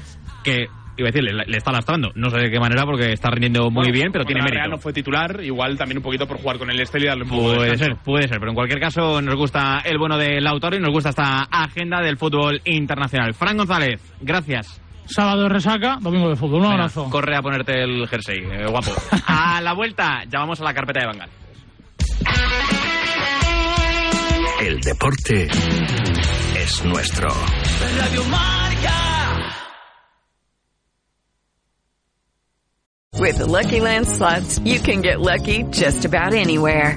que, 0.42 0.66
iba 0.96 1.08
a 1.08 1.12
decir, 1.12 1.22
le, 1.22 1.44
le 1.46 1.56
está 1.56 1.70
lastrando. 1.70 2.12
No 2.14 2.30
sé 2.30 2.38
de 2.38 2.50
qué 2.50 2.58
manera 2.58 2.84
porque 2.84 3.12
está 3.12 3.30
rindiendo 3.30 3.64
muy 3.64 3.84
Bueno, 3.84 3.92
bien, 3.92 4.08
pero 4.10 4.24
tiene 4.24 4.40
la 4.40 4.44
mérito. 4.44 4.60
Real 4.60 4.70
no 4.70 4.78
fue 4.78 4.92
titular, 4.92 5.40
igual 5.42 5.76
también 5.76 5.98
un 5.98 6.04
poquito 6.04 6.26
por 6.26 6.38
jugar 6.38 6.58
con 6.58 6.70
el 6.70 6.80
Estel 6.80 7.04
y 7.04 7.06
darle 7.06 7.24
un 7.24 7.30
poco 7.30 7.50
de 7.50 7.56
Puede 7.56 7.76
ser, 7.76 7.96
puede 8.02 8.28
ser, 8.28 8.38
pero 8.38 8.50
en 8.50 8.54
cualquier 8.54 8.80
caso 8.80 9.20
nos 9.20 9.34
gusta 9.36 9.82
el 9.84 9.98
bueno 9.98 10.16
de 10.16 10.40
Lautaro 10.40 10.76
y 10.76 10.80
nos 10.80 10.90
gusta 10.90 11.10
esta 11.10 11.42
agenda 11.50 12.00
del 12.00 12.16
fútbol 12.16 12.62
internacional. 12.64 13.34
Fran 13.34 13.56
González, 13.56 14.00
gracias. 14.20 14.83
Sábado 15.06 15.42
de 15.42 15.48
resaca, 15.50 15.98
domingo 16.00 16.28
de 16.30 16.36
fútbol. 16.36 16.56
Un 16.56 16.62
Venga, 16.62 16.74
abrazo. 16.74 17.08
corre 17.10 17.36
a 17.36 17.42
ponerte 17.42 17.82
el 17.82 18.08
jersey, 18.08 18.38
eh, 18.50 18.66
guapo. 18.66 18.90
a 19.26 19.60
la 19.60 19.74
vuelta, 19.74 20.24
llamamos 20.28 20.60
a 20.60 20.64
la 20.64 20.74
carpeta 20.74 21.00
de 21.00 21.06
Bangal. 21.06 21.30
El 24.60 24.80
deporte 24.80 25.48
es 26.58 26.84
nuestro. 26.84 27.28
Radio 27.98 28.24
Marca. 28.24 28.90
With 33.18 33.36
the 33.36 33.46
Lucky 33.46 33.80
Land 33.80 34.06
slots, 34.08 34.58
you 34.64 34.80
can 34.80 35.00
get 35.02 35.20
lucky 35.20 35.64
just 35.70 36.04
about 36.04 36.32
anywhere. 36.32 36.96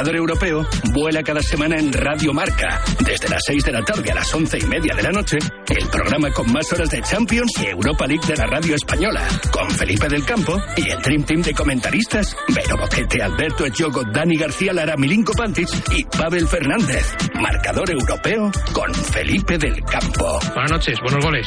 Marcador 0.00 0.16
Europeo 0.16 0.66
vuela 0.94 1.22
cada 1.22 1.42
semana 1.42 1.78
en 1.78 1.92
Radio 1.92 2.32
Marca. 2.32 2.80
Desde 3.04 3.28
las 3.28 3.42
6 3.44 3.64
de 3.64 3.72
la 3.72 3.82
tarde 3.82 4.10
a 4.10 4.14
las 4.14 4.34
11 4.34 4.58
y 4.58 4.64
media 4.64 4.94
de 4.94 5.02
la 5.02 5.10
noche, 5.10 5.36
el 5.68 5.88
programa 5.88 6.32
con 6.32 6.50
más 6.50 6.72
horas 6.72 6.88
de 6.88 7.02
Champions 7.02 7.52
y 7.60 7.66
Europa 7.66 8.06
League 8.06 8.26
de 8.26 8.34
la 8.34 8.46
radio 8.46 8.76
española. 8.76 9.28
Con 9.50 9.70
Felipe 9.72 10.08
del 10.08 10.24
Campo 10.24 10.56
y 10.78 10.88
el 10.88 11.02
Dream 11.02 11.24
Team 11.24 11.42
de 11.42 11.52
comentaristas, 11.52 12.34
Vero 12.48 12.78
Boquete, 12.78 13.22
Alberto 13.22 13.66
Echogo, 13.66 14.02
Dani 14.10 14.36
García 14.38 14.72
Lara, 14.72 14.96
Milinko 14.96 15.34
Pantic 15.34 15.68
y 15.94 16.04
Pavel 16.04 16.48
Fernández. 16.48 17.04
Marcador 17.34 17.90
Europeo 17.90 18.50
con 18.72 18.94
Felipe 18.94 19.58
del 19.58 19.82
Campo. 19.82 20.38
Buenas 20.54 20.70
noches, 20.70 20.98
buenos 21.02 21.22
goles. 21.22 21.46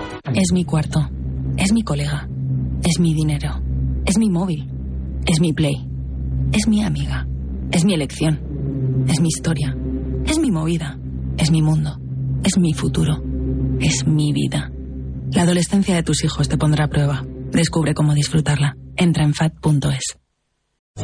Es 0.25 0.53
mi 0.53 0.63
cuarto. 0.63 1.09
Es 1.57 1.73
mi 1.73 1.81
colega. 1.83 2.27
Es 2.83 2.99
mi 2.99 3.13
dinero. 3.13 3.61
Es 4.05 4.17
mi 4.17 4.29
móvil. 4.29 4.69
Es 5.25 5.39
mi 5.39 5.51
play. 5.53 5.87
Es 6.53 6.67
mi 6.67 6.83
amiga. 6.83 7.27
Es 7.71 7.83
mi 7.85 7.93
elección. 7.93 9.05
Es 9.07 9.19
mi 9.19 9.27
historia. 9.27 9.75
Es 10.25 10.39
mi 10.39 10.51
movida. 10.51 10.97
Es 11.37 11.51
mi 11.51 11.61
mundo. 11.61 11.97
Es 12.43 12.57
mi 12.57 12.73
futuro. 12.73 13.21
Es 13.79 14.05
mi 14.05 14.31
vida. 14.31 14.71
La 15.31 15.43
adolescencia 15.43 15.95
de 15.95 16.03
tus 16.03 16.23
hijos 16.23 16.47
te 16.47 16.57
pondrá 16.57 16.85
a 16.85 16.89
prueba. 16.89 17.23
Descubre 17.51 17.93
cómo 17.93 18.13
disfrutarla. 18.13 18.75
Entra 18.95 19.23
en 19.23 19.33
fat.es. 19.33 20.17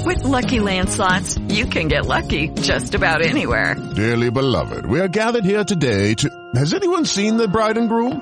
With 0.05 0.23
Lucky 0.23 0.59
Land 0.59 0.89
slots, 0.89 1.37
you 1.47 1.65
can 1.65 1.87
get 1.87 2.05
lucky 2.05 2.49
just 2.61 2.93
about 2.93 3.21
anywhere. 3.21 3.75
Dearly 3.95 4.29
beloved, 4.29 4.85
we 4.85 4.99
are 4.99 5.07
gathered 5.07 5.45
here 5.45 5.63
today 5.63 6.13
to. 6.15 6.29
Has 6.55 6.73
anyone 6.73 7.05
seen 7.05 7.37
the 7.37 7.47
bride 7.47 7.77
and 7.77 7.89
groom? 7.89 8.21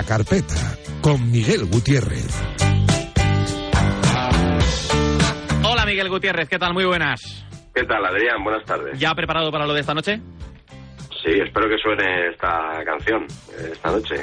La 0.00 0.06
carpeta 0.06 0.54
con 1.02 1.30
Miguel 1.30 1.66
Gutiérrez. 1.66 2.24
Hola 5.62 5.84
Miguel 5.84 6.08
Gutiérrez, 6.08 6.48
¿qué 6.48 6.58
tal? 6.58 6.72
Muy 6.72 6.86
buenas. 6.86 7.44
¿Qué 7.74 7.84
tal, 7.84 8.02
Adrián? 8.06 8.42
Buenas 8.42 8.64
tardes. 8.64 8.98
¿Ya 8.98 9.14
preparado 9.14 9.52
para 9.52 9.66
lo 9.66 9.74
de 9.74 9.80
esta 9.80 9.92
noche? 9.92 10.18
Sí, 11.22 11.32
espero 11.44 11.68
que 11.68 11.76
suene 11.76 12.28
esta 12.30 12.82
canción 12.82 13.24
eh, 13.58 13.68
esta 13.72 13.90
noche. 13.90 14.14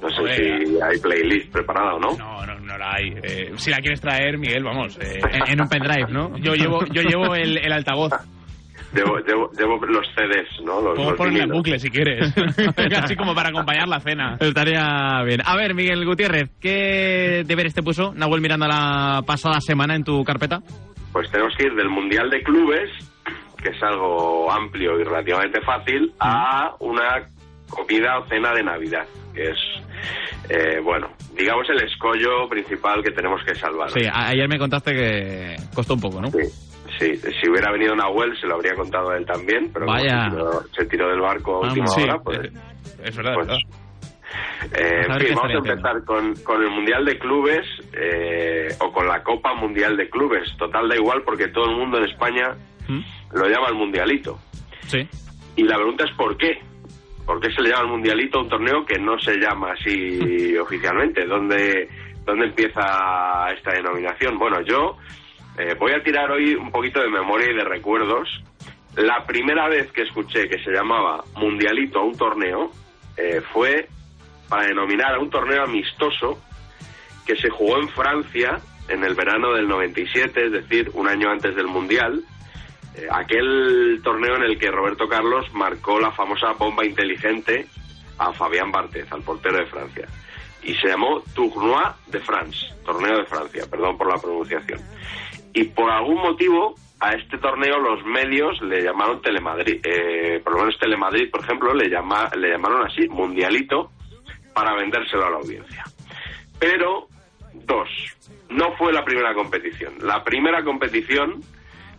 No 0.00 0.08
sé 0.08 0.36
si 0.36 0.80
hay 0.80 1.00
playlist 1.00 1.50
preparada 1.50 1.94
o 1.94 1.98
no. 1.98 2.16
No, 2.16 2.46
no, 2.46 2.60
no 2.60 2.78
la 2.78 2.92
hay. 2.94 3.12
Eh, 3.24 3.52
si 3.56 3.70
la 3.72 3.78
quieres 3.78 4.00
traer, 4.00 4.38
Miguel, 4.38 4.62
vamos. 4.62 4.96
eh, 5.00 5.20
en, 5.32 5.50
en 5.52 5.60
un 5.60 5.68
pendrive, 5.68 6.12
¿no? 6.12 6.38
Yo 6.38 6.54
llevo, 6.54 6.84
yo 6.92 7.02
llevo 7.02 7.34
el, 7.34 7.58
el 7.58 7.72
altavoz. 7.72 8.12
Llevo, 8.94 9.18
llevo, 9.18 9.50
llevo 9.58 9.86
los 9.86 10.06
CDs, 10.14 10.60
¿no? 10.64 10.80
Los, 10.80 10.94
Puedo 10.94 11.10
los 11.10 11.20
en 11.20 11.34
vinilos. 11.34 11.56
bucle 11.56 11.78
si 11.78 11.90
quieres. 11.90 12.32
Así 13.02 13.16
como 13.16 13.34
para 13.34 13.48
acompañar 13.48 13.88
la 13.88 13.98
cena. 14.00 14.36
Estaría 14.38 15.22
bien. 15.24 15.40
A 15.44 15.56
ver, 15.56 15.74
Miguel 15.74 16.04
Gutiérrez, 16.06 16.50
¿qué 16.60 17.42
deberes 17.44 17.74
te 17.74 17.82
puso 17.82 18.14
Nahuel 18.14 18.40
Miranda 18.40 18.68
la 18.68 19.22
pasada 19.26 19.60
semana 19.60 19.96
en 19.96 20.04
tu 20.04 20.22
carpeta? 20.24 20.60
Pues 21.12 21.30
tenemos 21.30 21.54
que 21.56 21.66
ir 21.66 21.74
del 21.74 21.88
Mundial 21.88 22.30
de 22.30 22.42
Clubes, 22.42 22.90
que 23.62 23.70
es 23.70 23.82
algo 23.82 24.50
amplio 24.52 25.00
y 25.00 25.04
relativamente 25.04 25.60
fácil, 25.62 26.12
a 26.20 26.74
una 26.80 27.26
comida 27.68 28.18
o 28.18 28.28
cena 28.28 28.52
de 28.52 28.62
Navidad, 28.62 29.06
que 29.34 29.42
es, 29.50 29.58
eh, 30.50 30.80
bueno, 30.82 31.08
digamos 31.36 31.68
el 31.70 31.82
escollo 31.82 32.48
principal 32.48 33.02
que 33.02 33.10
tenemos 33.10 33.42
que 33.44 33.54
salvar. 33.54 33.90
Sí, 33.90 34.06
ayer 34.12 34.48
me 34.48 34.58
contaste 34.58 34.92
que 34.92 35.56
costó 35.74 35.94
un 35.94 36.00
poco, 36.00 36.20
¿no? 36.20 36.28
Sí, 36.28 36.38
si 36.98 37.48
hubiera 37.48 37.70
venido 37.72 37.94
Nahuel 37.94 38.38
se 38.40 38.46
lo 38.46 38.54
habría 38.54 38.74
contado 38.74 39.10
a 39.10 39.16
él 39.16 39.26
también, 39.26 39.70
pero 39.72 39.86
como 39.86 39.98
se, 39.98 40.06
tiró, 40.06 40.62
se 40.76 40.84
tiró 40.86 41.08
del 41.08 41.20
barco 41.20 41.56
a 41.56 41.68
última 41.68 41.86
sí, 41.88 42.02
hora, 42.02 42.18
pues... 42.18 42.38
Es 43.02 43.16
verdad, 43.16 43.34
pues, 43.34 43.48
es 43.48 43.48
verdad. 43.48 43.58
eh, 44.72 45.02
en 45.02 45.08
ver 45.08 45.18
qué 45.18 45.26
fin, 45.26 45.36
vamos 45.36 45.52
a 45.52 45.70
empezar 45.70 46.04
con, 46.04 46.34
con 46.36 46.62
el 46.62 46.70
Mundial 46.70 47.04
de 47.04 47.18
Clubes 47.18 47.66
eh, 47.92 48.68
o 48.80 48.92
con 48.92 49.06
la 49.06 49.22
Copa 49.22 49.54
Mundial 49.54 49.96
de 49.96 50.08
Clubes. 50.08 50.56
Total, 50.56 50.88
da 50.88 50.96
igual 50.96 51.22
porque 51.24 51.48
todo 51.48 51.70
el 51.70 51.76
mundo 51.76 51.98
en 51.98 52.04
España 52.04 52.56
lo 53.32 53.48
llama 53.48 53.68
el 53.68 53.74
Mundialito. 53.74 54.34
¿Mm? 54.34 54.86
Sí. 54.86 55.08
Y 55.56 55.62
la 55.64 55.76
pregunta 55.76 56.04
es 56.04 56.16
¿por 56.16 56.36
qué? 56.36 56.60
¿Por 57.24 57.40
qué 57.40 57.50
se 57.52 57.62
le 57.62 57.70
llama 57.70 57.82
el 57.84 57.90
Mundialito 57.90 58.38
a 58.38 58.42
un 58.42 58.48
torneo 58.48 58.84
que 58.84 58.98
no 58.98 59.18
se 59.18 59.36
llama 59.36 59.72
así 59.72 60.56
oficialmente? 60.60 61.26
¿Dónde, 61.26 61.88
¿Dónde 62.24 62.46
empieza 62.46 63.50
esta 63.56 63.72
denominación? 63.72 64.38
Bueno, 64.38 64.60
yo 64.62 64.96
eh, 65.58 65.74
voy 65.78 65.92
a 65.92 66.02
tirar 66.02 66.30
hoy 66.30 66.54
un 66.54 66.70
poquito 66.70 67.00
de 67.00 67.08
memoria 67.08 67.50
y 67.50 67.54
de 67.54 67.64
recuerdos. 67.64 68.28
La 68.96 69.24
primera 69.26 69.68
vez 69.68 69.90
que 69.92 70.02
escuché 70.02 70.48
que 70.48 70.62
se 70.62 70.70
llamaba 70.70 71.24
Mundialito 71.36 72.00
a 72.00 72.04
un 72.04 72.16
torneo 72.16 72.70
eh, 73.16 73.40
fue 73.52 73.88
para 74.48 74.66
denominar 74.66 75.14
a 75.14 75.18
un 75.18 75.30
torneo 75.30 75.64
amistoso 75.64 76.40
que 77.26 77.36
se 77.36 77.50
jugó 77.50 77.78
en 77.78 77.88
Francia 77.88 78.60
en 78.88 79.02
el 79.02 79.14
verano 79.14 79.52
del 79.52 79.66
97, 79.66 80.46
es 80.46 80.52
decir, 80.52 80.90
un 80.94 81.08
año 81.08 81.30
antes 81.30 81.56
del 81.56 81.66
Mundial. 81.66 82.22
Eh, 82.96 83.06
aquel 83.10 84.00
torneo 84.02 84.36
en 84.36 84.42
el 84.42 84.58
que 84.58 84.70
Roberto 84.70 85.08
Carlos 85.08 85.46
marcó 85.54 85.98
la 85.98 86.12
famosa 86.12 86.52
bomba 86.52 86.84
inteligente 86.84 87.66
a 88.18 88.32
Fabián 88.32 88.70
Barthez, 88.70 89.10
al 89.10 89.22
portero 89.22 89.58
de 89.58 89.66
Francia. 89.66 90.08
Y 90.62 90.74
se 90.74 90.88
llamó 90.88 91.22
Tournoi 91.34 91.92
de 92.06 92.20
France, 92.20 92.66
torneo 92.84 93.18
de 93.18 93.24
Francia, 93.26 93.64
perdón 93.70 93.98
por 93.98 94.08
la 94.08 94.20
pronunciación. 94.20 94.80
Y 95.54 95.64
por 95.64 95.90
algún 95.90 96.16
motivo 96.20 96.74
a 97.00 97.12
este 97.12 97.38
torneo 97.38 97.78
los 97.78 98.04
medios 98.04 98.60
le 98.62 98.82
llamaron 98.82 99.20
Telemadrid, 99.22 99.80
eh, 99.84 100.40
por 100.42 100.54
lo 100.54 100.60
menos 100.60 100.78
Telemadrid, 100.78 101.30
por 101.30 101.42
ejemplo, 101.42 101.72
le, 101.74 101.88
llama, 101.88 102.28
le 102.36 102.50
llamaron 102.50 102.84
así, 102.86 103.08
Mundialito, 103.08 103.90
para 104.54 104.74
vendérselo 104.74 105.26
a 105.26 105.30
la 105.30 105.36
audiencia. 105.36 105.84
Pero, 106.58 107.06
dos, 107.52 107.88
no 108.50 108.74
fue 108.76 108.92
la 108.92 109.04
primera 109.04 109.34
competición. 109.34 109.94
La 110.02 110.22
primera 110.24 110.62
competición, 110.64 111.40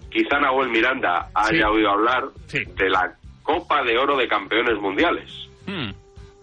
quizá 0.10 0.40
Nahuel 0.40 0.70
Miranda 0.70 1.30
haya 1.34 1.68
Sí. 1.68 1.74
oído 1.74 1.90
hablar 1.92 2.30
de 2.52 2.90
la 2.90 3.16
Copa 3.44 3.84
de 3.84 3.98
Oro 3.98 4.18
de 4.18 4.28
Campeones 4.28 4.80
Mundiales, 4.80 5.30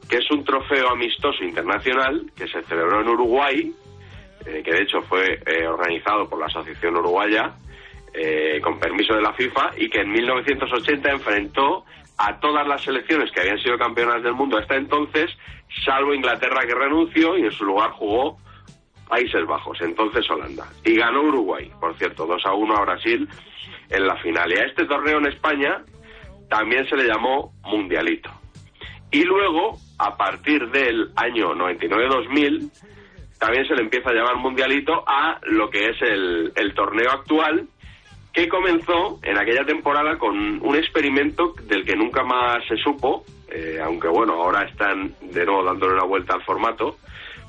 que 0.09 0.17
es 0.19 0.31
un 0.31 0.45
trofeo 0.45 0.91
amistoso 0.91 1.43
internacional 1.43 2.31
que 2.37 2.47
se 2.47 2.63
celebró 2.63 3.01
en 3.01 3.09
Uruguay, 3.09 3.73
eh, 4.47 4.63
que 4.65 4.73
de 4.73 4.83
hecho 4.83 5.03
fue 5.03 5.41
eh, 5.47 5.67
organizado 5.67 6.29
por 6.29 6.39
la 6.39 6.47
Asociación 6.47 6.97
Uruguaya, 6.97 7.55
eh, 8.15 8.61
con 8.63 8.79
permiso 8.79 9.15
de 9.15 9.23
la 9.23 9.33
FIFA, 9.33 9.71
y 9.77 9.89
que 9.89 10.01
en 10.01 10.11
1980 10.11 11.11
enfrentó 11.11 11.85
a 12.19 12.39
todas 12.41 12.67
las 12.67 12.83
selecciones 12.83 13.31
que 13.33 13.41
habían 13.41 13.59
sido 13.59 13.79
campeonas 13.79 14.23
del 14.23 14.35
mundo 14.35 14.59
hasta 14.59 14.77
entonces, 14.77 15.31
salvo 15.85 16.15
Inglaterra 16.15 16.61
que 16.67 16.75
renunció 16.75 17.37
y 17.39 17.43
en 17.43 17.53
su 17.53 17.65
lugar 17.65 17.91
jugó 17.93 18.37
Países 19.09 19.47
Bajos, 19.47 19.81
entonces 19.81 20.29
Holanda. 20.31 20.67
Y 20.85 20.97
ganó 20.97 21.23
Uruguay, 21.23 21.71
por 21.81 21.97
cierto, 21.99 22.27
2 22.27 22.47
a 22.47 22.53
1 22.55 22.77
a 22.77 22.81
Brasil 22.83 23.29
en 23.91 24.07
la 24.07 24.17
final. 24.17 24.51
Y 24.53 24.57
a 24.57 24.65
este 24.65 24.85
torneo 24.87 25.19
en 25.19 25.27
España 25.27 25.83
también 26.49 26.89
se 26.89 26.97
le 26.97 27.07
llamó 27.07 27.53
Mundialito. 27.63 28.31
Y 29.11 29.25
luego, 29.25 29.79
a 29.99 30.17
partir 30.17 30.71
del 30.71 31.11
año 31.17 31.55
99-2000, 31.55 32.71
también 33.43 33.67
se 33.67 33.75
le 33.75 33.83
empieza 33.83 34.11
a 34.11 34.13
llamar 34.13 34.37
Mundialito 34.37 35.03
a 35.05 35.41
lo 35.49 35.69
que 35.69 35.89
es 35.89 36.01
el, 36.01 36.53
el 36.55 36.75
torneo 36.75 37.11
actual, 37.11 37.67
que 38.33 38.49
comenzó 38.49 39.19
en 39.21 39.37
aquella 39.37 39.65
temporada 39.65 40.17
con 40.17 40.65
un 40.65 40.77
experimento 40.77 41.53
del 41.65 41.85
que 41.85 41.97
nunca 41.97 42.23
más 42.23 42.65
se 42.69 42.77
supo, 42.77 43.25
eh, 43.51 43.81
aunque 43.83 44.07
bueno, 44.07 44.35
ahora 44.35 44.63
están 44.63 45.13
de 45.21 45.45
nuevo 45.45 45.65
dándole 45.65 45.95
una 45.95 46.05
vuelta 46.05 46.35
al 46.35 46.45
formato, 46.45 46.99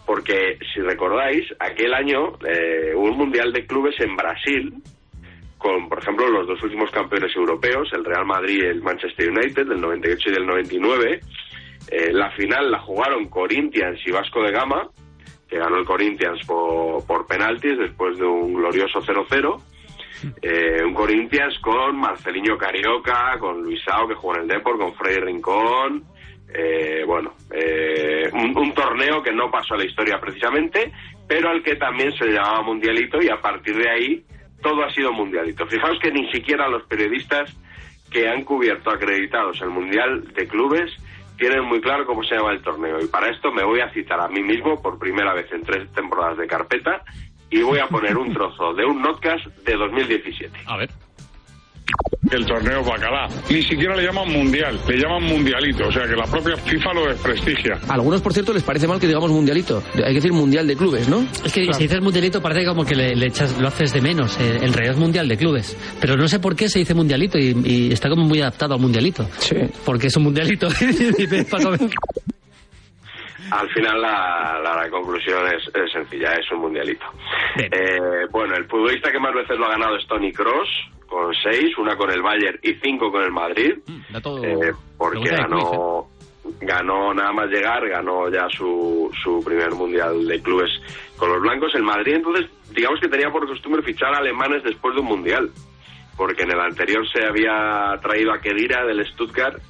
porque 0.03 0.57
si 0.73 0.81
recordáis, 0.81 1.45
aquel 1.59 1.93
año 1.93 2.39
eh, 2.43 2.93
hubo 2.95 3.11
un 3.11 3.17
Mundial 3.17 3.53
de 3.53 3.67
Clubes 3.67 3.93
en 3.99 4.15
Brasil, 4.15 4.73
con, 5.59 5.87
por 5.89 5.99
ejemplo, 5.99 6.27
los 6.27 6.47
dos 6.47 6.63
últimos 6.63 6.89
campeones 6.89 7.35
europeos, 7.35 7.87
el 7.93 8.03
Real 8.03 8.25
Madrid 8.25 8.63
y 8.63 8.65
el 8.65 8.81
Manchester 8.81 9.29
United, 9.29 9.67
del 9.67 9.79
98 9.79 10.29
y 10.29 10.33
del 10.33 10.47
99. 10.47 11.19
Eh, 11.91 12.11
la 12.11 12.31
final 12.31 12.71
la 12.71 12.79
jugaron 12.79 13.27
Corinthians 13.27 13.99
y 14.07 14.11
Vasco 14.11 14.41
de 14.41 14.51
Gama, 14.51 14.89
que 15.53 15.59
ganó 15.59 15.77
el 15.77 15.85
Corinthians 15.85 16.43
por, 16.47 17.05
por 17.05 17.27
penaltis 17.27 17.77
después 17.77 18.17
de 18.17 18.25
un 18.25 18.55
glorioso 18.55 18.99
0-0. 19.01 19.61
Eh, 20.41 20.83
un 20.83 20.95
Corinthians 20.95 21.59
con 21.59 21.95
Marcelinho 21.97 22.57
Carioca, 22.57 23.37
con 23.37 23.61
Luisao, 23.61 24.07
que 24.07 24.15
jugó 24.15 24.35
en 24.35 24.41
el 24.41 24.47
Depor, 24.47 24.79
con 24.79 24.95
Freddy 24.95 25.19
Rincón. 25.19 26.05
Eh, 26.51 27.03
bueno, 27.05 27.35
eh, 27.51 28.31
un, 28.33 28.57
un 28.57 28.73
torneo 28.73 29.21
que 29.21 29.31
no 29.31 29.51
pasó 29.51 29.75
a 29.75 29.77
la 29.77 29.85
historia 29.85 30.19
precisamente, 30.19 30.91
pero 31.27 31.49
al 31.49 31.61
que 31.61 31.75
también 31.75 32.11
se 32.13 32.25
le 32.25 32.33
llamaba 32.33 32.63
Mundialito 32.63 33.21
y 33.21 33.29
a 33.29 33.39
partir 33.39 33.75
de 33.75 33.89
ahí 33.89 34.23
todo 34.59 34.83
ha 34.83 34.89
sido 34.91 35.11
Mundialito. 35.11 35.67
Fijaos 35.67 35.99
que 35.99 36.11
ni 36.11 36.31
siquiera 36.31 36.67
los 36.67 36.83
periodistas 36.87 37.55
que 38.09 38.27
han 38.27 38.43
cubierto 38.43 38.89
acreditados 38.89 39.61
el 39.61 39.69
Mundial 39.69 40.33
de 40.33 40.47
Clubes 40.47 40.91
tienen 41.37 41.63
muy 41.65 41.81
claro 41.81 42.05
cómo 42.05 42.23
se 42.23 42.35
llama 42.35 42.51
el 42.51 42.61
torneo. 42.61 42.99
Y 43.01 43.07
para 43.07 43.29
esto 43.29 43.51
me 43.51 43.63
voy 43.63 43.79
a 43.79 43.91
citar 43.91 44.19
a 44.19 44.27
mí 44.27 44.41
mismo 44.41 44.81
por 44.81 44.99
primera 44.99 45.33
vez 45.33 45.51
en 45.51 45.63
tres 45.63 45.91
temporadas 45.93 46.37
de 46.37 46.47
carpeta 46.47 47.03
y 47.49 47.61
voy 47.61 47.79
a 47.79 47.87
poner 47.87 48.17
un 48.17 48.33
trozo 48.33 48.73
de 48.73 48.85
un 48.85 49.01
notcast 49.01 49.45
de 49.45 49.75
2017. 49.75 50.59
A 50.65 50.77
ver. 50.77 50.89
El 52.31 52.45
torneo 52.45 52.81
Bacalá. 52.83 53.27
Ni 53.49 53.61
siquiera 53.61 53.95
le 53.95 54.03
llaman 54.03 54.31
mundial, 54.31 54.79
le 54.87 54.97
llaman 54.97 55.23
mundialito. 55.23 55.87
O 55.87 55.91
sea 55.91 56.03
que 56.07 56.15
la 56.15 56.23
propia 56.25 56.55
FIFA 56.55 56.93
lo 56.93 57.07
desprestigia. 57.07 57.77
A 57.87 57.93
algunos, 57.93 58.21
por 58.21 58.33
cierto, 58.33 58.53
les 58.53 58.63
parece 58.63 58.87
mal 58.87 58.99
que 58.99 59.07
digamos 59.07 59.29
mundialito. 59.29 59.83
Hay 59.95 60.03
que 60.09 60.13
decir 60.15 60.31
mundial 60.31 60.65
de 60.65 60.75
clubes, 60.75 61.07
¿no? 61.09 61.21
Es 61.45 61.51
que 61.53 61.71
si 61.73 61.83
dices 61.83 62.01
mundialito 62.01 62.41
parece 62.41 62.65
como 62.65 62.85
que 62.85 62.95
le, 62.95 63.15
le 63.15 63.27
echas, 63.27 63.59
lo 63.59 63.67
haces 63.67 63.93
de 63.93 64.01
menos. 64.01 64.39
Eh, 64.39 64.59
en 64.61 64.71
realidad 64.73 64.93
es 64.95 64.97
mundial 64.97 65.27
de 65.27 65.37
clubes. 65.37 65.77
Pero 65.99 66.15
no 66.15 66.27
sé 66.27 66.39
por 66.39 66.55
qué 66.55 66.69
se 66.69 66.79
dice 66.79 66.93
mundialito 66.93 67.37
y, 67.37 67.53
y 67.65 67.91
está 67.93 68.09
como 68.09 68.23
muy 68.23 68.39
adaptado 68.41 68.73
al 68.75 68.79
mundialito. 68.79 69.25
Sí. 69.39 69.57
Porque 69.85 70.07
es 70.07 70.15
un 70.17 70.23
mundialito. 70.23 70.67
Al 73.51 73.69
final 73.71 74.01
la, 74.01 74.59
la- 74.63 74.75
la 74.83 74.89
conclusión 74.89 75.45
es, 75.47 75.67
es 75.75 75.91
sencilla, 75.91 76.31
es 76.33 76.49
un 76.51 76.61
mundialito. 76.61 77.05
Eh, 77.57 78.25
bueno, 78.31 78.55
el 78.55 78.65
futbolista 78.65 79.11
que 79.11 79.19
más 79.19 79.33
veces 79.35 79.57
lo 79.59 79.65
ha 79.65 79.71
ganado 79.71 79.95
es 79.97 80.07
Tony 80.07 80.31
Cross, 80.31 80.69
con 81.13 81.31
seis, 81.35 81.77
una 81.77 81.95
con 81.95 82.09
el 82.09 82.23
Bayern 82.23 82.57
y 82.63 82.73
cinco 82.81 83.11
con 83.11 83.23
el 83.23 83.31
Madrid, 83.31 83.73
eh, 83.85 84.71
porque 84.97 85.19
pregunta 85.19 85.35
de 85.35 85.41
ganó, 85.41 86.07
ganó 86.59 87.13
nada 87.13 87.31
más 87.31 87.49
llegar, 87.49 87.87
ganó 87.87 88.29
ya 88.31 88.47
su, 88.49 89.11
su 89.23 89.43
primer 89.45 89.71
mundial 89.75 90.25
de 90.27 90.41
clubes 90.41 90.71
con 91.15 91.29
los 91.29 91.39
blancos. 91.39 91.75
El 91.75 91.83
Madrid 91.83 92.15
entonces, 92.15 92.49
digamos 92.71 92.99
que 92.99 93.07
tenía 93.07 93.29
por 93.29 93.47
costumbre 93.47 93.83
fichar 93.83 94.11
a 94.15 94.17
alemanes 94.17 94.63
después 94.63 94.95
de 94.95 95.01
un 95.01 95.07
mundial, 95.07 95.51
porque 96.17 96.43
en 96.43 96.51
el 96.51 96.59
anterior 96.59 97.05
se 97.07 97.23
había 97.23 97.95
traído 98.01 98.33
a 98.33 98.41
Kedira 98.41 98.83
del 98.83 99.05
Stuttgart 99.05 99.61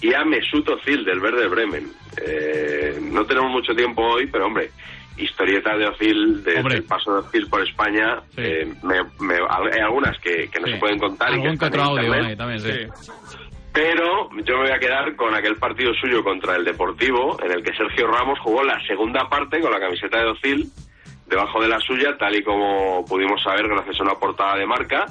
y 0.00 0.14
a 0.14 0.24
Mesut 0.24 0.66
Özil 0.66 1.04
del 1.04 1.20
Verde 1.20 1.46
Bremen. 1.46 1.92
Eh, 2.26 2.98
no 3.02 3.26
tenemos 3.26 3.50
mucho 3.50 3.74
tiempo 3.74 4.02
hoy, 4.02 4.28
pero 4.32 4.46
hombre, 4.46 4.70
historieta 5.16 5.76
de 5.76 5.86
Özil, 5.88 6.42
de- 6.44 6.62
del 6.74 6.84
paso 6.84 7.14
de 7.14 7.28
Özil 7.28 7.48
por 7.48 7.62
España, 7.66 8.20
eh, 8.36 8.66
me- 8.82 9.02
me- 9.26 9.34
hay 9.74 9.80
algunas 9.80 10.18
que, 10.20 10.48
que 10.50 10.60
no 10.60 10.66
se 10.66 10.76
pueden 10.78 10.98
contar 10.98 11.28
y 11.30 11.32
que 11.32 11.36
Algún 11.48 11.48
que 11.58 11.64
están 11.66 11.68
otro 11.68 11.82
audio 11.82 12.12
ahí 12.28 12.36
también, 12.36 12.60
sí. 12.60 13.12
Pero 13.72 14.30
yo 14.42 14.54
me 14.56 14.62
voy 14.62 14.70
a 14.70 14.78
quedar 14.78 15.14
con 15.16 15.34
aquel 15.34 15.56
partido 15.56 15.92
suyo 16.00 16.24
contra 16.24 16.56
el 16.56 16.64
Deportivo, 16.64 17.36
en 17.44 17.52
el 17.52 17.62
que 17.62 17.74
Sergio 17.74 18.06
Ramos 18.06 18.38
jugó 18.40 18.62
la 18.64 18.80
segunda 18.86 19.28
parte 19.28 19.60
con 19.60 19.70
la 19.70 19.78
camiseta 19.78 20.18
de 20.18 20.30
Ocil 20.30 20.66
debajo 21.26 21.60
de 21.60 21.68
la 21.68 21.78
suya, 21.80 22.16
tal 22.18 22.34
y 22.36 22.42
como 22.42 23.04
pudimos 23.04 23.42
saber 23.42 23.68
gracias 23.68 24.00
a 24.00 24.02
una 24.04 24.14
portada 24.14 24.56
de 24.56 24.64
marca. 24.66 25.04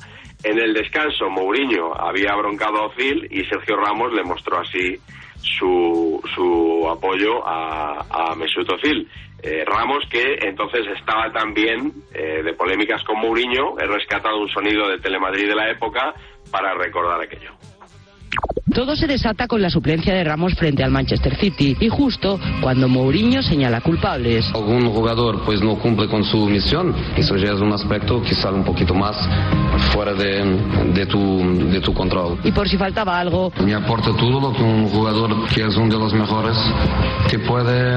En 0.43 0.57
el 0.59 0.73
descanso, 0.73 1.29
Mourinho 1.29 1.93
había 1.93 2.33
broncado 2.35 2.77
a 2.77 2.85
Ocil 2.87 3.27
y 3.29 3.43
Sergio 3.45 3.75
Ramos 3.77 4.13
le 4.13 4.23
mostró 4.23 4.59
así 4.59 4.97
su, 5.41 6.19
su 6.33 6.89
apoyo 6.89 7.45
a, 7.47 7.99
a 8.31 8.35
Mesut 8.35 8.67
Özil. 8.71 9.07
Eh, 9.41 9.63
Ramos, 9.65 10.03
que 10.09 10.39
entonces 10.41 10.87
estaba 10.97 11.31
también 11.31 11.91
eh, 12.13 12.41
de 12.43 12.53
polémicas 12.53 13.03
con 13.03 13.19
Mourinho, 13.19 13.77
he 13.79 13.85
rescatado 13.85 14.39
un 14.39 14.49
sonido 14.49 14.89
de 14.89 14.97
Telemadrid 14.99 15.47
de 15.47 15.55
la 15.55 15.69
época 15.69 16.13
para 16.49 16.73
recordar 16.73 17.21
aquello. 17.21 17.51
Todo 18.73 18.95
se 18.97 19.07
desata 19.07 19.47
con 19.47 19.61
la 19.61 19.69
suplencia 19.69 20.13
de 20.13 20.23
Ramos 20.23 20.53
frente 20.55 20.83
al 20.83 20.91
Manchester 20.91 21.37
City 21.37 21.77
y 21.79 21.87
justo 21.87 22.37
cuando 22.61 22.89
Mourinho 22.89 23.41
señala 23.41 23.79
culpables. 23.79 24.45
algún 24.53 24.89
jugador 24.89 25.43
pues 25.45 25.61
no 25.61 25.75
cumple 25.75 26.07
con 26.09 26.25
su 26.25 26.45
misión, 26.47 26.93
eso 27.15 27.37
ya 27.37 27.53
es 27.53 27.61
un 27.61 27.71
aspecto 27.71 28.21
que 28.21 28.35
sale 28.35 28.57
un 28.57 28.65
poquito 28.65 28.93
más 28.93 29.15
fuera 29.93 30.13
de, 30.13 30.43
de, 30.93 31.05
tu, 31.05 31.69
de 31.71 31.79
tu 31.79 31.93
control. 31.93 32.39
Y 32.43 32.51
por 32.51 32.67
si 32.67 32.75
faltaba 32.77 33.17
algo, 33.17 33.53
Me 33.63 33.73
aporta 33.75 34.11
todo 34.17 34.41
lo 34.41 34.51
que 34.51 34.63
un 34.63 34.89
jugador 34.89 35.47
que 35.53 35.61
es 35.65 35.75
uno 35.77 35.93
de 35.93 35.99
los 35.99 36.13
mejores 36.13 36.57
te 37.29 37.39
puede 37.39 37.95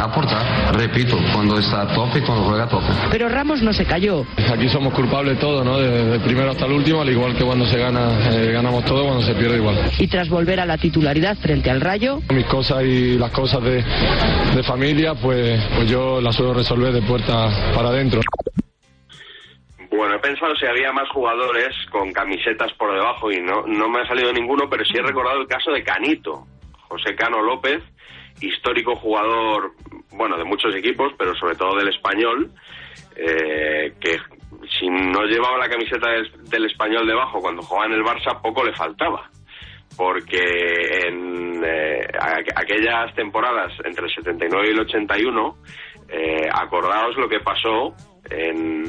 aportar. 0.00 0.74
Repito, 0.74 1.16
cuando 1.32 1.58
está 1.58 1.82
a 1.82 1.94
tope 1.94 2.18
y 2.18 2.22
cuando 2.22 2.44
juega 2.44 2.64
a 2.64 2.68
tope. 2.68 2.86
pero 3.10 3.28
Ramos 3.28 3.62
no 3.62 3.72
se 3.72 3.84
cayó. 3.84 4.24
Aquí 4.52 4.68
somos 4.68 4.92
culpables 4.94 5.38
todos, 5.38 5.64
¿no? 5.64 5.78
Desde 5.78 6.18
primero 6.20 6.50
hasta 6.50 6.66
el 6.66 6.72
último, 6.72 7.02
al 7.02 7.10
igual 7.10 7.36
que 7.36 7.44
cuando 7.44 7.66
se 7.66 7.78
gana, 7.78 8.08
eh, 8.32 8.50
ganamos 8.52 8.84
todo, 8.84 9.04
cuando 9.10 9.26
se 9.26 9.34
pierde 9.34 9.56
igual. 9.56 9.76
Y 9.98 10.06
tras 10.06 10.28
volver 10.28 10.60
a 10.60 10.66
la 10.66 10.78
titularidad 10.78 11.36
frente 11.38 11.68
al 11.68 11.80
Rayo, 11.80 12.20
Mis 12.32 12.46
cosas 12.46 12.84
y 12.84 13.18
las 13.18 13.32
cosas 13.32 13.62
de, 13.62 13.82
de 14.54 14.62
familia, 14.62 15.14
pues, 15.14 15.60
pues 15.74 15.90
yo 15.90 16.20
las 16.20 16.36
suelo 16.36 16.54
resolver 16.54 16.92
de 16.92 17.02
puerta 17.02 17.48
para 17.74 17.88
adentro. 17.88 18.20
Bueno, 19.90 20.14
he 20.14 20.18
pensado 20.20 20.54
si 20.54 20.66
había 20.66 20.92
más 20.92 21.08
jugadores 21.08 21.74
con 21.90 22.12
camisetas 22.12 22.72
por 22.74 22.92
debajo 22.92 23.32
y 23.32 23.40
no, 23.40 23.66
no 23.66 23.88
me 23.88 24.00
ha 24.00 24.06
salido 24.06 24.32
ninguno, 24.32 24.70
pero 24.70 24.84
sí 24.84 24.92
he 24.96 25.02
recordado 25.02 25.40
el 25.40 25.48
caso 25.48 25.72
de 25.72 25.82
Canito, 25.82 26.46
José 26.88 27.16
Cano 27.16 27.42
López, 27.42 27.82
histórico 28.40 28.94
jugador, 28.94 29.72
bueno, 30.12 30.38
de 30.38 30.44
muchos 30.44 30.72
equipos, 30.76 31.12
pero 31.18 31.34
sobre 31.34 31.56
todo 31.56 31.76
del 31.76 31.88
español, 31.88 32.52
eh, 33.16 33.92
que 34.00 34.18
si 34.78 34.88
no 34.88 35.22
llevaba 35.24 35.58
la 35.58 35.68
camiseta 35.68 36.10
del, 36.10 36.30
del 36.50 36.66
español 36.66 37.06
debajo 37.06 37.40
cuando 37.40 37.62
jugaba 37.62 37.86
en 37.86 37.92
el 37.92 38.02
Barça, 38.04 38.40
poco 38.40 38.64
le 38.64 38.74
faltaba. 38.74 39.28
Porque 39.96 40.38
en 41.08 41.62
eh, 41.64 42.06
aqu- 42.12 42.52
aquellas 42.56 43.14
temporadas 43.14 43.72
entre 43.84 44.06
el 44.06 44.14
79 44.14 44.68
y 44.68 44.70
el 44.70 44.80
81, 44.80 45.56
eh, 46.08 46.48
acordaos 46.52 47.16
lo 47.16 47.28
que 47.28 47.40
pasó 47.40 47.92
en, 48.30 48.84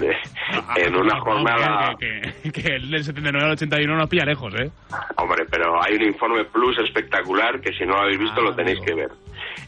en 0.76 0.95
una 0.95 1.20
jornada... 1.20 1.95
Que, 1.99 2.22
que- 2.43 2.51
que 2.51 2.76
el 2.76 2.91
del 2.91 3.03
79 3.03 3.45
al 3.45 3.51
81 3.53 3.95
nos 3.95 4.09
pilla 4.09 4.26
lejos, 4.26 4.53
¿eh? 4.59 4.70
Hombre, 5.18 5.45
pero 5.49 5.84
hay 5.84 5.95
un 5.95 6.03
informe 6.03 6.45
plus 6.45 6.78
espectacular 6.80 7.59
que 7.59 7.74
si 7.74 7.84
no 7.86 7.93
lo 7.93 8.01
habéis 8.01 8.20
visto 8.20 8.41
lo 8.41 8.55
tenéis 8.55 8.80
que 8.86 8.93
ver. 8.93 9.09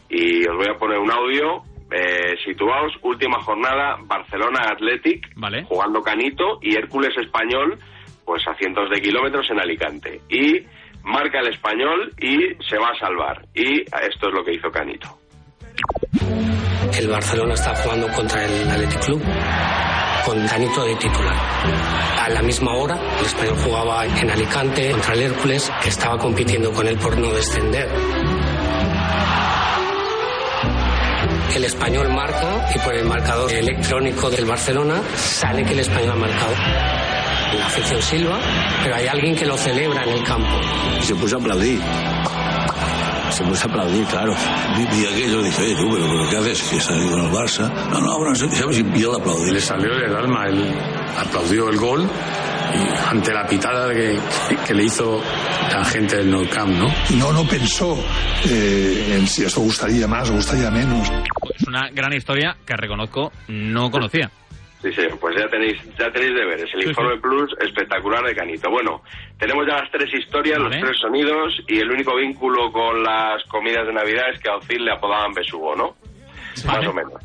Y 0.08 0.46
os 0.48 0.56
voy 0.56 0.68
a 0.68 0.78
poner 0.78 0.98
un 0.98 1.10
audio. 1.10 1.62
Eh, 1.96 2.34
situaos, 2.44 2.92
última 3.02 3.40
jornada, 3.40 3.96
Barcelona 4.02 4.66
Athletic, 4.72 5.28
jugando 5.68 6.02
Canito, 6.02 6.58
y 6.60 6.74
Hércules 6.74 7.16
Español, 7.16 7.78
pues 8.24 8.42
a 8.48 8.54
cientos 8.56 8.90
de 8.90 9.00
kilómetros 9.00 9.48
en 9.50 9.60
Alicante. 9.60 10.20
Y 10.28 10.66
marca 11.04 11.38
el 11.38 11.54
español 11.54 12.12
y 12.18 12.36
se 12.68 12.78
va 12.78 12.88
a 12.88 12.98
salvar. 12.98 13.46
Y 13.54 13.82
esto 13.82 14.28
es 14.28 14.34
lo 14.34 14.42
que 14.42 14.54
hizo 14.54 14.72
Canito. 14.72 15.06
El 16.98 17.08
Barcelona 17.08 17.54
está 17.54 17.72
jugando 17.76 18.08
contra 18.08 18.44
el 18.44 18.70
Athletic 18.70 19.04
Club 19.04 19.22
con 20.24 20.46
Canito 20.48 20.84
de 20.84 20.96
titular. 20.96 21.36
A 22.18 22.28
la 22.28 22.42
misma 22.42 22.72
hora, 22.74 22.98
el 23.20 23.26
español 23.26 23.56
jugaba 23.62 24.04
en 24.04 24.30
Alicante 24.30 24.90
contra 24.90 25.14
el 25.14 25.22
Hércules, 25.22 25.72
que 25.80 25.90
estaba 25.90 26.18
compitiendo 26.18 26.72
con 26.72 26.88
él 26.88 26.98
por 26.98 27.16
no 27.18 27.32
descender. 27.32 27.88
El 31.54 31.64
español 31.64 32.08
marca 32.08 32.68
y 32.74 32.78
por 32.80 32.94
el 32.94 33.04
marcador 33.04 33.50
electrónico 33.52 34.28
del 34.28 34.44
Barcelona 34.44 35.00
sale 35.16 35.64
que 35.64 35.72
el 35.72 35.78
español 35.78 36.10
ha 36.10 36.16
marcado. 36.16 36.52
La 37.56 37.66
afición 37.66 38.02
silba, 38.02 38.40
pero 38.82 38.96
hay 38.96 39.06
alguien 39.06 39.36
que 39.36 39.46
lo 39.46 39.56
celebra 39.56 40.02
en 40.02 40.10
el 40.10 40.24
campo. 40.24 40.60
Se 41.00 41.14
puso 41.14 41.36
a 41.36 41.38
aplaudir. 41.38 41.80
Se 43.30 43.44
puso 43.44 43.68
a 43.68 43.70
aplaudir, 43.70 44.04
claro. 44.06 44.34
Vi, 44.76 45.06
aquello 45.06 45.40
y 45.40 45.44
dije, 45.44 45.62
oye, 45.62 45.74
tú, 45.76 45.90
pero, 45.92 46.08
pero 46.08 46.28
¿qué 46.28 46.36
haces? 46.38 46.62
Que 46.64 46.76
has 46.76 46.84
salido 46.84 47.16
al 47.16 47.30
Barça. 47.30 47.72
No, 47.90 48.00
no, 48.00 48.18
bueno, 48.18 48.34
¿sabes? 48.34 48.78
Y 48.78 49.00
yo 49.00 49.12
le 49.12 49.20
aplaudí. 49.20 49.50
Le 49.52 49.60
salió 49.60 49.94
del 49.94 50.14
alma, 50.16 50.46
él 50.48 50.74
aplaudió 51.16 51.68
el 51.70 51.76
gol 51.76 52.10
y 52.72 53.10
ante 53.10 53.32
la 53.32 53.46
pitada 53.46 53.92
que, 53.92 54.18
que- 54.66 54.74
le 54.74 54.84
hizo 54.84 55.22
la 55.72 55.84
gente 55.84 56.16
del 56.16 56.30
Nou 56.30 56.48
Camp, 56.48 56.70
¿no? 56.72 56.88
No, 57.16 57.32
no 57.32 57.46
pensó 57.48 57.94
eh, 58.48 59.14
en 59.16 59.26
si 59.26 59.44
eso 59.44 59.60
gustaría 59.60 60.06
más 60.08 60.30
o 60.30 60.34
gustaría 60.34 60.70
menos. 60.70 61.08
Es 61.58 61.66
una 61.68 61.88
gran 61.90 62.12
historia 62.12 62.56
que 62.66 62.74
reconozco 62.76 63.30
no 63.48 63.90
conocía. 63.90 64.30
Sí, 64.82 64.92
sí, 64.92 65.02
pues 65.18 65.34
ya 65.38 65.48
tenéis, 65.48 65.80
ya 65.98 66.10
tenéis 66.12 66.34
deberes. 66.34 66.68
El 66.74 66.88
informe 66.88 67.16
plus 67.18 67.50
espectacular 67.60 68.22
de 68.22 68.34
Canito. 68.34 68.68
Bueno, 68.70 69.02
tenemos 69.38 69.64
ya 69.66 69.80
las 69.80 69.90
tres 69.90 70.12
historias, 70.12 70.58
los 70.58 70.70
tres 70.76 70.98
sonidos 71.00 71.54
y 71.68 71.78
el 71.78 71.90
único 71.90 72.14
vínculo 72.16 72.70
con 72.70 73.02
las 73.02 73.42
comidas 73.44 73.86
de 73.86 73.94
Navidad 73.94 74.24
es 74.32 74.40
que 74.40 74.50
a 74.50 74.56
Ocil 74.56 74.84
le 74.84 74.92
apodaban 74.92 75.32
Besugo, 75.32 75.74
¿no? 75.74 75.96
Más 76.66 76.86
o 76.86 76.92
menos. 76.92 77.22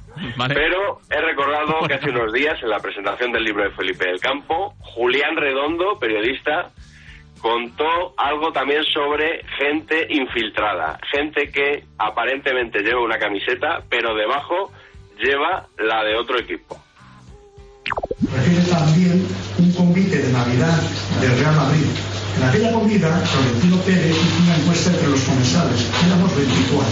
Pero 0.48 1.00
he 1.10 1.22
recordado 1.22 1.80
que 1.88 1.94
hace 1.94 2.10
unos 2.10 2.34
días, 2.34 2.62
en 2.62 2.70
la 2.70 2.80
presentación 2.80 3.32
del 3.32 3.44
libro 3.44 3.64
de 3.64 3.72
Felipe 3.72 4.08
del 4.08 4.20
Campo, 4.20 4.76
Julián 4.80 5.36
Redondo, 5.36 5.98
periodista, 6.00 6.72
contó 7.40 8.14
algo 8.18 8.52
también 8.52 8.84
sobre 8.84 9.44
gente 9.58 10.08
infiltrada. 10.10 11.00
Gente 11.12 11.52
que 11.52 11.84
aparentemente 11.98 12.82
lleva 12.82 13.02
una 13.02 13.18
camiseta, 13.18 13.84
pero 13.90 14.16
debajo 14.16 14.72
lleva 15.18 15.68
la 15.78 16.04
de 16.04 16.16
otro 16.16 16.40
equipo. 16.40 16.78
refiere 18.34 18.70
también 18.70 19.28
un 19.58 19.74
convite 19.74 20.18
de 20.18 20.34
Navidad 20.34 20.82
del 21.22 21.40
Real 21.40 21.56
Madrid. 21.56 21.89
Aquella 22.50 22.72
comida, 22.72 23.22
Florentino 23.26 23.78
Pérez 23.84 24.10
hizo 24.10 24.44
una 24.44 24.56
encuesta 24.58 24.90
entre 24.90 25.08
los 25.08 25.22
comensales. 25.22 25.86
Éramos 26.04 26.36
24. 26.36 26.88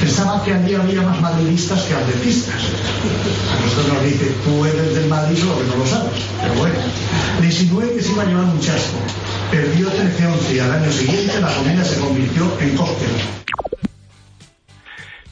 Pensaba 0.00 0.42
que 0.42 0.54
allí 0.54 0.74
había 0.74 1.02
más 1.02 1.20
madridistas 1.20 1.82
que 1.82 1.94
atletistas. 1.94 2.56
A 2.56 3.64
nosotros 3.64 3.94
nos 3.94 4.02
dice, 4.02 4.34
tú 4.44 4.64
eres 4.64 4.92
del 4.96 5.06
Madrid 5.06 5.38
solo 5.38 5.60
que 5.60 5.68
no 5.68 5.76
lo 5.76 5.86
sabes. 5.86 6.18
Pero 6.42 6.54
bueno, 6.54 6.74
le 7.40 7.46
insinué 7.46 7.92
que 7.92 8.02
se 8.02 8.10
iba 8.10 8.24
a 8.24 8.26
llevar 8.26 8.44
un 8.44 8.58
chasco. 8.58 8.98
Perdió 9.52 9.86
13-11 9.86 10.56
y 10.56 10.58
al 10.58 10.72
año 10.72 10.90
siguiente 10.90 11.40
la 11.40 11.54
comida 11.54 11.84
se 11.84 12.00
convirtió 12.00 12.50
en 12.58 12.76
cóctel. 12.76 13.08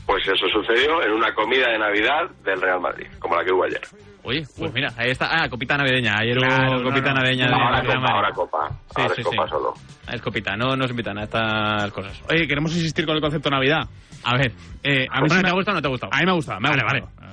Pues 0.07 0.23
eso 0.29 0.47
sucedió 0.49 1.03
en 1.03 1.13
una 1.13 1.33
comida 1.35 1.69
de 1.71 1.79
Navidad 1.79 2.29
del 2.45 2.61
Real 2.61 2.81
Madrid, 2.81 3.07
como 3.19 3.37
la 3.37 3.45
que 3.45 3.53
hubo 3.53 3.65
ayer. 3.65 3.81
Oye, 4.23 4.43
pues 4.59 4.73
mira, 4.73 4.89
ahí 4.97 5.11
está. 5.11 5.29
Ah, 5.31 5.49
copita 5.49 5.77
navideña. 5.77 6.15
Ayer 6.19 6.37
hubo 6.39 6.83
copita 6.83 7.11
no. 7.11 7.17
navideña 7.21 7.47
de 7.47 7.53
Ahora 7.55 7.81
Real 7.81 7.97
copa, 8.01 8.13
ahora 8.13 8.31
copa. 8.33 8.69
Sí, 8.95 9.03
ahora 9.03 9.15
sí, 9.15 9.21
es 9.21 9.27
copa 9.27 9.45
sí. 9.45 9.51
solo. 9.51 9.75
Es 10.13 10.23
copita, 10.23 10.57
no 10.57 10.77
nos 10.77 10.91
invitan 10.91 11.19
a 11.19 11.23
estas 11.25 11.93
cosas. 11.93 12.23
Oye, 12.31 12.47
queremos 12.47 12.75
insistir 12.75 13.07
con 13.07 13.17
el 13.17 13.21
concepto 13.23 13.51
Navidad. 13.51 13.83
A 14.25 14.37
ver, 14.37 14.53
Eh, 14.83 15.07
a 15.11 15.21
mí 15.21 15.29
Bueno, 15.29 15.35
sí 15.35 15.37
¿te 15.37 15.43
me- 15.45 15.49
ha 15.51 15.53
gustado 15.55 15.73
o 15.73 15.79
no 15.79 15.83
te 15.83 15.89
ha 15.89 15.91
gustado? 15.91 16.13
A 16.13 16.19
mí 16.19 16.25
me 16.27 16.31
ha 16.31 16.35
gustado, 16.35 16.61
me 16.61 16.69
ha 16.69 16.71
Vale, 16.73 17.01
gustado. 17.01 17.24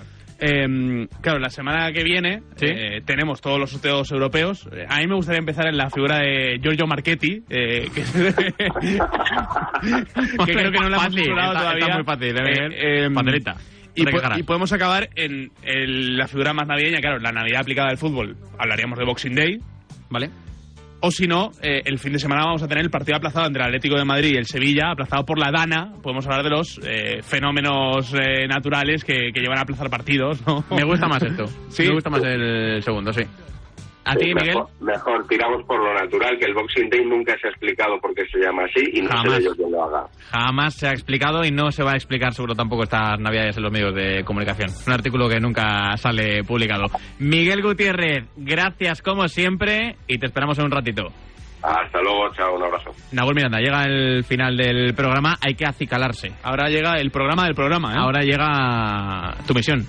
Eh, 0.44 1.08
claro, 1.22 1.38
la 1.40 1.50
semana 1.52 1.92
que 1.94 2.04
viene 2.04 2.42
Sí. 2.56 2.66
eh, 2.68 3.02
tenemos 3.06 3.40
todos 3.42 3.60
los 3.60 3.70
sorteos 3.70 4.12
europeos. 4.12 4.68
A 4.90 4.98
mí 5.00 5.06
me 5.08 5.14
gustaría 5.16 5.38
empezar 5.40 5.68
en 5.68 5.78
la 5.78 5.90
figura 5.92 6.18
de 6.18 6.60
Giorgio 6.62 6.88
Marchetti, 6.88 7.44
eh, 7.48 7.88
que, 7.94 8.02
que 10.46 10.54
creo 10.54 10.72
que 10.72 10.80
no 10.80 10.90
la 10.90 10.98
hemos 10.98 11.04
Fácil, 11.04 11.30
está- 11.30 11.54
todavía. 11.54 11.86
está 11.86 11.96
muy 11.96 12.04
fácil, 12.06 12.38
¿eh? 12.38 12.70
Eh, 12.72 13.06
em, 13.06 13.14
Facilita. 13.14 13.56
Y, 13.94 14.06
po- 14.06 14.20
y 14.38 14.44
podemos 14.44 14.72
acabar 14.74 15.10
en, 15.16 15.52
en 15.64 16.18
la 16.18 16.28
figura 16.28 16.54
más 16.54 16.68
navideña, 16.68 17.00
claro, 17.02 17.20
la 17.20 17.32
Navidad 17.32 17.62
aplicada 17.62 17.90
al 17.90 17.98
fútbol. 17.98 18.36
Hablaríamos 18.58 18.98
de 18.98 19.06
Boxing 19.06 19.36
Day, 19.36 19.60
¿Vale? 20.10 20.30
O 21.02 21.12
si 21.12 21.28
no, 21.28 21.52
eh, 21.62 21.82
el 21.86 22.00
fin 22.00 22.14
de 22.14 22.20
semana 22.20 22.46
vamos 22.46 22.64
a 22.64 22.68
tener 22.68 22.84
el 22.84 22.92
partido 22.92 23.18
aplazado 23.18 23.48
entre 23.48 23.62
el 23.62 23.68
Atlético 23.68 23.98
de 23.98 24.06
Madrid 24.06 24.34
y 24.34 24.38
el 24.38 24.46
Sevilla, 24.46 24.92
aplazado 24.92 25.26
por 25.26 25.40
la 25.40 25.52
Dana. 25.52 25.94
Podemos 26.02 26.26
hablar 26.28 26.44
de 26.44 26.50
los 26.50 26.80
eh, 26.84 27.22
fenómenos 27.24 28.14
eh, 28.14 28.48
naturales 28.48 29.04
que, 29.04 29.32
que 29.34 29.40
llevan 29.40 29.58
a 29.58 29.62
aplazar 29.62 29.90
partidos. 29.90 30.46
¿no? 30.46 30.64
Me 30.70 30.84
gusta 30.84 31.08
más 31.08 31.24
esto. 31.24 31.46
¿Sí? 31.70 31.84
Me 31.84 31.94
gusta 31.94 32.10
más 32.10 32.24
el 32.24 32.82
segundo, 32.84 33.12
sí. 33.12 33.24
¿A 34.04 34.16
ti, 34.16 34.34
Miguel? 34.34 34.56
Mejor, 34.56 34.68
mejor, 34.82 35.28
tiramos 35.28 35.64
por 35.66 35.78
lo 35.80 35.94
natural, 35.94 36.38
que 36.40 36.46
el 36.46 36.54
Boxing 36.56 36.90
Day 36.90 37.06
nunca 37.06 37.38
se 37.40 37.48
ha 37.48 37.50
explicado 37.52 38.00
por 38.02 38.14
qué 38.16 38.24
se 38.32 38.40
llama 38.40 38.64
así 38.66 38.84
y 38.94 39.02
no 39.02 39.10
Jamás. 39.10 39.38
sé 39.38 39.44
yo 39.44 39.56
quién 39.56 39.72
lo 39.72 39.84
haga. 39.84 40.08
Jamás 40.32 40.74
se 40.74 40.88
ha 40.88 40.92
explicado 40.92 41.46
y 41.46 41.52
no 41.52 41.72
se 41.72 41.84
va 41.84 41.92
a 41.92 41.96
explicar 41.96 42.34
seguro 42.34 42.56
tampoco 42.56 42.84
estas 42.84 43.20
navidades 43.20 43.58
en 43.58 43.64
los 43.64 43.72
medios 43.72 43.94
de 43.94 44.24
comunicación. 44.24 44.70
Un 44.88 44.94
artículo 44.94 45.30
que 45.30 45.40
nunca 45.40 45.96
sale 45.98 46.44
publicado. 46.44 46.86
Miguel 47.20 47.62
Gutiérrez, 47.62 48.26
gracias 48.38 49.02
como 49.04 49.28
siempre 49.28 49.98
y 50.08 50.18
te 50.18 50.26
esperamos 50.26 50.58
en 50.58 50.66
un 50.66 50.72
ratito. 50.72 51.04
Hasta 51.62 52.02
luego, 52.02 52.34
chao, 52.34 52.56
un 52.56 52.64
abrazo. 52.64 52.90
Nahuel 53.12 53.36
Miranda, 53.36 53.60
llega 53.60 53.84
el 53.84 54.24
final 54.24 54.58
del 54.58 54.96
programa, 54.96 55.38
hay 55.40 55.54
que 55.54 55.66
acicalarse. 55.66 56.32
Ahora 56.42 56.70
llega 56.70 56.96
el 56.96 57.12
programa 57.12 57.44
del 57.46 57.54
programa, 57.54 57.94
¿eh? 57.94 57.98
Ahora 58.00 58.22
llega 58.22 59.36
tu 59.46 59.54
misión. 59.54 59.86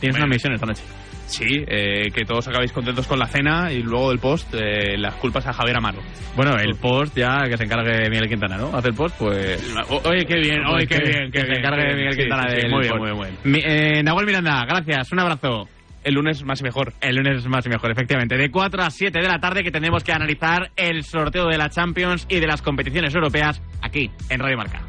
Tienes 0.00 0.14
Bueno. 0.16 0.24
una 0.24 0.34
misión 0.34 0.54
esta 0.54 0.64
noche. 0.66 0.82
Sí, 1.30 1.64
eh, 1.66 2.10
que 2.12 2.24
todos 2.24 2.46
acabéis 2.48 2.72
contentos 2.72 3.06
con 3.06 3.18
la 3.18 3.26
cena 3.26 3.72
y 3.72 3.82
luego 3.82 4.10
del 4.10 4.18
post, 4.18 4.52
eh, 4.54 4.98
las 4.98 5.14
culpas 5.14 5.46
a 5.46 5.52
Javier 5.52 5.76
Amaro. 5.76 6.00
Bueno, 6.34 6.56
el 6.58 6.74
post 6.74 7.16
ya 7.16 7.44
que 7.48 7.56
se 7.56 7.64
encargue 7.64 8.10
Miguel 8.10 8.28
Quintana, 8.28 8.56
¿no? 8.56 8.76
Hace 8.76 8.88
el 8.88 8.94
post, 8.94 9.16
pues... 9.18 9.74
O- 9.88 10.02
Oye, 10.08 10.26
qué 10.26 10.38
bien, 10.40 10.64
oye, 10.66 10.86
qué 10.88 10.98
bien, 10.98 11.30
que 11.30 11.40
se 11.40 11.52
encargue 11.52 11.84
bien. 11.84 11.96
Miguel 11.98 12.16
Quintana 12.16 12.42
sí, 12.50 12.56
sí, 12.56 12.62
del 12.62 12.70
Muy 12.72 12.80
bien, 12.82 12.98
post. 12.98 13.12
muy 13.14 13.26
bien. 13.28 13.38
Mi- 13.44 13.62
eh, 13.64 14.02
Nahuel 14.02 14.26
Miranda, 14.26 14.64
gracias, 14.68 15.12
un 15.12 15.20
abrazo. 15.20 15.68
El 16.02 16.14
lunes 16.14 16.42
más 16.44 16.60
y 16.60 16.64
mejor. 16.64 16.94
El 17.00 17.16
lunes 17.16 17.46
más 17.46 17.64
y 17.66 17.68
mejor, 17.68 17.90
efectivamente. 17.92 18.36
De 18.36 18.50
4 18.50 18.82
a 18.82 18.90
7 18.90 19.20
de 19.20 19.28
la 19.28 19.38
tarde 19.38 19.62
que 19.62 19.70
tendremos 19.70 20.02
que 20.02 20.12
analizar 20.12 20.70
el 20.74 21.04
sorteo 21.04 21.46
de 21.46 21.58
la 21.58 21.68
Champions 21.68 22.26
y 22.28 22.40
de 22.40 22.46
las 22.46 22.62
competiciones 22.62 23.14
europeas 23.14 23.62
aquí, 23.82 24.10
en 24.30 24.40
Radio 24.40 24.56
Marca. 24.56 24.80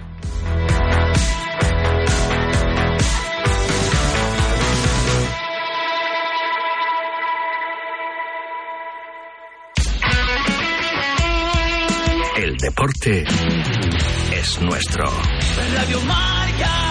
Deporte 12.62 13.24
es 14.32 14.62
nuestro. 14.62 15.05
Radio. 15.74 16.91